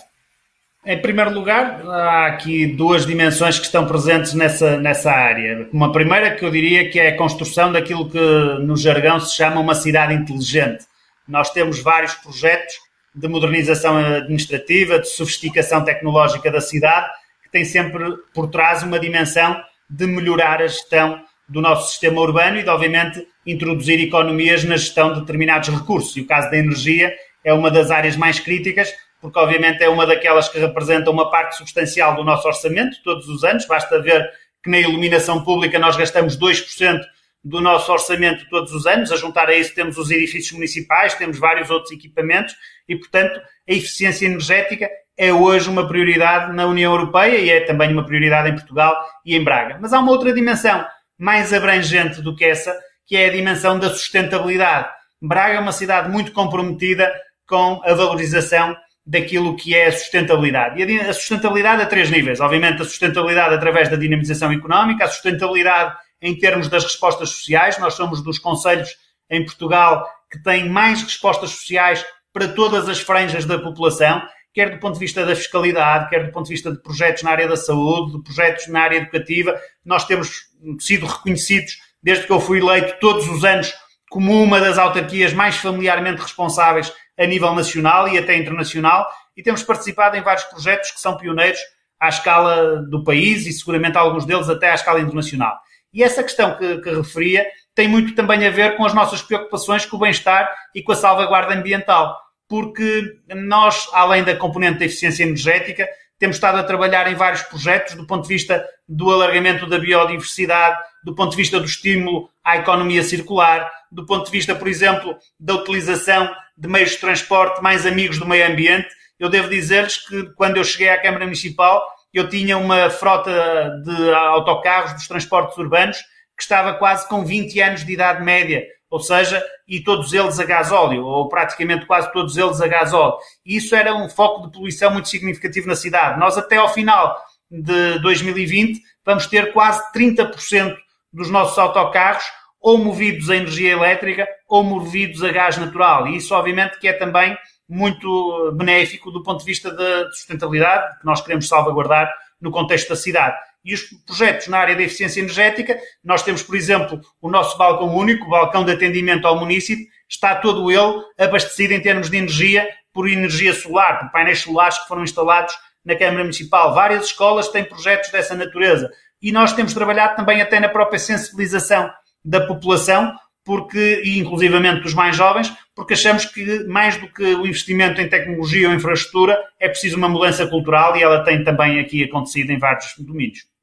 Em 0.86 0.98
primeiro 0.98 1.32
lugar, 1.32 1.82
há 1.84 2.26
aqui 2.26 2.64
duas 2.64 3.04
dimensões 3.04 3.58
que 3.58 3.66
estão 3.66 3.84
presentes 3.88 4.34
nessa, 4.34 4.76
nessa 4.76 5.10
área. 5.10 5.68
Uma 5.72 5.90
primeira 5.90 6.30
que 6.36 6.44
eu 6.44 6.50
diria 6.50 6.88
que 6.88 7.00
é 7.00 7.08
a 7.08 7.16
construção 7.16 7.72
daquilo 7.72 8.08
que 8.08 8.20
no 8.60 8.76
jargão 8.76 9.18
se 9.18 9.34
chama 9.34 9.60
uma 9.60 9.74
cidade 9.74 10.14
inteligente. 10.14 10.84
Nós 11.26 11.50
temos 11.50 11.80
vários 11.80 12.14
projetos 12.14 12.72
de 13.12 13.26
modernização 13.26 13.96
administrativa, 13.96 15.00
de 15.00 15.08
sofisticação 15.08 15.82
tecnológica 15.82 16.52
da 16.52 16.60
cidade, 16.60 17.08
que 17.42 17.50
têm 17.50 17.64
sempre 17.64 18.04
por 18.32 18.46
trás 18.48 18.84
uma 18.84 19.00
dimensão 19.00 19.60
de 19.90 20.06
melhorar 20.06 20.62
a 20.62 20.68
gestão 20.68 21.20
do 21.48 21.60
nosso 21.60 21.90
sistema 21.90 22.20
urbano 22.20 22.58
e 22.58 22.62
de, 22.62 22.68
obviamente, 22.68 23.26
introduzir 23.44 23.98
economias 24.00 24.62
na 24.62 24.76
gestão 24.76 25.12
de 25.12 25.20
determinados 25.20 25.68
recursos. 25.68 26.16
E 26.16 26.20
o 26.20 26.26
caso 26.26 26.48
da 26.48 26.56
energia 26.56 27.12
é 27.42 27.52
uma 27.52 27.72
das 27.72 27.90
áreas 27.90 28.16
mais 28.16 28.38
críticas, 28.38 28.94
porque 29.26 29.40
obviamente 29.40 29.82
é 29.82 29.88
uma 29.88 30.06
daquelas 30.06 30.48
que 30.48 30.56
representa 30.56 31.10
uma 31.10 31.28
parte 31.28 31.56
substancial 31.56 32.14
do 32.14 32.22
nosso 32.22 32.46
orçamento 32.46 33.02
todos 33.02 33.28
os 33.28 33.42
anos. 33.42 33.66
Basta 33.66 34.00
ver 34.00 34.24
que 34.62 34.70
na 34.70 34.78
iluminação 34.78 35.42
pública 35.42 35.80
nós 35.80 35.96
gastamos 35.96 36.38
2% 36.38 37.00
do 37.42 37.60
nosso 37.60 37.90
orçamento 37.90 38.48
todos 38.48 38.72
os 38.72 38.86
anos. 38.86 39.10
A 39.10 39.16
juntar 39.16 39.48
a 39.48 39.56
isso 39.56 39.74
temos 39.74 39.98
os 39.98 40.12
edifícios 40.12 40.52
municipais, 40.52 41.14
temos 41.14 41.40
vários 41.40 41.70
outros 41.70 41.90
equipamentos 41.90 42.54
e, 42.88 42.94
portanto, 42.94 43.40
a 43.68 43.72
eficiência 43.72 44.26
energética 44.26 44.88
é 45.18 45.32
hoje 45.32 45.68
uma 45.68 45.88
prioridade 45.88 46.54
na 46.54 46.64
União 46.64 46.92
Europeia 46.92 47.36
e 47.36 47.50
é 47.50 47.62
também 47.62 47.92
uma 47.92 48.06
prioridade 48.06 48.48
em 48.48 48.54
Portugal 48.54 48.94
e 49.24 49.34
em 49.34 49.42
Braga. 49.42 49.76
Mas 49.80 49.92
há 49.92 49.98
uma 49.98 50.12
outra 50.12 50.32
dimensão 50.32 50.86
mais 51.18 51.52
abrangente 51.52 52.22
do 52.22 52.36
que 52.36 52.44
essa, 52.44 52.72
que 53.04 53.16
é 53.16 53.26
a 53.26 53.32
dimensão 53.32 53.76
da 53.76 53.90
sustentabilidade. 53.90 54.88
Braga 55.20 55.54
é 55.54 55.58
uma 55.58 55.72
cidade 55.72 56.08
muito 56.08 56.30
comprometida 56.30 57.12
com 57.44 57.82
a 57.84 57.92
valorização 57.92 58.76
daquilo 59.06 59.54
que 59.56 59.74
é 59.74 59.86
a 59.86 59.92
sustentabilidade. 59.92 60.82
E 60.82 61.00
a 61.00 61.12
sustentabilidade 61.12 61.82
a 61.82 61.86
três 61.86 62.10
níveis. 62.10 62.40
Obviamente, 62.40 62.82
a 62.82 62.84
sustentabilidade 62.84 63.54
através 63.54 63.88
da 63.88 63.96
dinamização 63.96 64.50
económica, 64.50 65.04
a 65.04 65.08
sustentabilidade 65.08 65.94
em 66.20 66.36
termos 66.36 66.68
das 66.68 66.82
respostas 66.82 67.30
sociais. 67.30 67.78
Nós 67.78 67.94
somos 67.94 68.22
dos 68.22 68.38
conselhos 68.38 68.90
em 69.30 69.44
Portugal 69.44 70.04
que 70.30 70.42
têm 70.42 70.68
mais 70.68 71.02
respostas 71.02 71.50
sociais 71.50 72.04
para 72.32 72.48
todas 72.48 72.88
as 72.88 73.00
franjas 73.00 73.44
da 73.44 73.58
população, 73.58 74.20
quer 74.52 74.70
do 74.70 74.78
ponto 74.78 74.94
de 74.94 75.00
vista 75.00 75.24
da 75.24 75.36
fiscalidade, 75.36 76.10
quer 76.10 76.26
do 76.26 76.32
ponto 76.32 76.46
de 76.46 76.52
vista 76.52 76.72
de 76.72 76.82
projetos 76.82 77.22
na 77.22 77.30
área 77.30 77.48
da 77.48 77.56
saúde, 77.56 78.16
de 78.16 78.22
projetos 78.22 78.66
na 78.68 78.80
área 78.80 78.96
educativa. 78.96 79.58
Nós 79.84 80.04
temos 80.04 80.46
sido 80.80 81.06
reconhecidos, 81.06 81.78
desde 82.02 82.26
que 82.26 82.32
eu 82.32 82.40
fui 82.40 82.58
eleito, 82.58 82.98
todos 83.00 83.28
os 83.28 83.44
anos, 83.44 83.72
como 84.10 84.42
uma 84.42 84.60
das 84.60 84.78
autarquias 84.78 85.32
mais 85.32 85.56
familiarmente 85.56 86.20
responsáveis 86.20 86.92
a 87.18 87.26
nível 87.26 87.54
nacional 87.54 88.08
e 88.08 88.18
até 88.18 88.36
internacional, 88.36 89.06
e 89.36 89.42
temos 89.42 89.62
participado 89.62 90.16
em 90.16 90.22
vários 90.22 90.44
projetos 90.44 90.90
que 90.90 91.00
são 91.00 91.16
pioneiros 91.16 91.60
à 92.00 92.08
escala 92.08 92.82
do 92.82 93.02
país 93.04 93.46
e 93.46 93.52
seguramente 93.52 93.96
alguns 93.96 94.24
deles 94.24 94.48
até 94.48 94.70
à 94.70 94.74
escala 94.74 95.00
internacional. 95.00 95.58
E 95.92 96.02
essa 96.02 96.22
questão 96.22 96.56
que, 96.56 96.78
que 96.78 96.90
referia 96.90 97.46
tem 97.74 97.88
muito 97.88 98.14
também 98.14 98.46
a 98.46 98.50
ver 98.50 98.76
com 98.76 98.84
as 98.84 98.94
nossas 98.94 99.22
preocupações 99.22 99.84
com 99.86 99.96
o 99.96 100.00
bem-estar 100.00 100.50
e 100.74 100.82
com 100.82 100.92
a 100.92 100.96
salvaguarda 100.96 101.54
ambiental, 101.54 102.16
porque 102.48 103.18
nós, 103.34 103.88
além 103.92 104.22
da 104.22 104.36
componente 104.36 104.78
da 104.78 104.84
eficiência 104.84 105.24
energética, 105.24 105.88
temos 106.18 106.36
estado 106.36 106.58
a 106.58 106.64
trabalhar 106.64 107.10
em 107.10 107.14
vários 107.14 107.42
projetos 107.42 107.94
do 107.94 108.06
ponto 108.06 108.22
de 108.22 108.34
vista 108.34 108.66
do 108.88 109.10
alargamento 109.10 109.66
da 109.66 109.78
biodiversidade, 109.78 110.78
do 111.04 111.14
ponto 111.14 111.30
de 111.32 111.36
vista 111.36 111.60
do 111.60 111.66
estímulo 111.66 112.30
à 112.44 112.56
economia 112.56 113.02
circular, 113.02 113.70
do 113.90 114.06
ponto 114.06 114.26
de 114.26 114.30
vista, 114.30 114.54
por 114.54 114.68
exemplo, 114.68 115.16
da 115.38 115.54
utilização 115.54 116.34
de 116.56 116.68
meios 116.68 116.92
de 116.92 116.98
transporte 116.98 117.62
mais 117.62 117.84
amigos 117.84 118.18
do 118.18 118.26
meio 118.26 118.46
ambiente. 118.46 118.88
Eu 119.18 119.28
devo 119.28 119.48
dizer-lhes 119.48 119.98
que 120.06 120.24
quando 120.34 120.56
eu 120.56 120.64
cheguei 120.64 120.88
à 120.88 121.00
Câmara 121.00 121.24
Municipal, 121.24 121.86
eu 122.12 122.28
tinha 122.28 122.56
uma 122.56 122.88
frota 122.88 123.80
de 123.84 124.12
autocarros 124.14 124.94
dos 124.94 125.06
transportes 125.06 125.56
urbanos 125.58 125.98
que 126.36 126.42
estava 126.42 126.74
quase 126.74 127.08
com 127.08 127.24
20 127.24 127.60
anos 127.60 127.84
de 127.84 127.92
idade 127.92 128.22
média, 128.22 128.64
ou 128.90 129.00
seja, 129.00 129.42
e 129.66 129.80
todos 129.80 130.12
eles 130.12 130.38
a 130.38 130.44
gasóleo, 130.44 131.04
ou 131.04 131.28
praticamente 131.28 131.86
quase 131.86 132.12
todos 132.12 132.36
eles 132.36 132.60
a 132.60 132.68
gasóleo. 132.68 133.16
E 133.44 133.56
isso 133.56 133.74
era 133.74 133.94
um 133.94 134.08
foco 134.08 134.46
de 134.46 134.52
poluição 134.52 134.90
muito 134.90 135.08
significativo 135.08 135.66
na 135.66 135.76
cidade. 135.76 136.18
Nós, 136.18 136.38
até 136.38 136.56
ao 136.56 136.72
final 136.72 137.16
de 137.50 137.98
2020, 138.00 138.80
vamos 139.04 139.26
ter 139.26 139.52
quase 139.52 139.82
30% 139.92 140.76
dos 141.12 141.30
nossos 141.30 141.58
autocarros 141.58 142.24
ou 142.60 142.78
movidos 142.78 143.30
a 143.30 143.36
energia 143.36 143.72
elétrica 143.72 144.26
ou 144.48 144.62
movidos 144.62 145.22
a 145.22 145.30
gás 145.30 145.56
natural. 145.56 146.06
E 146.08 146.16
isso, 146.16 146.34
obviamente, 146.34 146.78
que 146.78 146.88
é 146.88 146.92
também 146.92 147.36
muito 147.68 148.52
benéfico 148.56 149.10
do 149.10 149.22
ponto 149.22 149.40
de 149.40 149.44
vista 149.46 149.70
da 149.70 150.10
sustentabilidade, 150.10 150.98
que 150.98 151.06
nós 151.06 151.20
queremos 151.20 151.48
salvaguardar 151.48 152.12
no 152.40 152.50
contexto 152.50 152.88
da 152.88 152.96
cidade. 152.96 153.36
E 153.66 153.74
os 153.74 153.82
projetos 154.06 154.46
na 154.46 154.58
área 154.58 154.76
da 154.76 154.82
eficiência 154.84 155.18
energética, 155.18 155.76
nós 156.04 156.22
temos, 156.22 156.40
por 156.40 156.54
exemplo, 156.54 157.00
o 157.20 157.28
nosso 157.28 157.58
balcão 157.58 157.96
único, 157.96 158.26
o 158.26 158.30
balcão 158.30 158.64
de 158.64 158.70
atendimento 158.70 159.26
ao 159.26 159.40
município, 159.40 159.84
está 160.08 160.36
todo 160.36 160.70
ele 160.70 161.02
abastecido 161.18 161.74
em 161.74 161.80
termos 161.80 162.08
de 162.08 162.16
energia 162.16 162.64
por 162.92 163.10
energia 163.10 163.52
solar, 163.52 163.98
por 163.98 164.12
painéis 164.12 164.38
solares 164.38 164.78
que 164.78 164.86
foram 164.86 165.02
instalados 165.02 165.52
na 165.84 165.96
Câmara 165.96 166.22
Municipal. 166.22 166.74
Várias 166.74 167.06
escolas 167.06 167.48
têm 167.48 167.64
projetos 167.64 168.08
dessa 168.12 168.36
natureza. 168.36 168.88
E 169.20 169.32
nós 169.32 169.52
temos 169.52 169.74
trabalhado 169.74 170.14
também 170.14 170.40
até 170.40 170.60
na 170.60 170.68
própria 170.68 171.00
sensibilização 171.00 171.90
da 172.24 172.46
população, 172.46 173.16
porque, 173.44 174.00
e 174.04 174.20
inclusivamente 174.20 174.82
dos 174.82 174.94
mais 174.94 175.16
jovens, 175.16 175.52
porque 175.74 175.94
achamos 175.94 176.24
que 176.24 176.64
mais 176.68 176.96
do 176.98 177.12
que 177.12 177.22
o 177.22 177.44
investimento 177.44 178.00
em 178.00 178.08
tecnologia 178.08 178.68
ou 178.68 178.74
infraestrutura, 178.74 179.36
é 179.58 179.68
preciso 179.68 179.96
uma 179.96 180.08
mudança 180.08 180.46
cultural 180.46 180.96
e 180.96 181.02
ela 181.02 181.24
tem 181.24 181.42
também 181.42 181.80
aqui 181.80 182.04
acontecido 182.04 182.50
em 182.50 182.58
vários 182.58 182.94
domínios. 182.98 183.55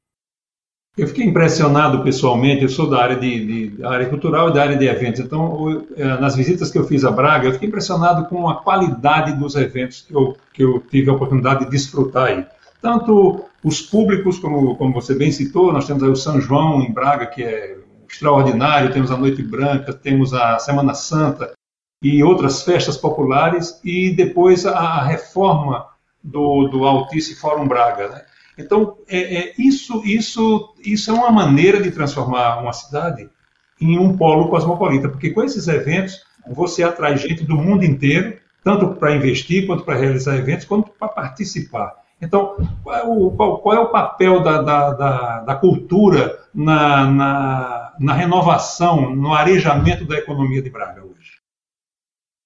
Eu 0.96 1.08
fiquei 1.08 1.24
impressionado 1.24 2.04
pessoalmente, 2.04 2.62
eu 2.62 2.68
sou 2.68 2.88
da 2.88 3.02
área, 3.02 3.16
de, 3.16 3.72
de 3.74 3.84
área 3.84 4.08
cultural 4.08 4.48
e 4.48 4.52
da 4.52 4.62
área 4.62 4.76
de 4.76 4.86
eventos, 4.86 5.20
então 5.20 5.68
eu, 5.68 5.88
eh, 5.96 6.20
nas 6.20 6.36
visitas 6.36 6.70
que 6.70 6.78
eu 6.78 6.84
fiz 6.84 7.04
a 7.04 7.10
Braga, 7.10 7.48
eu 7.48 7.52
fiquei 7.52 7.68
impressionado 7.68 8.26
com 8.28 8.48
a 8.48 8.62
qualidade 8.62 9.32
dos 9.32 9.56
eventos 9.56 10.02
que 10.02 10.14
eu, 10.14 10.36
que 10.52 10.62
eu 10.62 10.80
tive 10.88 11.10
a 11.10 11.14
oportunidade 11.14 11.64
de 11.64 11.70
desfrutar 11.72 12.26
aí. 12.26 12.46
Tanto 12.80 13.44
os 13.64 13.80
públicos, 13.80 14.38
como, 14.38 14.76
como 14.76 14.92
você 14.92 15.16
bem 15.16 15.32
citou, 15.32 15.72
nós 15.72 15.84
temos 15.84 16.00
aí 16.02 16.10
o 16.10 16.14
São 16.14 16.40
João 16.40 16.80
em 16.82 16.92
Braga, 16.92 17.26
que 17.26 17.42
é 17.42 17.76
extraordinário, 18.08 18.92
temos 18.92 19.10
a 19.10 19.16
Noite 19.16 19.42
Branca, 19.42 19.92
temos 19.92 20.32
a 20.32 20.60
Semana 20.60 20.94
Santa 20.94 21.54
e 22.00 22.22
outras 22.22 22.62
festas 22.62 22.96
populares, 22.96 23.80
e 23.82 24.14
depois 24.14 24.64
a 24.64 25.02
reforma 25.02 25.86
do, 26.22 26.68
do 26.68 26.84
Altice 26.84 27.34
Fórum 27.34 27.66
Braga. 27.66 28.08
Né? 28.10 28.22
Então, 28.56 28.98
é, 29.08 29.36
é, 29.36 29.54
isso, 29.58 30.02
isso, 30.04 30.74
isso 30.84 31.10
é 31.10 31.14
uma 31.14 31.30
maneira 31.30 31.82
de 31.82 31.90
transformar 31.90 32.58
uma 32.58 32.72
cidade 32.72 33.28
em 33.80 33.98
um 33.98 34.16
polo 34.16 34.48
cosmopolita, 34.48 35.08
porque 35.08 35.30
com 35.30 35.42
esses 35.42 35.66
eventos 35.66 36.22
você 36.46 36.82
atrai 36.82 37.16
gente 37.16 37.42
do 37.44 37.56
mundo 37.56 37.84
inteiro, 37.84 38.38
tanto 38.62 38.94
para 38.94 39.14
investir, 39.14 39.66
quanto 39.66 39.84
para 39.84 39.98
realizar 39.98 40.36
eventos, 40.36 40.64
quanto 40.64 40.90
para 40.90 41.08
participar. 41.08 42.04
Então, 42.20 42.56
qual 42.82 42.96
é 42.96 43.02
o, 43.02 43.30
qual, 43.32 43.58
qual 43.58 43.76
é 43.76 43.80
o 43.80 43.90
papel 43.90 44.42
da, 44.42 44.62
da, 44.62 44.90
da, 44.92 45.40
da 45.40 45.54
cultura 45.56 46.38
na, 46.54 47.10
na, 47.10 47.92
na, 47.98 48.14
renovação, 48.14 49.14
no 49.14 49.34
arejamento 49.34 50.06
da 50.06 50.16
economia 50.16 50.62
de 50.62 50.70
Braga 50.70 51.02
hoje? 51.02 51.32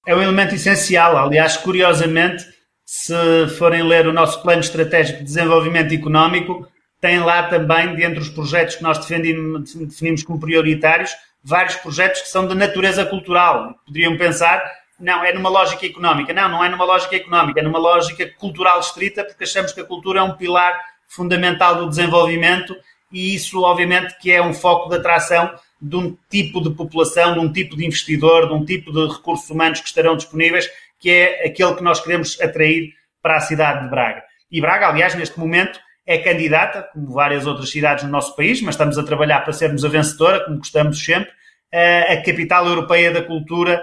É 0.06 0.16
um 0.16 0.22
elemento 0.22 0.54
essencial. 0.54 1.16
Aliás, 1.16 1.56
curiosamente, 1.56 2.44
se 2.90 3.46
forem 3.58 3.82
ler 3.82 4.06
o 4.06 4.14
nosso 4.14 4.40
plano 4.40 4.60
estratégico 4.60 5.18
de 5.18 5.24
desenvolvimento 5.24 5.92
económico, 5.92 6.66
tem 6.98 7.20
lá 7.20 7.42
também, 7.42 7.94
dentre 7.94 8.18
os 8.18 8.30
projetos 8.30 8.76
que 8.76 8.82
nós 8.82 8.96
definimos, 8.98 10.22
como 10.22 10.40
prioritários, 10.40 11.14
vários 11.44 11.76
projetos 11.76 12.22
que 12.22 12.28
são 12.28 12.48
de 12.48 12.54
natureza 12.54 13.04
cultural. 13.04 13.74
Poderiam 13.84 14.16
pensar 14.16 14.62
não, 14.98 15.22
é 15.22 15.34
numa 15.34 15.50
lógica 15.50 15.84
económica. 15.84 16.32
Não, 16.32 16.48
não 16.48 16.64
é 16.64 16.70
numa 16.70 16.86
lógica 16.86 17.14
económica, 17.14 17.60
é 17.60 17.62
numa 17.62 17.78
lógica 17.78 18.26
cultural 18.38 18.80
estrita, 18.80 19.22
porque 19.22 19.44
achamos 19.44 19.70
que 19.70 19.82
a 19.82 19.84
cultura 19.84 20.20
é 20.20 20.22
um 20.22 20.34
pilar 20.34 20.80
fundamental 21.06 21.76
do 21.76 21.90
desenvolvimento 21.90 22.74
e 23.12 23.34
isso, 23.34 23.60
obviamente, 23.60 24.18
que 24.18 24.30
é 24.30 24.42
um 24.42 24.54
foco 24.54 24.88
de 24.88 24.96
atração 24.96 25.52
de 25.80 25.94
um 25.94 26.16
tipo 26.30 26.62
de 26.62 26.70
população, 26.70 27.34
de 27.34 27.38
um 27.38 27.52
tipo 27.52 27.76
de 27.76 27.84
investidor, 27.84 28.48
de 28.48 28.54
um 28.54 28.64
tipo 28.64 28.90
de 28.90 29.06
recursos 29.06 29.48
humanos 29.50 29.80
que 29.80 29.88
estarão 29.88 30.16
disponíveis, 30.16 30.68
que 30.98 31.10
é 31.10 31.46
aquele 31.46 31.74
que 31.74 31.82
nós 31.82 32.00
queremos 32.00 32.40
atrair 32.40 32.92
para 33.22 33.36
a 33.36 33.40
cidade 33.40 33.84
de 33.84 33.90
Braga. 33.90 34.22
E 34.50 34.60
Braga, 34.60 34.88
aliás, 34.88 35.14
neste 35.14 35.38
momento, 35.38 35.78
é 36.06 36.18
candidata, 36.18 36.88
como 36.92 37.12
várias 37.12 37.46
outras 37.46 37.70
cidades 37.70 38.04
no 38.04 38.10
nosso 38.10 38.34
país, 38.34 38.62
mas 38.62 38.74
estamos 38.74 38.98
a 38.98 39.02
trabalhar 39.04 39.40
para 39.40 39.52
sermos 39.52 39.84
a 39.84 39.88
vencedora, 39.88 40.44
como 40.44 40.58
gostamos 40.58 41.04
sempre, 41.04 41.30
a 41.70 42.16
capital 42.22 42.66
europeia 42.66 43.12
da 43.12 43.22
cultura 43.22 43.82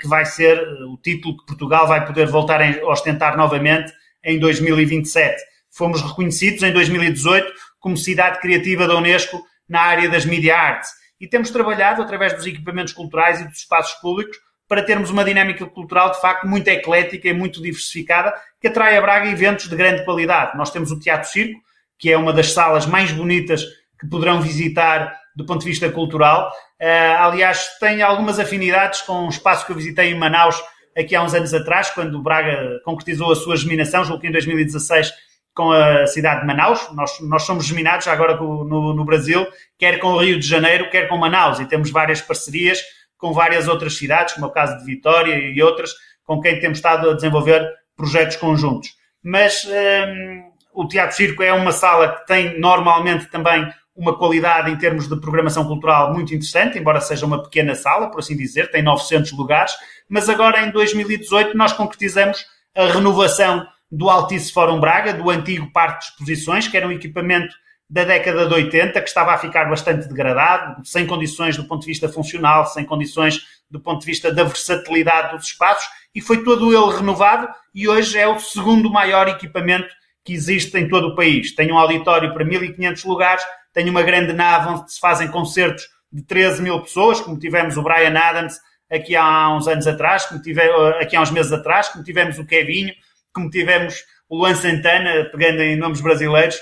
que 0.00 0.06
vai 0.06 0.26
ser 0.26 0.60
o 0.84 0.98
título 0.98 1.38
que 1.38 1.46
Portugal 1.46 1.88
vai 1.88 2.04
poder 2.04 2.26
voltar 2.26 2.60
a 2.60 2.86
ostentar 2.86 3.36
novamente 3.36 3.90
em 4.22 4.38
2027. 4.38 5.34
Fomos 5.70 6.02
reconhecidos 6.02 6.62
em 6.62 6.72
2018 6.72 7.50
como 7.80 7.96
cidade 7.96 8.38
criativa 8.40 8.86
da 8.86 8.94
Unesco 8.96 9.42
na 9.66 9.80
área 9.80 10.08
das 10.10 10.26
media 10.26 10.58
arts 10.58 10.90
e 11.18 11.26
temos 11.26 11.50
trabalhado 11.50 12.02
através 12.02 12.34
dos 12.34 12.46
equipamentos 12.46 12.92
culturais 12.92 13.40
e 13.40 13.44
dos 13.44 13.58
espaços 13.58 13.94
públicos 14.00 14.36
para 14.68 14.82
termos 14.82 15.10
uma 15.10 15.24
dinâmica 15.24 15.64
cultural 15.66 16.10
de 16.10 16.20
facto 16.20 16.46
muito 16.46 16.68
eclética 16.68 17.28
e 17.28 17.32
muito 17.32 17.62
diversificada 17.62 18.32
que 18.60 18.68
atrai 18.68 18.96
a 18.96 19.00
Braga 19.00 19.30
eventos 19.30 19.68
de 19.68 19.76
grande 19.76 20.04
qualidade. 20.04 20.56
Nós 20.56 20.70
temos 20.70 20.90
o 20.90 20.98
Teatro 20.98 21.30
Circo, 21.30 21.60
que 21.98 22.10
é 22.10 22.16
uma 22.16 22.32
das 22.32 22.52
salas 22.52 22.86
mais 22.86 23.12
bonitas 23.12 23.64
que 23.98 24.08
poderão 24.08 24.40
visitar 24.40 25.16
do 25.34 25.44
ponto 25.44 25.60
de 25.60 25.68
vista 25.68 25.90
cultural. 25.90 26.50
Uh, 26.80 27.16
aliás, 27.18 27.78
tem 27.78 28.02
algumas 28.02 28.38
afinidades 28.38 29.02
com 29.02 29.26
um 29.26 29.28
espaço 29.28 29.64
que 29.64 29.72
eu 29.72 29.76
visitei 29.76 30.10
em 30.10 30.18
Manaus 30.18 30.60
aqui 30.96 31.14
há 31.14 31.22
uns 31.22 31.34
anos 31.34 31.52
atrás, 31.52 31.90
quando 31.90 32.14
o 32.16 32.22
Braga 32.22 32.80
concretizou 32.84 33.30
a 33.30 33.36
sua 33.36 33.56
geminação, 33.56 34.04
julgo 34.04 34.22
que 34.22 34.28
em 34.28 34.32
2016, 34.32 35.12
com 35.54 35.70
a 35.70 36.06
cidade 36.06 36.40
de 36.40 36.46
Manaus. 36.46 36.90
Nós, 36.92 37.20
nós 37.20 37.42
somos 37.42 37.66
geminados 37.66 38.08
agora 38.08 38.36
no, 38.36 38.94
no 38.94 39.04
Brasil, 39.04 39.46
quer 39.78 39.98
com 39.98 40.08
o 40.08 40.18
Rio 40.18 40.38
de 40.38 40.46
Janeiro, 40.46 40.90
quer 40.90 41.06
com 41.08 41.16
Manaus, 41.18 41.60
e 41.60 41.66
temos 41.66 41.90
várias 41.90 42.20
parcerias 42.20 42.80
com 43.26 43.32
várias 43.32 43.66
outras 43.66 43.96
cidades, 43.96 44.34
como 44.34 44.46
é 44.46 44.48
o 44.48 44.52
caso 44.52 44.78
de 44.78 44.84
Vitória 44.84 45.34
e 45.34 45.60
outras, 45.60 45.92
com 46.24 46.40
quem 46.40 46.60
temos 46.60 46.78
estado 46.78 47.10
a 47.10 47.14
desenvolver 47.14 47.68
projetos 47.96 48.36
conjuntos. 48.36 48.90
Mas 49.20 49.64
um, 49.64 50.82
o 50.82 50.86
Teatro 50.86 51.16
Circo 51.16 51.42
é 51.42 51.52
uma 51.52 51.72
sala 51.72 52.12
que 52.12 52.26
tem 52.26 52.60
normalmente 52.60 53.26
também 53.26 53.66
uma 53.96 54.16
qualidade 54.16 54.70
em 54.70 54.76
termos 54.76 55.08
de 55.08 55.20
programação 55.20 55.66
cultural 55.66 56.12
muito 56.12 56.32
interessante, 56.34 56.78
embora 56.78 57.00
seja 57.00 57.26
uma 57.26 57.42
pequena 57.42 57.74
sala, 57.74 58.10
por 58.12 58.20
assim 58.20 58.36
dizer, 58.36 58.70
tem 58.70 58.82
900 58.82 59.32
lugares, 59.32 59.72
mas 60.08 60.28
agora 60.28 60.64
em 60.64 60.70
2018 60.70 61.56
nós 61.56 61.72
concretizamos 61.72 62.44
a 62.76 62.86
renovação 62.86 63.66
do 63.90 64.08
Altice 64.08 64.52
Fórum 64.52 64.78
Braga, 64.78 65.14
do 65.14 65.30
antigo 65.30 65.72
Parque 65.72 65.98
de 65.98 66.12
Exposições, 66.12 66.68
que 66.68 66.76
era 66.76 66.86
um 66.86 66.92
equipamento 66.92 67.56
da 67.88 68.04
década 68.04 68.46
de 68.48 68.54
80, 68.54 69.00
que 69.00 69.08
estava 69.08 69.32
a 69.32 69.38
ficar 69.38 69.66
bastante 69.66 70.08
degradado, 70.08 70.84
sem 70.84 71.06
condições 71.06 71.56
do 71.56 71.64
ponto 71.64 71.82
de 71.82 71.86
vista 71.86 72.08
funcional, 72.08 72.66
sem 72.66 72.84
condições 72.84 73.40
do 73.70 73.80
ponto 73.80 74.00
de 74.00 74.06
vista 74.06 74.32
da 74.32 74.44
versatilidade 74.44 75.36
dos 75.36 75.46
espaços, 75.46 75.88
e 76.14 76.20
foi 76.20 76.42
todo 76.42 76.72
ele 76.72 76.96
renovado 76.96 77.48
e 77.74 77.88
hoje 77.88 78.18
é 78.18 78.26
o 78.26 78.38
segundo 78.38 78.90
maior 78.90 79.28
equipamento 79.28 79.94
que 80.24 80.32
existe 80.32 80.76
em 80.78 80.88
todo 80.88 81.08
o 81.08 81.14
país. 81.14 81.54
Tem 81.54 81.70
um 81.70 81.78
auditório 81.78 82.32
para 82.32 82.44
1.500 82.44 83.04
lugares, 83.04 83.44
tem 83.72 83.88
uma 83.88 84.02
grande 84.02 84.32
nave 84.32 84.68
onde 84.70 84.92
se 84.92 84.98
fazem 84.98 85.28
concertos 85.28 85.88
de 86.10 86.22
13 86.22 86.62
mil 86.62 86.80
pessoas, 86.80 87.20
como 87.20 87.38
tivemos 87.38 87.76
o 87.76 87.82
Brian 87.82 88.18
Adams 88.18 88.58
aqui 88.90 89.14
há 89.14 89.54
uns 89.54 89.68
anos 89.68 89.86
atrás, 89.86 90.26
como 90.26 90.40
tive, 90.40 90.62
aqui 91.00 91.16
há 91.16 91.20
uns 91.20 91.30
meses 91.30 91.52
atrás, 91.52 91.88
como 91.88 92.04
tivemos 92.04 92.38
o 92.38 92.46
Kevinho, 92.46 92.92
como 93.32 93.50
tivemos 93.50 94.04
o 94.28 94.38
Luan 94.38 94.54
Santana, 94.54 95.28
pegando 95.30 95.62
em 95.62 95.76
nomes 95.76 96.00
brasileiros, 96.00 96.56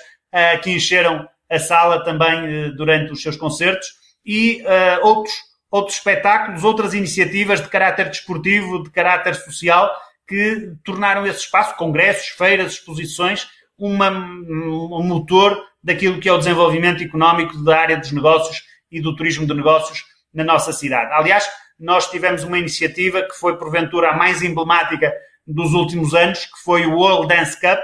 que 0.63 0.71
encheram 0.71 1.29
a 1.51 1.59
sala 1.59 2.03
também 2.03 2.69
uh, 2.69 2.77
durante 2.77 3.13
os 3.13 3.23
seus 3.23 3.37
concertos, 3.37 3.89
e 4.25 4.63
uh, 4.63 5.07
outros, 5.07 5.35
outros 5.71 5.97
espetáculos, 5.97 6.65
outras 6.65 6.95
iniciativas 6.95 7.61
de 7.61 7.69
caráter 7.69 8.09
desportivo, 8.09 8.83
de 8.83 8.91
caráter 8.91 9.35
social, 9.35 9.91
que 10.27 10.73
tornaram 10.83 11.27
esse 11.27 11.41
espaço, 11.41 11.77
congressos, 11.77 12.29
feiras, 12.29 12.73
exposições, 12.73 13.47
uma, 13.79 14.11
um 14.11 15.03
motor 15.03 15.63
daquilo 15.83 16.19
que 16.19 16.29
é 16.29 16.33
o 16.33 16.39
desenvolvimento 16.39 17.03
económico 17.03 17.63
da 17.63 17.79
área 17.79 17.97
dos 17.97 18.11
negócios 18.13 18.63
e 18.91 19.01
do 19.01 19.15
turismo 19.15 19.47
de 19.47 19.53
negócios 19.53 20.03
na 20.33 20.45
nossa 20.45 20.73
cidade. 20.73 21.13
Aliás, 21.13 21.47
nós 21.79 22.09
tivemos 22.11 22.45
uma 22.45 22.59
iniciativa 22.59 23.23
que 23.23 23.35
foi, 23.35 23.59
porventura, 23.59 24.11
a 24.11 24.17
mais 24.17 24.43
emblemática 24.43 25.13
dos 25.47 25.75
últimos 25.75 26.15
anos, 26.15 26.47
que 26.47 26.59
foi 26.65 26.87
o 26.87 26.95
World 26.95 27.29
Dance 27.29 27.61
Cup, 27.61 27.79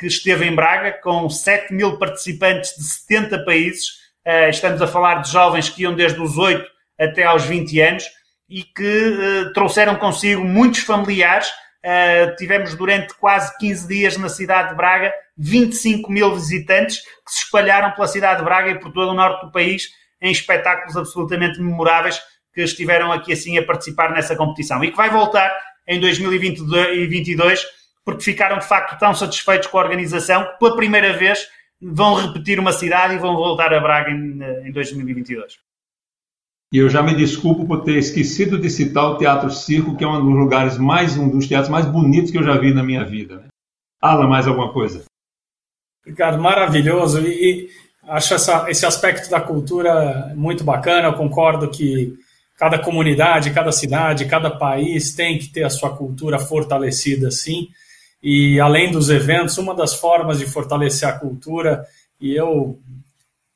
que 0.00 0.06
esteve 0.06 0.46
em 0.46 0.54
Braga 0.54 0.92
com 1.02 1.28
7 1.28 1.74
mil 1.74 1.98
participantes 1.98 2.74
de 2.74 2.82
70 2.82 3.44
países. 3.44 4.00
Eh, 4.24 4.48
estamos 4.48 4.80
a 4.80 4.86
falar 4.86 5.16
de 5.16 5.30
jovens 5.30 5.68
que 5.68 5.82
iam 5.82 5.94
desde 5.94 6.18
os 6.18 6.38
8 6.38 6.66
até 6.98 7.24
aos 7.24 7.44
20 7.44 7.78
anos 7.82 8.04
e 8.48 8.62
que 8.64 8.82
eh, 8.82 9.52
trouxeram 9.52 9.96
consigo 9.96 10.42
muitos 10.42 10.80
familiares 10.80 11.48
Uh, 11.82 12.36
tivemos 12.36 12.74
durante 12.74 13.14
quase 13.14 13.56
15 13.56 13.88
dias 13.88 14.16
na 14.18 14.28
cidade 14.28 14.68
de 14.68 14.74
Braga 14.74 15.14
25 15.38 16.12
mil 16.12 16.34
visitantes 16.34 16.98
que 16.98 17.32
se 17.32 17.44
espalharam 17.44 17.92
pela 17.92 18.06
cidade 18.06 18.40
de 18.40 18.44
Braga 18.44 18.70
e 18.72 18.78
por 18.78 18.92
todo 18.92 19.12
o 19.12 19.14
norte 19.14 19.46
do 19.46 19.50
país 19.50 19.88
em 20.20 20.30
espetáculos 20.30 20.94
absolutamente 20.94 21.58
memoráveis 21.58 22.20
que 22.52 22.60
estiveram 22.60 23.10
aqui 23.10 23.32
assim 23.32 23.56
a 23.56 23.64
participar 23.64 24.12
nessa 24.12 24.36
competição 24.36 24.84
e 24.84 24.90
que 24.90 24.96
vai 24.98 25.08
voltar 25.08 25.50
em 25.88 25.98
2022 25.98 27.64
porque 28.04 28.22
ficaram 28.22 28.58
de 28.58 28.66
facto 28.66 28.98
tão 28.98 29.14
satisfeitos 29.14 29.68
com 29.68 29.78
a 29.78 29.82
organização 29.82 30.44
que 30.44 30.58
pela 30.58 30.76
primeira 30.76 31.16
vez 31.16 31.46
vão 31.80 32.14
repetir 32.14 32.58
uma 32.58 32.72
cidade 32.72 33.14
e 33.14 33.18
vão 33.18 33.36
voltar 33.36 33.72
a 33.72 33.80
Braga 33.80 34.10
em, 34.10 34.68
em 34.68 34.72
2022. 34.72 35.58
E 36.72 36.78
eu 36.78 36.88
já 36.88 37.02
me 37.02 37.16
desculpo 37.16 37.66
por 37.66 37.82
ter 37.82 37.96
esquecido 37.96 38.56
de 38.56 38.70
citar 38.70 39.10
o 39.10 39.18
Teatro 39.18 39.50
Circo, 39.50 39.96
que 39.96 40.04
é 40.04 40.06
um 40.06 40.24
dos 40.24 40.38
lugares 40.38 40.78
mais, 40.78 41.16
um 41.16 41.28
dos 41.28 41.48
teatros 41.48 41.68
mais 41.68 41.84
bonitos 41.84 42.30
que 42.30 42.38
eu 42.38 42.44
já 42.44 42.56
vi 42.56 42.72
na 42.72 42.82
minha 42.82 43.04
vida. 43.04 43.44
Alan, 44.00 44.28
mais 44.28 44.46
alguma 44.46 44.72
coisa? 44.72 45.04
Ricardo, 46.06 46.40
maravilhoso. 46.40 47.26
E, 47.26 47.28
e 47.28 47.68
acho 48.06 48.34
essa, 48.34 48.70
esse 48.70 48.86
aspecto 48.86 49.28
da 49.28 49.40
cultura 49.40 50.32
muito 50.36 50.62
bacana. 50.62 51.08
Eu 51.08 51.14
concordo 51.14 51.68
que 51.68 52.16
cada 52.56 52.78
comunidade, 52.78 53.52
cada 53.52 53.72
cidade, 53.72 54.26
cada 54.26 54.50
país 54.50 55.12
tem 55.12 55.38
que 55.38 55.48
ter 55.48 55.64
a 55.64 55.70
sua 55.70 55.96
cultura 55.96 56.38
fortalecida, 56.38 57.32
sim. 57.32 57.68
E 58.22 58.60
além 58.60 58.90
dos 58.90 59.08
eventos, 59.10 59.56
uma 59.58 59.74
das 59.74 59.94
formas 59.94 60.38
de 60.38 60.46
fortalecer 60.46 61.08
a 61.08 61.18
cultura, 61.18 61.86
e 62.20 62.34
eu 62.34 62.78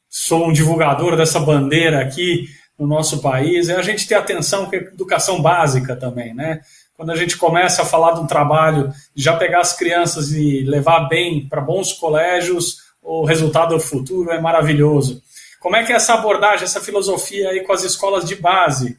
sou 0.08 0.48
um 0.48 0.52
divulgador 0.52 1.16
dessa 1.16 1.40
bandeira 1.40 2.00
aqui, 2.00 2.48
no 2.78 2.86
nosso 2.86 3.20
país 3.20 3.68
é 3.68 3.76
a 3.76 3.82
gente 3.82 4.06
ter 4.06 4.14
atenção 4.14 4.66
com 4.66 4.74
a 4.74 4.78
educação 4.78 5.40
básica 5.40 5.94
também, 5.94 6.34
né? 6.34 6.60
Quando 6.96 7.10
a 7.10 7.16
gente 7.16 7.36
começa 7.36 7.82
a 7.82 7.86
falar 7.86 8.12
de 8.12 8.20
um 8.20 8.26
trabalho, 8.26 8.92
já 9.14 9.36
pegar 9.36 9.60
as 9.60 9.76
crianças 9.76 10.32
e 10.32 10.60
levar 10.60 11.08
bem 11.08 11.48
para 11.48 11.60
bons 11.60 11.92
colégios, 11.92 12.78
o 13.02 13.24
resultado 13.24 13.78
futuro 13.80 14.30
é 14.30 14.40
maravilhoso. 14.40 15.22
Como 15.60 15.76
é 15.76 15.84
que 15.84 15.92
é 15.92 15.96
essa 15.96 16.14
abordagem, 16.14 16.64
essa 16.64 16.80
filosofia 16.80 17.50
aí 17.50 17.60
com 17.60 17.72
as 17.72 17.82
escolas 17.84 18.24
de 18.24 18.36
base? 18.36 18.98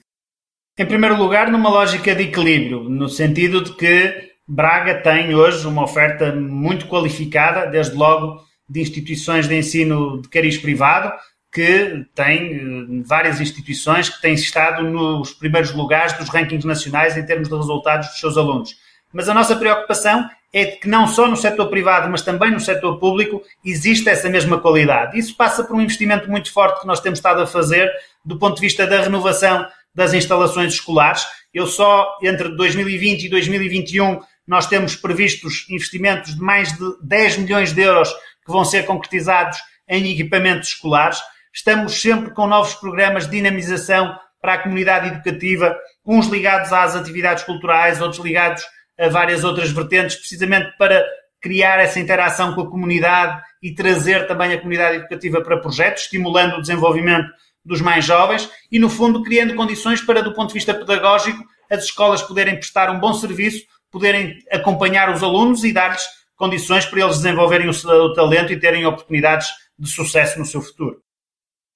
Em 0.77 0.85
primeiro 0.85 1.15
lugar, 1.15 1.49
numa 1.49 1.69
lógica 1.69 2.13
de 2.13 2.23
equilíbrio, 2.23 2.89
no 2.89 3.07
sentido 3.07 3.63
de 3.63 3.73
que 3.75 4.34
Braga 4.47 5.01
tem 5.01 5.33
hoje 5.33 5.65
uma 5.65 5.83
oferta 5.83 6.31
muito 6.31 6.87
qualificada, 6.87 7.65
desde 7.65 7.95
logo 7.95 8.43
de 8.69 8.79
instituições 8.79 9.47
de 9.47 9.55
ensino 9.55 10.21
de 10.21 10.29
cariz 10.29 10.57
privado, 10.57 11.11
que 11.51 12.05
tem 12.13 13.01
várias 13.03 13.39
instituições 13.41 14.09
que 14.09 14.21
têm 14.21 14.33
estado 14.33 14.83
nos 14.83 15.33
primeiros 15.33 15.73
lugares 15.73 16.13
dos 16.13 16.29
rankings 16.29 16.67
nacionais 16.67 17.17
em 17.17 17.25
termos 17.25 17.47
de 17.47 17.55
resultados 17.55 18.09
dos 18.09 18.19
seus 18.19 18.37
alunos. 18.37 18.75
Mas 19.11 19.29
a 19.29 19.33
nossa 19.33 19.55
preocupação 19.55 20.29
é 20.53 20.65
que 20.65 20.87
não 20.87 21.07
só 21.07 21.27
no 21.27 21.37
setor 21.37 21.67
privado, 21.67 22.09
mas 22.09 22.21
também 22.21 22.51
no 22.51 22.59
setor 22.59 22.99
público, 22.99 23.41
existe 23.63 24.07
essa 24.09 24.29
mesma 24.29 24.59
qualidade. 24.59 25.17
Isso 25.17 25.35
passa 25.35 25.63
por 25.63 25.75
um 25.75 25.81
investimento 25.81 26.29
muito 26.29 26.51
forte 26.51 26.81
que 26.81 26.87
nós 26.87 26.99
temos 26.99 27.19
estado 27.19 27.41
a 27.41 27.47
fazer 27.47 27.89
do 28.23 28.37
ponto 28.37 28.55
de 28.55 28.61
vista 28.61 28.85
da 28.85 29.01
renovação 29.01 29.65
das 29.93 30.13
instalações 30.13 30.73
escolares. 30.73 31.25
Eu 31.53 31.65
só, 31.65 32.17
entre 32.21 32.49
2020 32.49 33.23
e 33.23 33.29
2021, 33.29 34.19
nós 34.47 34.67
temos 34.67 34.95
previstos 34.95 35.65
investimentos 35.69 36.35
de 36.35 36.41
mais 36.41 36.71
de 36.73 36.83
10 37.01 37.37
milhões 37.39 37.73
de 37.73 37.81
euros 37.81 38.09
que 38.45 38.51
vão 38.51 38.63
ser 38.63 38.85
concretizados 38.85 39.57
em 39.87 40.11
equipamentos 40.11 40.69
escolares. 40.69 41.19
Estamos 41.53 41.99
sempre 41.99 42.31
com 42.31 42.47
novos 42.47 42.73
programas 42.75 43.25
de 43.25 43.31
dinamização 43.31 44.17
para 44.41 44.53
a 44.53 44.57
comunidade 44.59 45.07
educativa, 45.07 45.75
uns 46.05 46.27
ligados 46.27 46.71
às 46.71 46.95
atividades 46.95 47.43
culturais, 47.43 48.01
outros 48.01 48.23
ligados 48.23 48.63
a 48.99 49.09
várias 49.09 49.43
outras 49.43 49.71
vertentes, 49.71 50.15
precisamente 50.15 50.71
para 50.77 51.03
criar 51.41 51.79
essa 51.79 51.99
interação 51.99 52.53
com 52.53 52.61
a 52.61 52.69
comunidade 52.69 53.41
e 53.61 53.73
trazer 53.73 54.27
também 54.27 54.53
a 54.53 54.57
comunidade 54.57 54.97
educativa 54.97 55.41
para 55.41 55.59
projetos, 55.59 56.03
estimulando 56.03 56.57
o 56.57 56.61
desenvolvimento 56.61 57.29
dos 57.63 57.81
mais 57.81 58.05
jovens 58.05 58.49
e, 58.71 58.79
no 58.79 58.89
fundo, 58.89 59.23
criando 59.23 59.55
condições 59.55 60.01
para, 60.01 60.21
do 60.21 60.33
ponto 60.33 60.49
de 60.49 60.53
vista 60.55 60.73
pedagógico, 60.73 61.43
as 61.69 61.83
escolas 61.83 62.21
poderem 62.21 62.55
prestar 62.55 62.89
um 62.91 62.99
bom 62.99 63.13
serviço, 63.13 63.65
poderem 63.95 64.39
acompanhar 64.51 65.09
os 65.09 65.23
alunos 65.23 65.63
e 65.63 65.71
dar-lhes 65.71 66.03
condições 66.35 66.85
para 66.85 66.99
eles 66.99 67.21
desenvolverem 67.21 67.69
o 67.69 67.73
seu 67.73 68.13
talento 68.13 68.51
e 68.51 68.59
terem 68.59 68.85
oportunidades 68.85 69.47
de 69.79 69.89
sucesso 69.89 70.37
no 70.37 70.45
seu 70.45 70.61
futuro. 70.61 70.97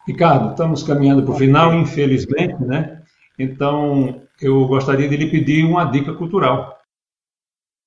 Ricardo, 0.06 0.50
estamos 0.50 0.84
caminhando 0.84 1.24
para 1.24 1.34
o 1.34 1.38
final, 1.38 1.74
infelizmente, 1.74 2.62
né? 2.62 3.02
Então, 3.38 4.22
eu 4.42 4.66
gostaria 4.66 5.08
de 5.08 5.16
lhe 5.16 5.32
pedir 5.32 5.64
uma 5.64 5.86
dica 5.86 6.14
cultural. 6.14 6.78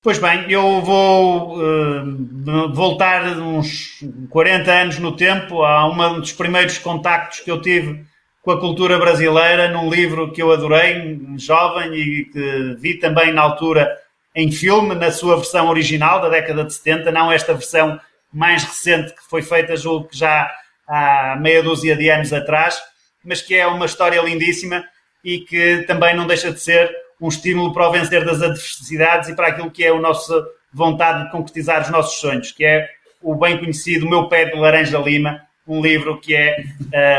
Pois 0.01 0.17
bem, 0.17 0.49
eu 0.49 0.81
vou 0.81 1.59
uh, 1.59 2.73
voltar 2.73 3.37
uns 3.37 4.03
40 4.31 4.71
anos 4.71 4.99
no 4.99 5.15
tempo 5.15 5.61
a 5.61 5.87
um 5.87 6.19
dos 6.19 6.31
primeiros 6.31 6.79
contactos 6.79 7.41
que 7.41 7.51
eu 7.51 7.61
tive 7.61 8.03
com 8.41 8.51
a 8.51 8.59
cultura 8.59 8.97
brasileira 8.97 9.69
num 9.69 9.89
livro 9.91 10.31
que 10.31 10.41
eu 10.41 10.51
adorei, 10.51 11.21
jovem, 11.37 11.93
e 11.93 12.25
que 12.25 12.75
vi 12.79 12.95
também 12.95 13.31
na 13.31 13.43
altura 13.43 13.89
em 14.35 14.51
filme, 14.51 14.95
na 14.95 15.11
sua 15.11 15.35
versão 15.35 15.69
original 15.69 16.21
da 16.21 16.29
década 16.29 16.63
de 16.63 16.73
70, 16.73 17.11
não 17.11 17.31
esta 17.31 17.53
versão 17.53 17.99
mais 18.31 18.63
recente 18.63 19.13
que 19.13 19.23
foi 19.29 19.41
feita, 19.41 19.75
julgo 19.75 20.09
que 20.09 20.17
já 20.17 20.51
há 20.87 21.37
meia 21.39 21.61
dúzia 21.61 21.95
de 21.95 22.09
anos 22.09 22.33
atrás, 22.33 22.81
mas 23.23 23.41
que 23.41 23.55
é 23.55 23.65
uma 23.67 23.85
história 23.85 24.21
lindíssima 24.21 24.83
e 25.23 25.39
que 25.39 25.83
também 25.87 26.15
não 26.15 26.27
deixa 26.27 26.51
de 26.51 26.59
ser 26.59 26.91
um 27.21 27.27
estímulo 27.27 27.71
para 27.73 27.87
o 27.87 27.91
vencer 27.91 28.25
das 28.25 28.41
adversidades 28.41 29.29
e 29.29 29.35
para 29.35 29.47
aquilo 29.47 29.71
que 29.71 29.83
é 29.83 29.89
a 29.89 29.99
nossa 29.99 30.45
vontade 30.73 31.25
de 31.25 31.31
concretizar 31.31 31.81
os 31.81 31.89
nossos 31.89 32.19
sonhos, 32.19 32.51
que 32.51 32.65
é 32.65 32.89
o 33.21 33.35
bem 33.35 33.57
conhecido 33.57 34.09
Meu 34.09 34.27
Pé 34.27 34.45
de 34.45 34.57
Laranja 34.57 34.97
Lima, 34.97 35.41
um 35.65 35.81
livro 35.81 36.19
que 36.19 36.35
é 36.35 36.57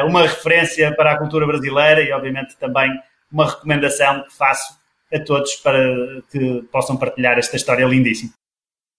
uh, 0.03 0.07
uma 0.07 0.23
referência 0.23 0.95
para 0.95 1.13
a 1.13 1.19
cultura 1.19 1.47
brasileira 1.47 2.03
e, 2.03 2.13
obviamente, 2.13 2.57
também 2.57 2.91
uma 3.33 3.49
recomendação 3.49 4.25
que 4.25 4.37
faço 4.37 4.75
a 5.15 5.21
todos 5.21 5.55
para 5.57 6.23
que 6.31 6.63
possam 6.73 6.97
partilhar 6.97 7.39
esta 7.39 7.57
história 7.57 7.85
lindíssima. 7.85 8.33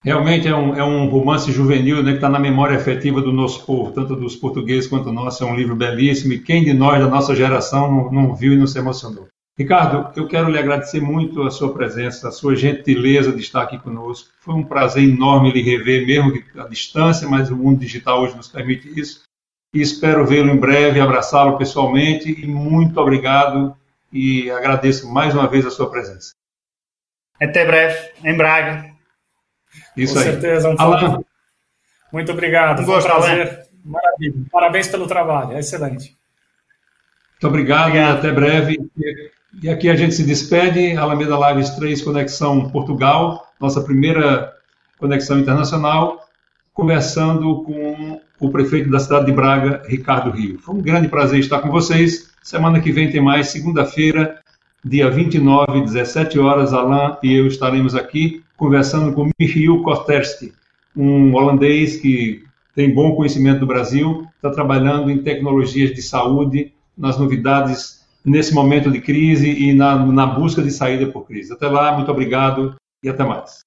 Realmente 0.03 0.47
é 0.47 0.55
um, 0.55 0.75
é 0.75 0.83
um 0.83 1.09
romance 1.09 1.51
juvenil 1.51 2.03
né, 2.03 2.11
que 2.11 2.17
está 2.17 2.29
na 2.29 2.37
memória 2.39 2.77
afetiva 2.77 3.21
do 3.21 3.33
nosso 3.33 3.65
povo, 3.65 3.91
tanto 3.91 4.15
dos 4.15 4.35
portugueses 4.35 4.87
quanto 4.87 5.11
nosso. 5.11 5.43
É 5.43 5.47
um 5.47 5.55
livro 5.55 5.75
belíssimo 5.75 6.33
e 6.33 6.39
quem 6.39 6.63
de 6.63 6.73
nós, 6.73 6.99
da 6.99 7.09
nossa 7.09 7.35
geração, 7.35 7.91
não, 7.91 8.11
não 8.11 8.35
viu 8.35 8.53
e 8.53 8.57
não 8.57 8.67
se 8.67 8.77
emocionou? 8.77 9.27
Ricardo, 9.57 10.11
eu 10.15 10.27
quero 10.27 10.51
lhe 10.51 10.59
agradecer 10.59 11.01
muito 11.01 11.41
a 11.41 11.49
sua 11.49 11.73
presença, 11.73 12.27
a 12.27 12.31
sua 12.31 12.55
gentileza 12.55 13.31
de 13.31 13.39
estar 13.39 13.63
aqui 13.63 13.79
conosco. 13.79 14.29
Foi 14.41 14.53
um 14.53 14.63
prazer 14.63 15.03
enorme 15.03 15.51
lhe 15.51 15.61
rever, 15.61 16.05
mesmo 16.05 16.33
que 16.33 16.59
à 16.59 16.67
distância, 16.67 17.27
mas 17.27 17.49
o 17.49 17.55
mundo 17.55 17.79
digital 17.79 18.21
hoje 18.21 18.35
nos 18.35 18.49
permite 18.49 18.87
isso. 18.99 19.23
E 19.73 19.81
espero 19.81 20.27
vê-lo 20.27 20.51
em 20.51 20.57
breve, 20.57 20.99
abraçá-lo 20.99 21.57
pessoalmente. 21.57 22.29
E 22.29 22.45
muito 22.45 22.99
obrigado 22.99 23.75
e 24.15 24.49
agradeço 24.49 25.11
mais 25.11 25.35
uma 25.35 25.45
vez 25.45 25.65
a 25.65 25.69
sua 25.69 25.91
presença. 25.91 26.33
Até 27.39 27.65
breve, 27.65 28.11
em 28.23 28.37
Braga. 28.37 28.89
Isso 29.97 30.13
Com 30.13 30.19
aí. 30.19 30.25
certeza, 30.25 30.69
um 30.69 30.75
Alan. 30.79 31.21
Muito 32.13 32.31
obrigado. 32.31 32.81
Um 32.81 32.85
Foi 32.85 32.99
um 32.99 33.03
prazer. 33.03 33.65
Maravilha. 33.83 34.33
Parabéns 34.49 34.87
pelo 34.87 35.05
trabalho, 35.05 35.51
é 35.51 35.59
excelente. 35.59 36.17
Muito 37.33 37.47
obrigado, 37.47 37.87
Obrigado. 37.87 38.15
e 38.15 38.17
até 38.17 38.31
breve. 38.31 38.89
E 39.61 39.69
aqui 39.69 39.89
a 39.89 39.95
gente 39.97 40.15
se 40.15 40.23
despede, 40.23 40.95
Alameda 40.95 41.35
Lives 41.49 41.71
3, 41.71 42.01
Conexão 42.01 42.69
Portugal, 42.69 43.45
nossa 43.59 43.81
primeira 43.81 44.53
conexão 44.97 45.37
internacional, 45.37 46.25
conversando 46.73 47.63
com 47.63 48.21
o 48.39 48.49
prefeito 48.49 48.89
da 48.89 48.99
cidade 48.99 49.25
de 49.25 49.33
Braga, 49.33 49.83
Ricardo 49.85 50.31
Rio. 50.31 50.57
Foi 50.59 50.73
um 50.73 50.81
grande 50.81 51.09
prazer 51.09 51.39
estar 51.41 51.59
com 51.59 51.69
vocês. 51.69 52.33
Semana 52.45 52.79
que 52.79 52.91
vem 52.91 53.09
tem 53.09 53.19
mais, 53.19 53.47
segunda-feira, 53.47 54.39
dia 54.83 55.09
29, 55.09 55.81
17 55.81 56.37
horas, 56.37 56.73
Alain 56.73 57.17
e 57.23 57.33
eu 57.33 57.47
estaremos 57.47 57.95
aqui 57.95 58.43
conversando 58.55 59.13
com 59.13 59.31
Michiel 59.39 59.81
Kosterski, 59.81 60.53
um 60.95 61.33
holandês 61.33 61.97
que 61.97 62.43
tem 62.75 62.93
bom 62.93 63.15
conhecimento 63.15 63.61
do 63.61 63.65
Brasil, 63.65 64.27
está 64.35 64.51
trabalhando 64.51 65.09
em 65.09 65.23
tecnologias 65.23 65.91
de 65.95 66.03
saúde, 66.03 66.71
nas 66.95 67.17
novidades 67.17 68.05
nesse 68.23 68.53
momento 68.53 68.91
de 68.91 69.01
crise 69.01 69.49
e 69.49 69.73
na, 69.73 69.95
na 70.05 70.27
busca 70.27 70.61
de 70.61 70.69
saída 70.69 71.07
por 71.07 71.25
crise. 71.25 71.51
Até 71.51 71.67
lá, 71.67 71.95
muito 71.95 72.11
obrigado 72.11 72.75
e 73.01 73.09
até 73.09 73.23
mais. 73.23 73.61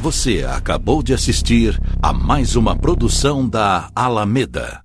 Você 0.00 0.44
acabou 0.48 1.02
de 1.02 1.12
assistir 1.12 1.76
a 2.00 2.12
mais 2.12 2.54
uma 2.54 2.76
produção 2.76 3.48
da 3.48 3.90
Alameda. 3.92 4.83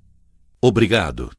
Obrigado 0.62 1.32